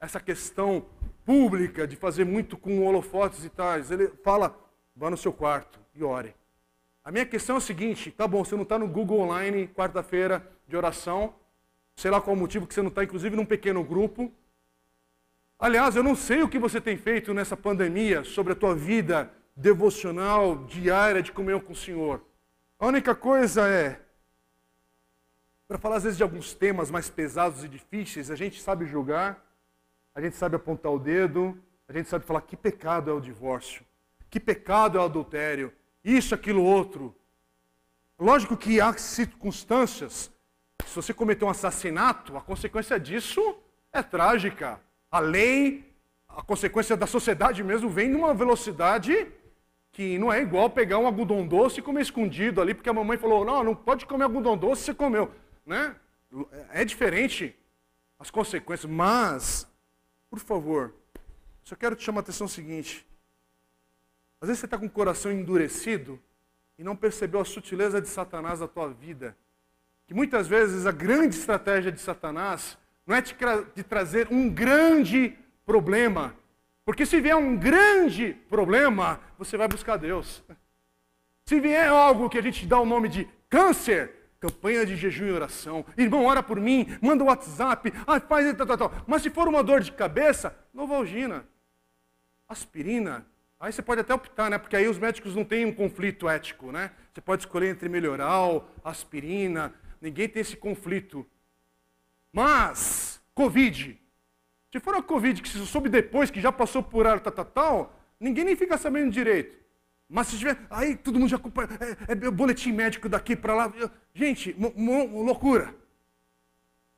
essa 0.00 0.20
questão 0.20 0.86
pública 1.24 1.86
de 1.86 1.96
fazer 1.96 2.24
muito 2.24 2.56
com 2.56 2.84
holofotes 2.86 3.44
e 3.44 3.48
tais. 3.48 3.90
Ele 3.90 4.08
fala, 4.22 4.56
vá 4.94 5.10
no 5.10 5.16
seu 5.16 5.32
quarto 5.32 5.80
e 5.94 6.04
ore. 6.04 6.34
A 7.04 7.10
minha 7.10 7.26
questão 7.26 7.56
é 7.56 7.58
a 7.58 7.60
seguinte: 7.60 8.10
tá 8.10 8.26
bom, 8.26 8.44
você 8.44 8.54
não 8.54 8.62
está 8.62 8.78
no 8.78 8.88
Google 8.88 9.20
Online, 9.20 9.68
quarta-feira 9.68 10.46
de 10.66 10.76
oração, 10.76 11.34
sei 11.94 12.10
lá 12.10 12.20
qual 12.20 12.34
o 12.34 12.38
motivo 12.38 12.66
que 12.66 12.72
você 12.72 12.80
não 12.80 12.88
está, 12.88 13.04
inclusive, 13.04 13.36
num 13.36 13.44
pequeno 13.44 13.84
grupo. 13.84 14.32
Aliás, 15.58 15.96
eu 15.96 16.02
não 16.02 16.16
sei 16.16 16.42
o 16.42 16.48
que 16.48 16.58
você 16.58 16.80
tem 16.80 16.96
feito 16.96 17.32
nessa 17.32 17.56
pandemia 17.56 18.24
sobre 18.24 18.52
a 18.52 18.56
tua 18.56 18.74
vida 18.74 19.30
devocional, 19.56 20.64
diária 20.64 21.22
de 21.22 21.30
comunhão 21.30 21.60
com 21.60 21.72
o 21.72 21.76
Senhor. 21.76 22.20
A 22.84 22.86
única 22.86 23.14
coisa 23.14 23.66
é, 23.66 23.98
para 25.66 25.78
falar 25.78 25.96
às 25.96 26.02
vezes 26.02 26.18
de 26.18 26.22
alguns 26.22 26.52
temas 26.52 26.90
mais 26.90 27.08
pesados 27.08 27.64
e 27.64 27.68
difíceis, 27.68 28.30
a 28.30 28.36
gente 28.36 28.60
sabe 28.60 28.84
julgar, 28.84 29.42
a 30.14 30.20
gente 30.20 30.36
sabe 30.36 30.56
apontar 30.56 30.92
o 30.92 30.98
dedo, 30.98 31.58
a 31.88 31.94
gente 31.94 32.10
sabe 32.10 32.26
falar 32.26 32.42
que 32.42 32.58
pecado 32.58 33.10
é 33.10 33.14
o 33.14 33.22
divórcio, 33.22 33.86
que 34.28 34.38
pecado 34.38 34.98
é 34.98 35.00
o 35.00 35.04
adultério, 35.04 35.72
isso, 36.04 36.34
aquilo, 36.34 36.62
outro. 36.62 37.16
Lógico 38.18 38.54
que 38.54 38.78
há 38.82 38.92
circunstâncias. 38.92 40.30
Se 40.84 40.94
você 40.94 41.14
cometer 41.14 41.46
um 41.46 41.48
assassinato, 41.48 42.36
a 42.36 42.42
consequência 42.42 43.00
disso 43.00 43.56
é 43.94 44.02
trágica. 44.02 44.78
A 45.10 45.20
lei, 45.20 45.90
a 46.28 46.42
consequência 46.42 46.98
da 46.98 47.06
sociedade 47.06 47.64
mesmo 47.64 47.88
vem 47.88 48.10
numa 48.10 48.34
velocidade 48.34 49.32
que 49.94 50.18
não 50.18 50.30
é 50.30 50.42
igual 50.42 50.68
pegar 50.68 50.98
um 50.98 51.06
algodão 51.06 51.46
doce 51.46 51.78
e 51.78 51.82
comer 51.82 52.02
escondido 52.02 52.60
ali, 52.60 52.74
porque 52.74 52.90
a 52.90 52.92
mamãe 52.92 53.16
falou: 53.16 53.44
não, 53.44 53.62
não 53.62 53.74
pode 53.76 54.04
comer 54.04 54.24
algodão 54.24 54.58
doce, 54.58 54.82
você 54.82 54.92
comeu. 54.92 55.30
Né? 55.64 55.94
É 56.72 56.84
diferente 56.84 57.56
as 58.18 58.28
consequências, 58.28 58.90
mas, 58.90 59.66
por 60.28 60.40
favor, 60.40 60.92
só 61.62 61.76
quero 61.76 61.94
te 61.94 62.02
chamar 62.02 62.18
a 62.18 62.22
atenção 62.22 62.46
o 62.46 62.50
seguinte: 62.50 63.06
às 64.40 64.48
vezes 64.48 64.58
você 64.58 64.66
está 64.66 64.76
com 64.76 64.86
o 64.86 64.90
coração 64.90 65.30
endurecido 65.30 66.20
e 66.76 66.82
não 66.82 66.96
percebeu 66.96 67.40
a 67.40 67.44
sutileza 67.44 68.00
de 68.00 68.08
Satanás 68.08 68.58
na 68.58 68.66
tua 68.66 68.88
vida. 68.88 69.36
Que 70.08 70.12
muitas 70.12 70.48
vezes 70.48 70.86
a 70.86 70.92
grande 70.92 71.36
estratégia 71.36 71.92
de 71.92 72.00
Satanás 72.00 72.76
não 73.06 73.14
é 73.14 73.22
de 73.22 73.84
trazer 73.84 74.26
um 74.28 74.50
grande 74.50 75.38
problema. 75.64 76.36
Porque 76.84 77.06
se 77.06 77.20
vier 77.20 77.36
um 77.36 77.56
grande 77.56 78.34
problema, 78.48 79.20
você 79.38 79.56
vai 79.56 79.68
buscar 79.68 79.96
Deus. 79.96 80.42
Se 81.46 81.60
vier 81.60 81.88
algo 81.88 82.28
que 82.28 82.38
a 82.38 82.42
gente 82.42 82.66
dá 82.66 82.78
o 82.78 82.86
nome 82.86 83.08
de 83.08 83.28
câncer, 83.48 84.30
campanha 84.40 84.84
de 84.84 84.96
jejum 84.96 85.26
e 85.26 85.32
oração. 85.32 85.84
Irmão, 85.96 86.24
ora 86.24 86.42
por 86.42 86.60
mim, 86.60 86.86
manda 87.00 87.22
o 87.22 87.26
um 87.26 87.30
WhatsApp, 87.30 87.92
ah, 88.06 88.20
faz 88.20 88.54
tal, 88.56 88.66
tal, 88.66 88.76
tal. 88.76 88.92
Mas 89.06 89.22
se 89.22 89.30
for 89.30 89.48
uma 89.48 89.62
dor 89.62 89.80
de 89.80 89.92
cabeça, 89.92 90.56
Novalgina, 90.72 91.46
aspirina, 92.48 93.26
Aí 93.64 93.72
você 93.72 93.80
pode 93.80 94.02
até 94.02 94.12
optar, 94.12 94.50
né? 94.50 94.58
Porque 94.58 94.76
aí 94.76 94.86
os 94.86 94.98
médicos 94.98 95.34
não 95.34 95.42
têm 95.42 95.64
um 95.64 95.72
conflito 95.72 96.28
ético, 96.28 96.70
né? 96.70 96.90
Você 97.10 97.22
pode 97.22 97.44
escolher 97.44 97.70
entre 97.70 97.88
melhoral, 97.88 98.68
aspirina, 98.84 99.72
ninguém 100.02 100.28
tem 100.28 100.42
esse 100.42 100.54
conflito. 100.54 101.26
Mas, 102.30 103.22
Covid. 103.34 103.98
Se 104.74 104.80
for 104.80 104.96
a 104.96 105.00
Covid 105.00 105.40
que 105.40 105.48
se 105.48 105.64
soube 105.66 105.88
depois, 105.88 106.32
que 106.32 106.40
já 106.40 106.50
passou 106.50 106.82
por 106.82 107.06
ar, 107.06 107.20
tal, 107.20 107.32
tal, 107.32 107.44
tal, 107.44 108.00
ninguém 108.18 108.44
nem 108.44 108.56
fica 108.56 108.76
sabendo 108.76 109.12
direito. 109.12 109.56
Mas 110.08 110.26
se 110.26 110.36
tiver, 110.36 110.58
aí 110.68 110.96
todo 110.96 111.16
mundo 111.16 111.28
já 111.28 111.36
é, 111.36 112.12
é, 112.12 112.26
é 112.26 112.30
boletim 112.32 112.72
médico 112.72 113.08
daqui 113.08 113.36
para 113.36 113.54
lá. 113.54 113.72
Gente, 114.12 114.52
loucura. 114.58 115.72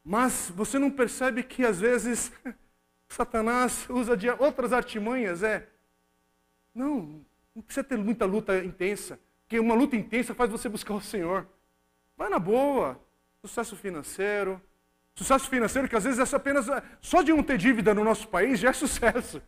Mas 0.03 0.51
você 0.57 0.79
não 0.79 0.91
percebe 0.91 1.43
que 1.43 1.67
às 1.67 1.79
vezes 1.79 2.33
Satanás 3.11 3.87
usa 3.91 4.17
de 4.17 4.31
outras 4.31 4.73
artimanhas, 4.73 5.43
é 5.43 5.69
não, 6.75 7.21
não 7.55 7.63
precisa 7.63 7.85
ter 7.85 7.99
muita 7.99 8.25
luta 8.25 8.57
intensa, 8.65 9.21
porque 9.43 9.61
uma 9.61 9.75
luta 9.75 9.97
intensa 9.97 10.35
faz 10.35 10.51
você 10.51 10.67
buscar 10.67 10.95
o 10.95 11.01
Senhor. 11.03 11.47
Vai 12.17 12.31
na 12.31 12.39
boa, 12.39 12.99
sucesso 13.43 13.77
financeiro. 13.77 14.63
Sucesso 15.17 15.49
financeiro 15.49 15.89
que 15.89 15.97
às 15.97 16.05
vezes 16.05 16.33
é 16.33 16.37
apenas. 16.37 16.67
Só 17.01 17.23
de 17.23 17.33
não 17.33 17.43
ter 17.43 17.59
dívida 17.59 17.93
no 17.93 18.05
nosso 18.05 18.29
país 18.29 18.61
já 18.61 18.69
é 18.71 18.73
sucesso. 18.75 19.43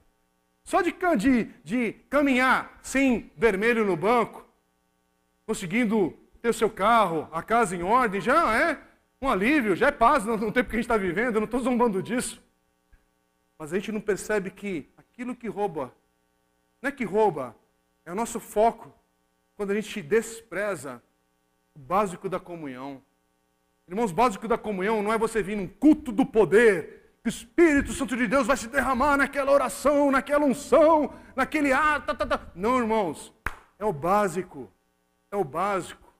Só 0.65 0.83
de, 0.83 0.93
de, 1.17 1.45
de 1.63 1.93
caminhar 2.11 2.79
sem 2.83 3.31
vermelho 3.37 3.85
no 3.85 3.97
banco, 3.97 4.45
conseguindo 5.47 6.19
ter 6.43 6.49
o 6.49 6.55
seu 6.55 6.69
carro, 6.69 7.29
a 7.31 7.43
casa 7.43 7.77
em 7.77 7.83
ordem, 7.83 8.21
já 8.21 8.55
é 8.57 8.81
um 9.21 9.29
alívio, 9.29 9.77
já 9.77 9.89
é 9.89 9.93
paz 9.93 10.25
no, 10.25 10.37
no 10.37 10.53
tempo 10.53 10.69
que 10.69 10.77
a 10.77 10.79
gente 10.79 10.85
está 10.85 10.97
vivendo, 10.97 11.37
eu 11.37 11.41
não 11.41 11.47
estou 11.47 11.61
zombando 11.61 12.03
disso. 12.03 12.43
Mas 13.59 13.73
a 13.73 13.77
gente 13.77 13.93
não 13.93 14.01
percebe 14.01 14.51
que 14.51 14.91
aquilo 14.97 15.35
que 15.35 15.49
rouba 15.49 15.93
não 16.81 16.89
é 16.89 16.93
que 16.93 17.05
rouba, 17.05 17.57
é 18.05 18.13
o 18.13 18.15
nosso 18.15 18.39
foco 18.39 18.95
quando 19.57 19.73
a 19.73 19.75
gente 19.75 20.01
despreza 20.01 21.03
o 21.75 21.79
básico 21.79 22.29
da 22.29 22.39
comunhão. 22.39 23.03
Irmãos, 23.89 24.13
básico 24.13 24.47
da 24.47 24.59
comunhão 24.59 25.03
não 25.03 25.11
é 25.11 25.17
você 25.17 25.43
vir 25.43 25.57
num 25.57 25.67
culto 25.67 26.13
do 26.13 26.27
poder, 26.27 27.15
que 27.23 27.29
o 27.29 27.31
Espírito 27.31 27.91
Santo 27.95 28.15
de 28.19 28.27
Deus 28.27 28.47
vai 28.47 28.55
se 28.55 28.69
derramar 28.69 29.17
naquela 29.17 29.51
oração, 29.51 30.11
naquela 30.11 30.45
unção, 30.45 31.15
naquele 31.35 31.73
ato. 31.73 32.09
Tá, 32.09 32.15
tá, 32.15 32.27
tá. 32.27 32.47
Não, 32.55 32.79
irmãos, 32.79 33.33
é 33.79 33.87
o 33.87 33.93
básico. 33.93 34.71
É 35.31 35.37
o 35.37 35.43
básico. 35.43 36.13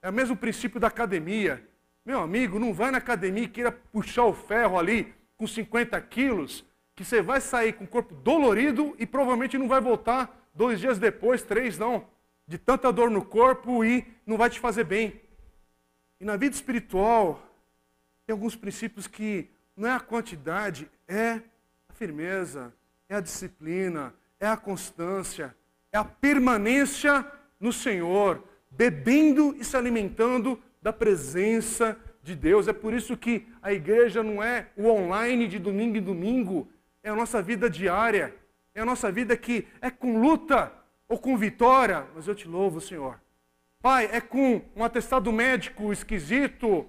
É 0.00 0.08
o 0.08 0.12
mesmo 0.12 0.36
princípio 0.36 0.78
da 0.78 0.86
academia. 0.86 1.66
Meu 2.06 2.20
amigo, 2.20 2.56
não 2.56 2.72
vai 2.72 2.92
na 2.92 2.98
academia 2.98 3.42
e 3.42 3.48
queira 3.48 3.72
puxar 3.72 4.24
o 4.24 4.32
ferro 4.32 4.78
ali 4.78 5.12
com 5.36 5.44
50 5.44 6.00
quilos 6.02 6.64
que 6.94 7.04
você 7.04 7.20
vai 7.20 7.40
sair 7.40 7.72
com 7.72 7.82
o 7.82 7.88
corpo 7.88 8.14
dolorido 8.14 8.94
e 8.96 9.04
provavelmente 9.04 9.58
não 9.58 9.66
vai 9.66 9.80
voltar 9.80 10.48
dois 10.54 10.78
dias 10.78 11.00
depois, 11.00 11.42
três, 11.42 11.76
não, 11.78 12.06
de 12.46 12.58
tanta 12.58 12.92
dor 12.92 13.10
no 13.10 13.24
corpo 13.24 13.84
e 13.84 14.06
não 14.24 14.36
vai 14.36 14.48
te 14.48 14.60
fazer 14.60 14.84
bem. 14.84 15.20
E 16.20 16.24
na 16.24 16.36
vida 16.36 16.54
espiritual, 16.54 17.42
tem 18.26 18.32
alguns 18.32 18.56
princípios 18.56 19.06
que 19.06 19.48
não 19.76 19.88
é 19.88 19.92
a 19.92 20.00
quantidade, 20.00 20.90
é 21.06 21.40
a 21.88 21.92
firmeza, 21.94 22.74
é 23.08 23.16
a 23.16 23.20
disciplina, 23.20 24.12
é 24.40 24.46
a 24.46 24.56
constância, 24.56 25.54
é 25.92 25.98
a 25.98 26.04
permanência 26.04 27.24
no 27.60 27.72
Senhor, 27.72 28.42
bebendo 28.70 29.54
e 29.56 29.64
se 29.64 29.76
alimentando 29.76 30.60
da 30.82 30.92
presença 30.92 31.96
de 32.22 32.34
Deus. 32.34 32.68
É 32.68 32.72
por 32.72 32.92
isso 32.92 33.16
que 33.16 33.46
a 33.62 33.72
igreja 33.72 34.22
não 34.22 34.42
é 34.42 34.68
o 34.76 34.88
online 34.88 35.46
de 35.46 35.58
domingo 35.58 35.96
em 35.96 36.02
domingo, 36.02 36.68
é 37.02 37.10
a 37.10 37.16
nossa 37.16 37.40
vida 37.40 37.70
diária, 37.70 38.34
é 38.74 38.80
a 38.80 38.84
nossa 38.84 39.10
vida 39.10 39.36
que 39.36 39.66
é 39.80 39.90
com 39.90 40.20
luta 40.20 40.72
ou 41.08 41.18
com 41.18 41.36
vitória, 41.36 42.06
mas 42.14 42.28
eu 42.28 42.34
te 42.34 42.46
louvo, 42.46 42.80
Senhor. 42.80 43.20
Pai, 43.80 44.08
é 44.12 44.20
com 44.20 44.60
um 44.74 44.82
atestado 44.82 45.30
médico 45.32 45.92
esquisito, 45.92 46.86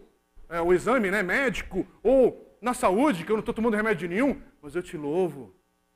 é, 0.50 0.60
o 0.60 0.74
exame 0.74 1.12
né, 1.12 1.22
médico, 1.22 1.86
ou 2.02 2.58
na 2.60 2.74
saúde, 2.74 3.24
que 3.24 3.32
eu 3.32 3.36
não 3.36 3.42
estou 3.42 3.54
tomando 3.54 3.76
remédio 3.76 4.10
nenhum, 4.10 4.42
mas 4.62 4.76
eu 4.76 4.82
te 4.82 4.98
louvo. 4.98 5.54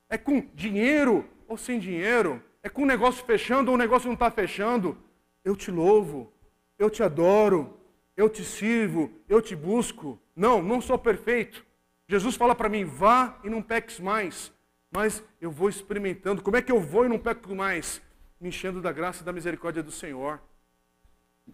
É 0.07 0.17
com 0.17 0.39
dinheiro 0.53 1.27
ou 1.47 1.57
sem 1.57 1.79
dinheiro, 1.79 2.41
é 2.61 2.69
com 2.69 2.83
o 2.83 2.85
negócio 2.85 3.25
fechando 3.25 3.71
ou 3.71 3.75
o 3.75 3.77
negócio 3.77 4.05
não 4.05 4.13
está 4.13 4.29
fechando, 4.29 4.95
eu 5.43 5.55
te 5.55 5.71
louvo, 5.71 6.31
eu 6.77 6.89
te 6.89 7.01
adoro, 7.01 7.75
eu 8.15 8.29
te 8.29 8.43
sirvo, 8.45 9.11
eu 9.27 9.41
te 9.41 9.55
busco. 9.55 10.19
Não, 10.35 10.61
não 10.61 10.79
sou 10.79 10.97
perfeito. 10.97 11.65
Jesus 12.07 12.35
fala 12.35 12.53
para 12.53 12.69
mim: 12.69 12.85
vá 12.85 13.39
e 13.43 13.49
não 13.49 13.61
peques 13.61 13.99
mais. 13.99 14.53
Mas 14.91 15.23
eu 15.41 15.49
vou 15.49 15.69
experimentando. 15.69 16.43
Como 16.43 16.55
é 16.55 16.61
que 16.61 16.71
eu 16.71 16.79
vou 16.79 17.05
e 17.05 17.09
não 17.09 17.17
peco 17.17 17.55
mais? 17.55 17.99
Me 18.39 18.49
enchendo 18.49 18.79
da 18.79 18.91
graça 18.91 19.23
e 19.23 19.25
da 19.25 19.33
misericórdia 19.33 19.81
do 19.81 19.91
Senhor. 19.91 20.39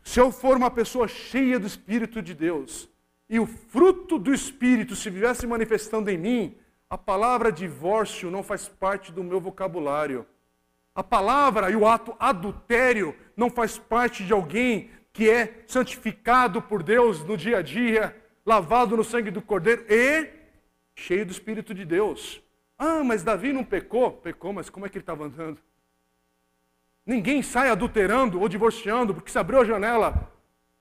Se 0.04 0.20
eu 0.20 0.32
for 0.32 0.58
uma 0.58 0.72
pessoa 0.72 1.08
cheia 1.08 1.60
do 1.60 1.68
Espírito 1.68 2.22
de 2.22 2.34
Deus, 2.34 2.90
e 3.30 3.40
o 3.40 3.46
fruto 3.46 4.18
do 4.18 4.34
Espírito 4.34 4.96
se 4.96 5.10
viesse 5.10 5.46
manifestando 5.46 6.10
em 6.10 6.18
mim, 6.18 6.58
a 6.90 6.98
palavra 6.98 7.52
divórcio 7.52 8.32
não 8.32 8.42
faz 8.42 8.68
parte 8.68 9.12
do 9.12 9.24
meu 9.24 9.40
vocabulário. 9.40 10.26
A 10.96 11.04
palavra 11.04 11.70
e 11.70 11.76
o 11.76 11.88
ato 11.88 12.16
adultério 12.20 13.16
não 13.38 13.50
faz 13.50 13.78
parte 13.78 14.26
de 14.26 14.34
alguém 14.34 14.90
que 15.14 15.30
é 15.30 15.64
santificado 15.68 16.62
por 16.62 16.82
Deus 16.82 17.24
no 17.24 17.38
dia 17.38 17.60
a 17.60 17.62
dia, 17.62 18.16
lavado 18.46 18.98
no 18.98 19.04
sangue 19.04 19.30
do 19.30 19.42
Cordeiro 19.42 19.86
e 19.88 20.28
cheio 20.96 21.26
do 21.26 21.32
Espírito 21.32 21.74
de 21.74 21.86
Deus. 21.86 22.42
Ah, 22.78 23.04
mas 23.04 23.24
Davi 23.24 23.54
não 23.54 23.64
pecou? 23.64 24.12
Pecou, 24.12 24.52
mas 24.52 24.70
como 24.70 24.86
é 24.86 24.90
que 24.90 24.98
ele 24.98 25.04
estava 25.04 25.26
andando? 25.26 25.60
Ninguém 27.10 27.42
sai 27.42 27.72
adulterando 27.72 28.40
ou 28.40 28.48
divorciando 28.48 29.16
porque 29.16 29.32
se 29.32 29.40
abriu 29.40 29.60
a 29.60 29.66
janela 29.66 30.32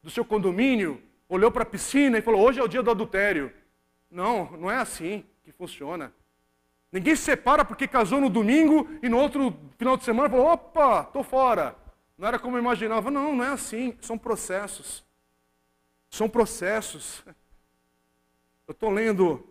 do 0.02 0.10
seu 0.10 0.22
condomínio, 0.22 1.02
olhou 1.26 1.50
para 1.50 1.62
a 1.62 1.66
piscina 1.66 2.18
e 2.18 2.20
falou: 2.20 2.42
hoje 2.42 2.60
é 2.60 2.62
o 2.62 2.68
dia 2.68 2.82
do 2.82 2.90
adultério. 2.90 3.50
Não, 4.10 4.52
não 4.58 4.70
é 4.70 4.76
assim 4.76 5.24
que 5.42 5.50
funciona. 5.50 6.12
Ninguém 6.92 7.16
se 7.16 7.22
separa 7.22 7.64
porque 7.64 7.88
casou 7.88 8.20
no 8.20 8.28
domingo 8.28 8.86
e 9.02 9.08
no 9.08 9.16
outro 9.16 9.58
final 9.78 9.96
de 9.96 10.04
semana 10.04 10.28
falou: 10.28 10.48
opa, 10.48 11.00
estou 11.00 11.22
fora. 11.22 11.74
Não 12.18 12.28
era 12.28 12.38
como 12.38 12.58
eu 12.58 12.60
imaginava. 12.60 13.10
Não, 13.10 13.34
não 13.34 13.42
é 13.42 13.48
assim. 13.48 13.96
São 14.02 14.18
processos. 14.18 15.02
São 16.10 16.28
processos. 16.28 17.24
Eu 18.66 18.72
estou 18.72 18.90
lendo 18.90 19.42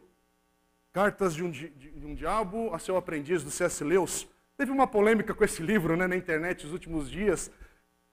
Cartas 0.94 1.34
de 1.34 1.44
um, 1.44 1.50
de, 1.50 1.72
um, 2.06 2.14
Diabo 2.14 2.72
a 2.72 2.78
Seu 2.78 2.98
Aprendiz, 2.98 3.44
do 3.44 3.50
C.S. 3.50 3.84
Lewis. 3.84 4.28
Teve 4.58 4.72
uma 4.72 4.88
polêmica 4.88 5.36
com 5.36 5.44
esse 5.44 5.62
livro 5.62 5.96
né, 5.96 6.08
na 6.08 6.16
internet 6.16 6.64
nos 6.64 6.74
últimos 6.74 7.12
dias. 7.12 7.52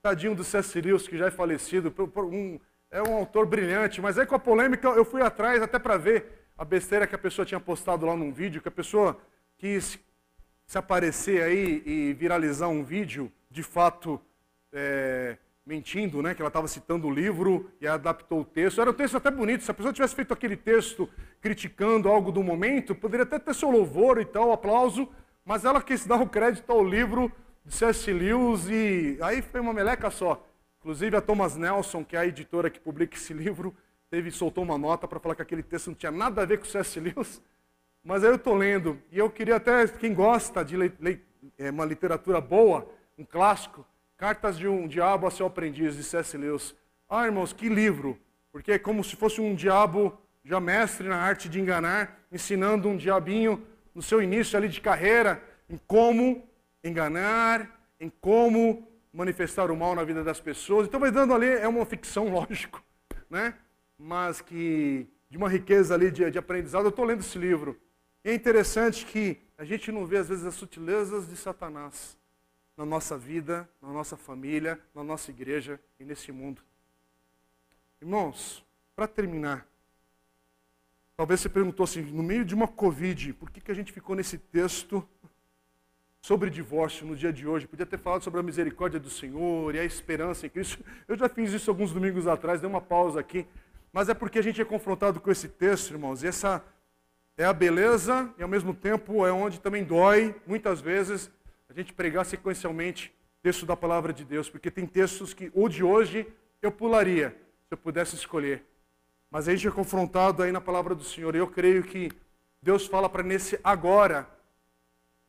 Tadinho 0.03 0.35
do 0.35 0.43
C.S. 0.43 0.79
Lewis, 0.79 1.07
que 1.07 1.17
já 1.17 1.25
é 1.25 1.31
falecido. 1.31 1.91
Um, 2.31 2.59
é 2.91 3.01
um 3.01 3.15
autor 3.15 3.47
brilhante, 3.47 3.99
mas 3.99 4.19
aí 4.19 4.27
com 4.27 4.35
a 4.35 4.39
polêmica 4.39 4.87
eu 4.89 5.03
fui 5.03 5.23
atrás 5.23 5.59
até 5.63 5.79
para 5.79 5.97
ver 5.97 6.45
a 6.55 6.63
besteira 6.63 7.07
que 7.07 7.15
a 7.15 7.17
pessoa 7.17 7.47
tinha 7.47 7.59
postado 7.59 8.05
lá 8.05 8.15
num 8.15 8.31
vídeo, 8.31 8.61
que 8.61 8.67
a 8.67 8.71
pessoa 8.71 9.19
quis 9.57 9.99
se 10.67 10.77
aparecer 10.77 11.41
aí 11.41 11.81
e 11.83 12.13
viralizar 12.13 12.67
um 12.67 12.83
vídeo, 12.83 13.31
de 13.49 13.63
fato, 13.63 14.21
é, 14.71 15.37
mentindo, 15.65 16.21
né, 16.21 16.35
que 16.35 16.43
ela 16.43 16.49
estava 16.49 16.67
citando 16.67 17.07
o 17.07 17.11
livro 17.11 17.71
e 17.81 17.87
adaptou 17.87 18.41
o 18.41 18.45
texto. 18.45 18.79
Era 18.79 18.91
um 18.91 18.93
texto 18.93 19.17
até 19.17 19.31
bonito. 19.31 19.63
Se 19.63 19.71
a 19.71 19.73
pessoa 19.73 19.91
tivesse 19.91 20.13
feito 20.13 20.31
aquele 20.31 20.55
texto 20.55 21.09
criticando 21.41 22.07
algo 22.07 22.31
do 22.31 22.43
momento, 22.43 22.93
poderia 22.93 23.23
até 23.23 23.39
ter 23.39 23.55
seu 23.55 23.71
louvor 23.71 24.21
e 24.21 24.25
tal, 24.25 24.51
aplauso, 24.51 25.09
mas 25.45 25.63
ela 25.63 25.81
quis 25.81 26.05
dar 26.05 26.19
o 26.19 26.27
crédito 26.27 26.71
ao 26.71 26.83
livro 26.83 27.31
de 27.63 27.73
C.S. 27.73 28.11
Lewis 28.11 28.67
e 28.67 29.17
aí 29.21 29.41
foi 29.43 29.61
uma 29.61 29.73
meleca 29.73 30.09
só. 30.09 30.43
Inclusive 30.79 31.15
a 31.15 31.21
Thomas 31.21 31.55
Nelson, 31.55 32.03
que 32.03 32.15
é 32.15 32.19
a 32.19 32.25
editora 32.25 32.69
que 32.69 32.79
publica 32.79 33.15
esse 33.15 33.31
livro, 33.31 33.75
teve 34.09 34.31
soltou 34.31 34.63
uma 34.63 34.77
nota 34.77 35.07
para 35.07 35.19
falar 35.19 35.35
que 35.35 35.41
aquele 35.43 35.63
texto 35.63 35.87
não 35.87 35.95
tinha 35.95 36.11
nada 36.11 36.41
a 36.41 36.45
ver 36.45 36.57
com 36.57 36.65
C.S. 36.65 36.99
Lewis. 36.99 37.41
Mas 38.03 38.23
aí 38.23 38.31
eu 38.31 38.35
estou 38.35 38.55
lendo 38.55 38.99
e 39.11 39.19
eu 39.19 39.29
queria 39.29 39.55
até 39.57 39.87
quem 39.87 40.13
gosta 40.13 40.65
de 40.65 40.75
le, 40.75 40.91
le, 40.99 41.21
é, 41.57 41.69
uma 41.69 41.85
literatura 41.85 42.41
boa, 42.41 42.87
um 43.17 43.23
clássico, 43.23 43.85
Cartas 44.17 44.57
de 44.57 44.67
um 44.67 44.87
Diabo 44.87 45.27
a 45.27 45.31
seu 45.31 45.45
Aprendiz, 45.45 45.95
de 45.95 46.03
C.S. 46.03 46.37
Lewis. 46.37 46.73
Ah, 47.09 47.25
irmãos, 47.25 47.51
que 47.51 47.67
livro! 47.67 48.17
Porque 48.51 48.71
é 48.71 48.79
como 48.79 49.03
se 49.03 49.15
fosse 49.17 49.41
um 49.41 49.53
diabo 49.53 50.17
já 50.43 50.59
mestre 50.59 51.09
na 51.09 51.17
arte 51.17 51.49
de 51.49 51.59
enganar, 51.59 52.21
ensinando 52.31 52.87
um 52.87 52.95
diabinho 52.95 53.61
no 53.95 54.01
seu 54.01 54.21
início 54.21 54.57
ali 54.57 54.67
de 54.67 54.81
carreira, 54.81 55.41
em 55.69 55.77
como 55.87 56.47
enganar, 56.83 57.89
em 57.99 58.09
como 58.09 58.87
manifestar 59.11 59.71
o 59.71 59.75
mal 59.75 59.95
na 59.95 60.03
vida 60.03 60.23
das 60.23 60.39
pessoas. 60.39 60.87
Então 60.87 60.99
vai 60.99 61.09
dando 61.09 61.33
ali, 61.33 61.47
é 61.47 61.67
uma 61.67 61.85
ficção, 61.85 62.27
lógico, 62.29 62.83
né? 63.29 63.55
mas 63.97 64.41
que 64.41 65.07
de 65.29 65.37
uma 65.37 65.49
riqueza 65.49 65.93
ali 65.93 66.11
de, 66.11 66.29
de 66.29 66.37
aprendizado. 66.37 66.85
Eu 66.85 66.89
estou 66.89 67.05
lendo 67.05 67.21
esse 67.21 67.37
livro. 67.37 67.79
E 68.23 68.29
é 68.29 68.33
interessante 68.33 69.05
que 69.05 69.41
a 69.57 69.63
gente 69.63 69.91
não 69.91 70.05
vê 70.05 70.17
às 70.17 70.29
vezes 70.29 70.45
as 70.45 70.55
sutilezas 70.55 71.27
de 71.29 71.37
Satanás 71.37 72.17
na 72.75 72.85
nossa 72.85 73.17
vida, 73.17 73.69
na 73.81 73.89
nossa 73.89 74.17
família, 74.17 74.79
na 74.93 75.03
nossa 75.03 75.31
igreja 75.31 75.79
e 75.99 76.03
nesse 76.03 76.31
mundo. 76.31 76.61
Irmãos, 78.01 78.65
para 78.95 79.07
terminar, 79.07 79.65
talvez 81.17 81.39
você 81.39 81.49
perguntou 81.49 81.83
assim, 81.83 82.01
no 82.01 82.23
meio 82.23 82.43
de 82.43 82.53
uma 82.53 82.67
Covid, 82.67 83.33
por 83.33 83.49
que, 83.49 83.61
que 83.61 83.71
a 83.71 83.75
gente 83.75 83.91
ficou 83.91 84.15
nesse 84.15 84.37
texto 84.37 85.07
sobre 86.21 86.49
divórcio 86.49 87.05
no 87.05 87.15
dia 87.15 87.31
de 87.31 87.47
hoje? 87.47 87.67
Podia 87.67 87.85
ter 87.85 87.97
falado 87.97 88.23
sobre 88.23 88.39
a 88.39 88.43
misericórdia 88.43 88.99
do 88.99 89.09
Senhor 89.09 89.73
e 89.75 89.79
a 89.79 89.85
esperança 89.85 90.45
em 90.45 90.49
Cristo. 90.49 90.83
Eu 91.07 91.17
já 91.17 91.29
fiz 91.29 91.51
isso 91.53 91.69
alguns 91.69 91.91
domingos 91.91 92.27
atrás, 92.27 92.59
dei 92.59 92.69
uma 92.69 92.81
pausa 92.81 93.19
aqui, 93.19 93.45
mas 93.93 94.09
é 94.09 94.13
porque 94.13 94.39
a 94.39 94.41
gente 94.41 94.61
é 94.61 94.65
confrontado 94.65 95.21
com 95.21 95.31
esse 95.31 95.47
texto, 95.47 95.91
irmãos, 95.91 96.23
e 96.23 96.27
essa 96.27 96.63
é 97.37 97.45
a 97.45 97.53
beleza 97.53 98.33
e 98.37 98.43
ao 98.43 98.49
mesmo 98.49 98.73
tempo 98.73 99.25
é 99.25 99.31
onde 99.31 99.59
também 99.59 99.83
dói, 99.83 100.35
muitas 100.45 100.81
vezes, 100.81 101.29
a 101.69 101.73
gente 101.73 101.93
pregar 101.93 102.25
sequencialmente 102.25 103.13
texto 103.41 103.65
da 103.65 103.75
palavra 103.75 104.11
de 104.11 104.25
Deus, 104.25 104.49
porque 104.49 104.71
tem 104.71 104.85
textos 104.85 105.33
que 105.33 105.51
o 105.53 105.69
de 105.69 105.83
hoje 105.83 106.27
eu 106.61 106.71
pularia, 106.71 107.29
se 107.67 107.73
eu 107.73 107.77
pudesse 107.77 108.15
escolher. 108.15 108.65
Mas 109.29 109.47
a 109.47 109.51
gente 109.51 109.67
é 109.67 109.71
confrontado 109.71 110.43
aí 110.43 110.51
na 110.51 110.61
palavra 110.61 110.95
do 110.95 111.03
Senhor, 111.03 111.35
e 111.35 111.39
eu 111.39 111.47
creio 111.47 111.83
que 111.83 112.11
Deus 112.61 112.87
fala 112.87 113.09
para 113.09 113.23
nesse 113.23 113.59
agora, 113.63 114.27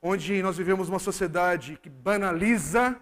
onde 0.00 0.42
nós 0.42 0.56
vivemos 0.56 0.88
uma 0.88 0.98
sociedade 0.98 1.78
que 1.82 1.90
banaliza 1.90 2.98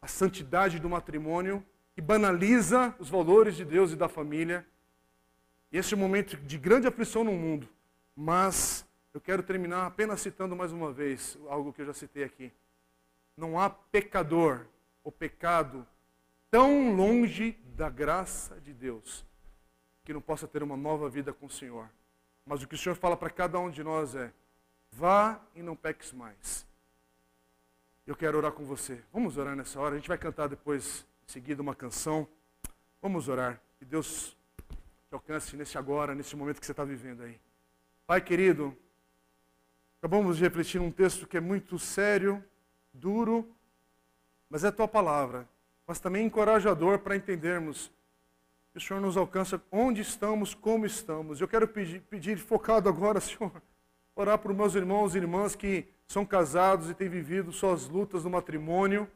a 0.00 0.08
santidade 0.08 0.80
do 0.80 0.88
matrimônio, 0.88 1.64
que 1.94 2.00
banaliza 2.00 2.94
os 2.98 3.08
valores 3.08 3.54
de 3.54 3.64
Deus 3.64 3.92
e 3.92 3.96
da 3.96 4.08
família. 4.08 4.66
E 5.70 5.78
esse 5.78 5.94
é 5.94 5.96
um 5.96 6.00
momento 6.00 6.36
de 6.36 6.58
grande 6.58 6.86
aflição 6.88 7.22
no 7.22 7.32
mundo, 7.32 7.68
mas 8.16 8.84
eu 9.14 9.20
quero 9.20 9.42
terminar 9.42 9.86
apenas 9.86 10.20
citando 10.20 10.56
mais 10.56 10.72
uma 10.72 10.92
vez 10.92 11.38
algo 11.48 11.72
que 11.72 11.82
eu 11.82 11.86
já 11.86 11.94
citei 11.94 12.24
aqui. 12.24 12.52
Não 13.36 13.58
há 13.58 13.70
pecador 13.70 14.66
ou 15.04 15.12
pecado 15.12 15.86
tão 16.50 16.94
longe 16.94 17.56
da 17.82 17.90
graça 17.90 18.60
de 18.60 18.72
Deus 18.72 19.26
que 20.04 20.12
não 20.12 20.20
possa 20.20 20.46
ter 20.46 20.62
uma 20.62 20.76
nova 20.76 21.08
vida 21.08 21.32
com 21.32 21.46
o 21.46 21.50
Senhor. 21.50 21.90
Mas 22.46 22.62
o 22.62 22.68
que 22.68 22.76
o 22.76 22.78
Senhor 22.78 22.94
fala 22.94 23.16
para 23.16 23.28
cada 23.28 23.58
um 23.58 23.68
de 23.68 23.82
nós 23.82 24.14
é: 24.14 24.32
vá 24.92 25.40
e 25.52 25.62
não 25.62 25.74
peques 25.74 26.12
mais. 26.12 26.64
Eu 28.06 28.14
quero 28.14 28.38
orar 28.38 28.52
com 28.52 28.64
você. 28.64 29.02
Vamos 29.12 29.36
orar 29.36 29.56
nessa 29.56 29.80
hora. 29.80 29.96
A 29.96 29.98
gente 29.98 30.06
vai 30.06 30.16
cantar 30.16 30.48
depois, 30.48 31.04
em 31.28 31.32
seguida, 31.32 31.60
uma 31.60 31.74
canção. 31.74 32.28
Vamos 33.00 33.28
orar. 33.28 33.60
Que 33.80 33.84
Deus 33.84 34.36
te 35.08 35.14
alcance 35.14 35.56
nesse 35.56 35.76
agora, 35.76 36.14
nesse 36.14 36.36
momento 36.36 36.60
que 36.60 36.66
você 36.66 36.72
está 36.72 36.84
vivendo 36.84 37.24
aí. 37.24 37.40
Pai 38.06 38.20
querido, 38.20 38.76
Acabamos 39.98 40.36
de 40.36 40.42
refletir 40.42 40.80
um 40.80 40.90
texto 40.90 41.28
que 41.28 41.36
é 41.36 41.40
muito 41.40 41.78
sério, 41.78 42.44
duro, 42.92 43.48
mas 44.50 44.64
é 44.64 44.66
a 44.66 44.72
tua 44.72 44.88
palavra, 44.88 45.48
mas 45.86 46.00
também 46.00 46.26
encorajador 46.26 46.98
para 46.98 47.16
entendermos 47.16 47.90
que 48.72 48.78
o 48.78 48.80
Senhor 48.80 49.00
nos 49.00 49.16
alcança 49.16 49.62
onde 49.70 50.00
estamos, 50.00 50.54
como 50.54 50.86
estamos. 50.86 51.40
Eu 51.40 51.48
quero 51.48 51.68
pedir, 51.68 52.00
pedir 52.02 52.38
focado 52.38 52.88
agora, 52.88 53.20
Senhor, 53.20 53.62
orar 54.16 54.38
por 54.38 54.54
meus 54.54 54.74
irmãos 54.74 55.14
e 55.14 55.18
irmãs 55.18 55.54
que 55.54 55.86
são 56.06 56.24
casados 56.24 56.90
e 56.90 56.94
têm 56.94 57.08
vivido 57.08 57.52
suas 57.52 57.88
lutas 57.88 58.24
no 58.24 58.30
matrimônio, 58.30 59.08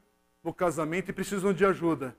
no 0.43 0.53
casamento 0.53 1.11
e 1.11 1.14
precisam 1.14 1.53
de 1.53 1.64
ajuda. 1.64 2.17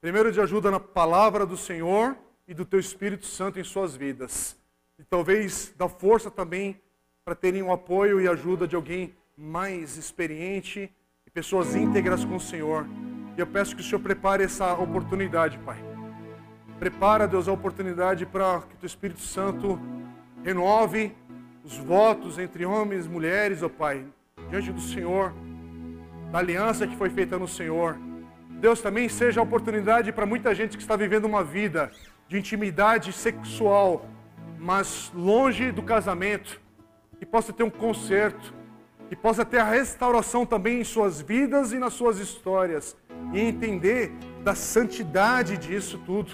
Primeiro, 0.00 0.30
de 0.30 0.40
ajuda 0.40 0.70
na 0.70 0.78
palavra 0.78 1.44
do 1.44 1.56
Senhor 1.56 2.16
e 2.46 2.54
do 2.54 2.64
Teu 2.64 2.78
Espírito 2.78 3.26
Santo 3.26 3.58
em 3.58 3.64
suas 3.64 3.96
vidas. 3.96 4.56
E 4.98 5.04
talvez 5.04 5.74
da 5.76 5.88
força 5.88 6.30
também 6.30 6.80
para 7.24 7.34
terem 7.34 7.62
o 7.62 7.72
apoio 7.72 8.20
e 8.20 8.28
ajuda 8.28 8.66
de 8.66 8.76
alguém 8.76 9.14
mais 9.36 9.96
experiente 9.96 10.90
e 11.26 11.30
pessoas 11.30 11.74
íntegras 11.74 12.24
com 12.24 12.36
o 12.36 12.40
Senhor. 12.40 12.86
E 13.38 13.40
eu 13.40 13.46
peço 13.46 13.76
que 13.76 13.82
o 13.82 13.84
Senhor 13.84 14.00
prepare 14.00 14.42
essa 14.42 14.72
oportunidade, 14.72 15.58
Pai. 15.58 15.78
Prepara, 16.80 17.28
Deus, 17.28 17.46
a 17.46 17.52
oportunidade 17.52 18.26
para 18.26 18.62
que 18.62 18.74
o 18.74 18.78
Teu 18.78 18.86
Espírito 18.88 19.20
Santo 19.20 19.80
renove 20.42 21.14
os 21.62 21.76
votos 21.76 22.36
entre 22.36 22.66
homens 22.66 23.06
e 23.06 23.08
mulheres, 23.08 23.62
ó 23.62 23.68
Pai, 23.68 24.04
diante 24.50 24.72
do 24.72 24.80
Senhor, 24.80 25.32
da 26.32 26.40
aliança 26.40 26.84
que 26.84 26.96
foi 26.96 27.10
feita 27.10 27.38
no 27.38 27.46
Senhor. 27.46 27.96
Deus 28.58 28.80
também 28.80 29.08
seja 29.08 29.38
a 29.38 29.44
oportunidade 29.44 30.10
para 30.10 30.26
muita 30.26 30.52
gente 30.52 30.76
que 30.76 30.82
está 30.82 30.96
vivendo 30.96 31.24
uma 31.24 31.44
vida 31.44 31.92
de 32.26 32.38
intimidade 32.38 33.12
sexual, 33.12 34.04
mas 34.58 35.12
longe 35.14 35.70
do 35.70 35.84
casamento, 35.84 36.60
que 37.20 37.24
possa 37.24 37.52
ter 37.52 37.62
um 37.62 37.70
conserto, 37.70 38.52
que 39.08 39.16
possa 39.16 39.44
ter 39.44 39.58
a 39.58 39.64
restauração 39.64 40.44
também 40.44 40.80
em 40.80 40.84
suas 40.84 41.20
vidas 41.20 41.72
e 41.72 41.78
nas 41.78 41.94
suas 41.94 42.18
histórias, 42.18 42.96
e 43.32 43.40
entender 43.40 44.12
da 44.44 44.54
santidade 44.54 45.56
disso 45.56 46.00
tudo 46.04 46.32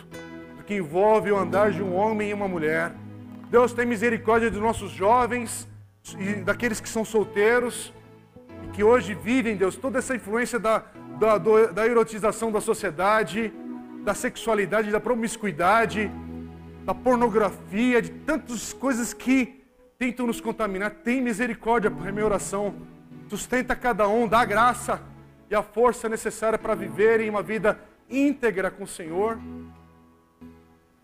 que 0.67 0.75
envolve 0.75 1.31
o 1.31 1.37
andar 1.37 1.71
de 1.71 1.83
um 1.83 1.95
homem 1.95 2.31
e 2.31 2.35
uma 2.35 2.49
mulher. 2.49 2.93
Deus 3.51 3.73
tem 3.73 3.87
misericórdia 3.87 4.51
dos 4.51 4.61
nossos 4.61 4.91
jovens 4.91 5.69
e 6.19 6.37
daqueles 6.37 6.81
que 6.81 6.89
são 6.89 7.05
solteiros 7.05 7.93
e 8.65 8.69
que 8.69 8.83
hoje 8.83 9.15
vivem, 9.15 9.57
Deus, 9.57 9.77
toda 9.77 9.99
essa 9.99 10.15
influência 10.15 10.59
da, 10.59 10.85
da, 11.19 11.39
da 11.39 11.87
erotização 11.87 12.51
da 12.51 12.61
sociedade, 12.61 13.53
da 14.03 14.15
sexualidade, 14.15 14.91
da 14.91 15.01
promiscuidade, 15.01 16.11
da 16.85 16.95
pornografia, 16.95 18.01
de 18.03 18.11
tantas 18.11 18.73
coisas 18.73 19.13
que 19.13 19.64
tentam 19.99 20.27
nos 20.27 20.41
contaminar. 20.41 20.91
Tem 20.91 21.21
misericórdia, 21.21 21.91
Pai, 21.91 22.13
minha 22.13 22.25
oração. 22.25 22.75
Sustenta 23.29 23.75
cada 23.75 24.09
um, 24.09 24.29
dá 24.29 24.45
graça 24.45 25.03
e 25.51 25.55
a 25.55 25.63
força 25.63 26.09
necessária 26.09 26.59
para 26.59 26.75
viverem 26.75 27.31
uma 27.31 27.43
vida 27.43 27.81
íntegra 28.09 28.71
com 28.71 28.85
o 28.85 28.89
Senhor. 28.89 29.39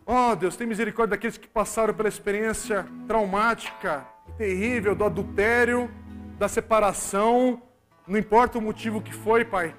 Oh, 0.07 0.35
Deus, 0.35 0.57
tem 0.57 0.67
misericórdia 0.67 1.17
daqueles 1.17 1.37
que 1.37 1.47
passaram 1.47 1.95
pela 1.95 2.09
experiência 2.09 2.87
traumática, 3.07 4.05
terrível 4.37 4.95
do 4.95 5.05
adultério, 5.05 5.91
da 6.39 6.49
separação, 6.49 7.63
não 8.11 8.19
importa 8.19 8.59
o 8.59 8.61
motivo 8.61 9.01
que 9.01 9.15
foi, 9.15 9.45
Pai. 9.45 9.75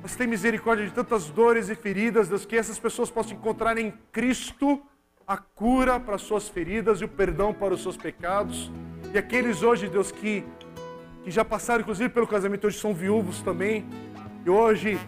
Mas 0.00 0.16
tem 0.16 0.26
misericórdia 0.26 0.86
de 0.86 0.92
tantas 0.92 1.28
dores 1.28 1.68
e 1.68 1.74
feridas, 1.74 2.28
Deus, 2.28 2.46
que 2.46 2.56
essas 2.56 2.78
pessoas 2.78 3.10
possam 3.10 3.36
encontrar 3.36 3.76
em 3.76 3.92
Cristo 4.12 4.80
a 5.26 5.36
cura 5.36 5.98
para 5.98 6.14
as 6.14 6.22
suas 6.22 6.48
feridas 6.48 7.00
e 7.00 7.04
o 7.04 7.08
perdão 7.08 7.52
para 7.52 7.74
os 7.74 7.82
seus 7.82 7.96
pecados. 7.96 8.70
E 9.12 9.18
aqueles 9.18 9.62
hoje, 9.62 9.88
Deus, 9.88 10.12
que, 10.12 10.44
que 11.24 11.30
já 11.30 11.44
passaram, 11.44 11.80
inclusive, 11.80 12.08
pelo 12.08 12.26
casamento, 12.26 12.66
hoje 12.66 12.78
são 12.78 12.94
viúvos 12.94 13.42
também, 13.42 13.84
e 14.44 14.50
hoje 14.50 14.98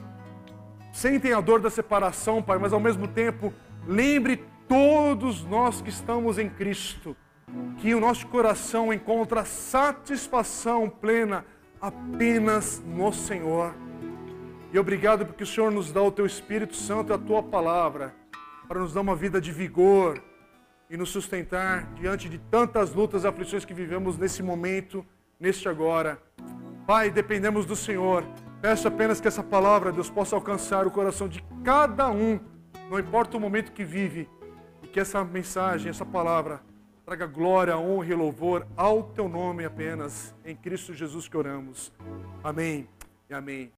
sentem 0.92 1.32
a 1.32 1.40
dor 1.40 1.60
da 1.60 1.70
separação, 1.70 2.42
Pai, 2.42 2.58
mas 2.58 2.72
ao 2.72 2.80
mesmo 2.80 3.06
tempo, 3.06 3.52
lembre 3.86 4.44
todos 4.66 5.44
nós 5.44 5.80
que 5.80 5.88
estamos 5.88 6.36
em 6.36 6.48
Cristo, 6.48 7.16
que 7.78 7.94
o 7.94 8.00
nosso 8.00 8.26
coração 8.26 8.92
encontra 8.92 9.44
satisfação 9.44 10.90
plena 10.90 11.44
apenas 11.80 12.82
no 12.84 13.12
Senhor. 13.12 13.72
E 14.72 14.78
obrigado 14.78 15.24
porque 15.24 15.44
o 15.44 15.46
Senhor 15.46 15.70
nos 15.70 15.92
dá 15.92 16.02
o 16.02 16.10
teu 16.10 16.26
Espírito 16.26 16.74
Santo 16.74 17.12
e 17.12 17.14
a 17.14 17.18
tua 17.18 17.42
palavra 17.42 18.12
para 18.68 18.80
nos 18.80 18.92
dar 18.92 19.00
uma 19.00 19.16
vida 19.16 19.40
de 19.40 19.50
vigor 19.50 20.22
e 20.90 20.96
nos 20.96 21.08
sustentar 21.08 21.92
diante 21.94 22.28
de 22.28 22.38
tantas 22.38 22.94
lutas 22.94 23.24
e 23.24 23.26
aflições 23.26 23.64
que 23.64 23.72
vivemos 23.72 24.18
nesse 24.18 24.42
momento, 24.42 25.04
neste 25.40 25.68
agora. 25.68 26.22
Pai, 26.86 27.10
dependemos 27.10 27.64
do 27.64 27.74
Senhor. 27.74 28.24
Peço 28.60 28.86
apenas 28.86 29.20
que 29.20 29.28
essa 29.28 29.42
palavra, 29.42 29.90
Deus, 29.90 30.10
possa 30.10 30.36
alcançar 30.36 30.86
o 30.86 30.90
coração 30.90 31.28
de 31.28 31.42
cada 31.64 32.10
um, 32.10 32.38
não 32.90 32.98
importa 32.98 33.36
o 33.36 33.40
momento 33.40 33.72
que 33.72 33.84
vive, 33.84 34.28
que 34.92 35.00
essa 35.00 35.22
mensagem, 35.24 35.90
essa 35.90 36.04
palavra, 36.04 36.60
traga 37.04 37.26
glória, 37.26 37.76
honra 37.76 38.06
e 38.06 38.14
louvor 38.14 38.66
ao 38.76 39.02
teu 39.02 39.28
nome 39.28 39.64
apenas. 39.64 40.34
Em 40.44 40.56
Cristo 40.56 40.92
Jesus 40.92 41.28
que 41.28 41.36
oramos. 41.36 41.92
Amém 42.42 42.88
e 43.30 43.34
amém. 43.34 43.72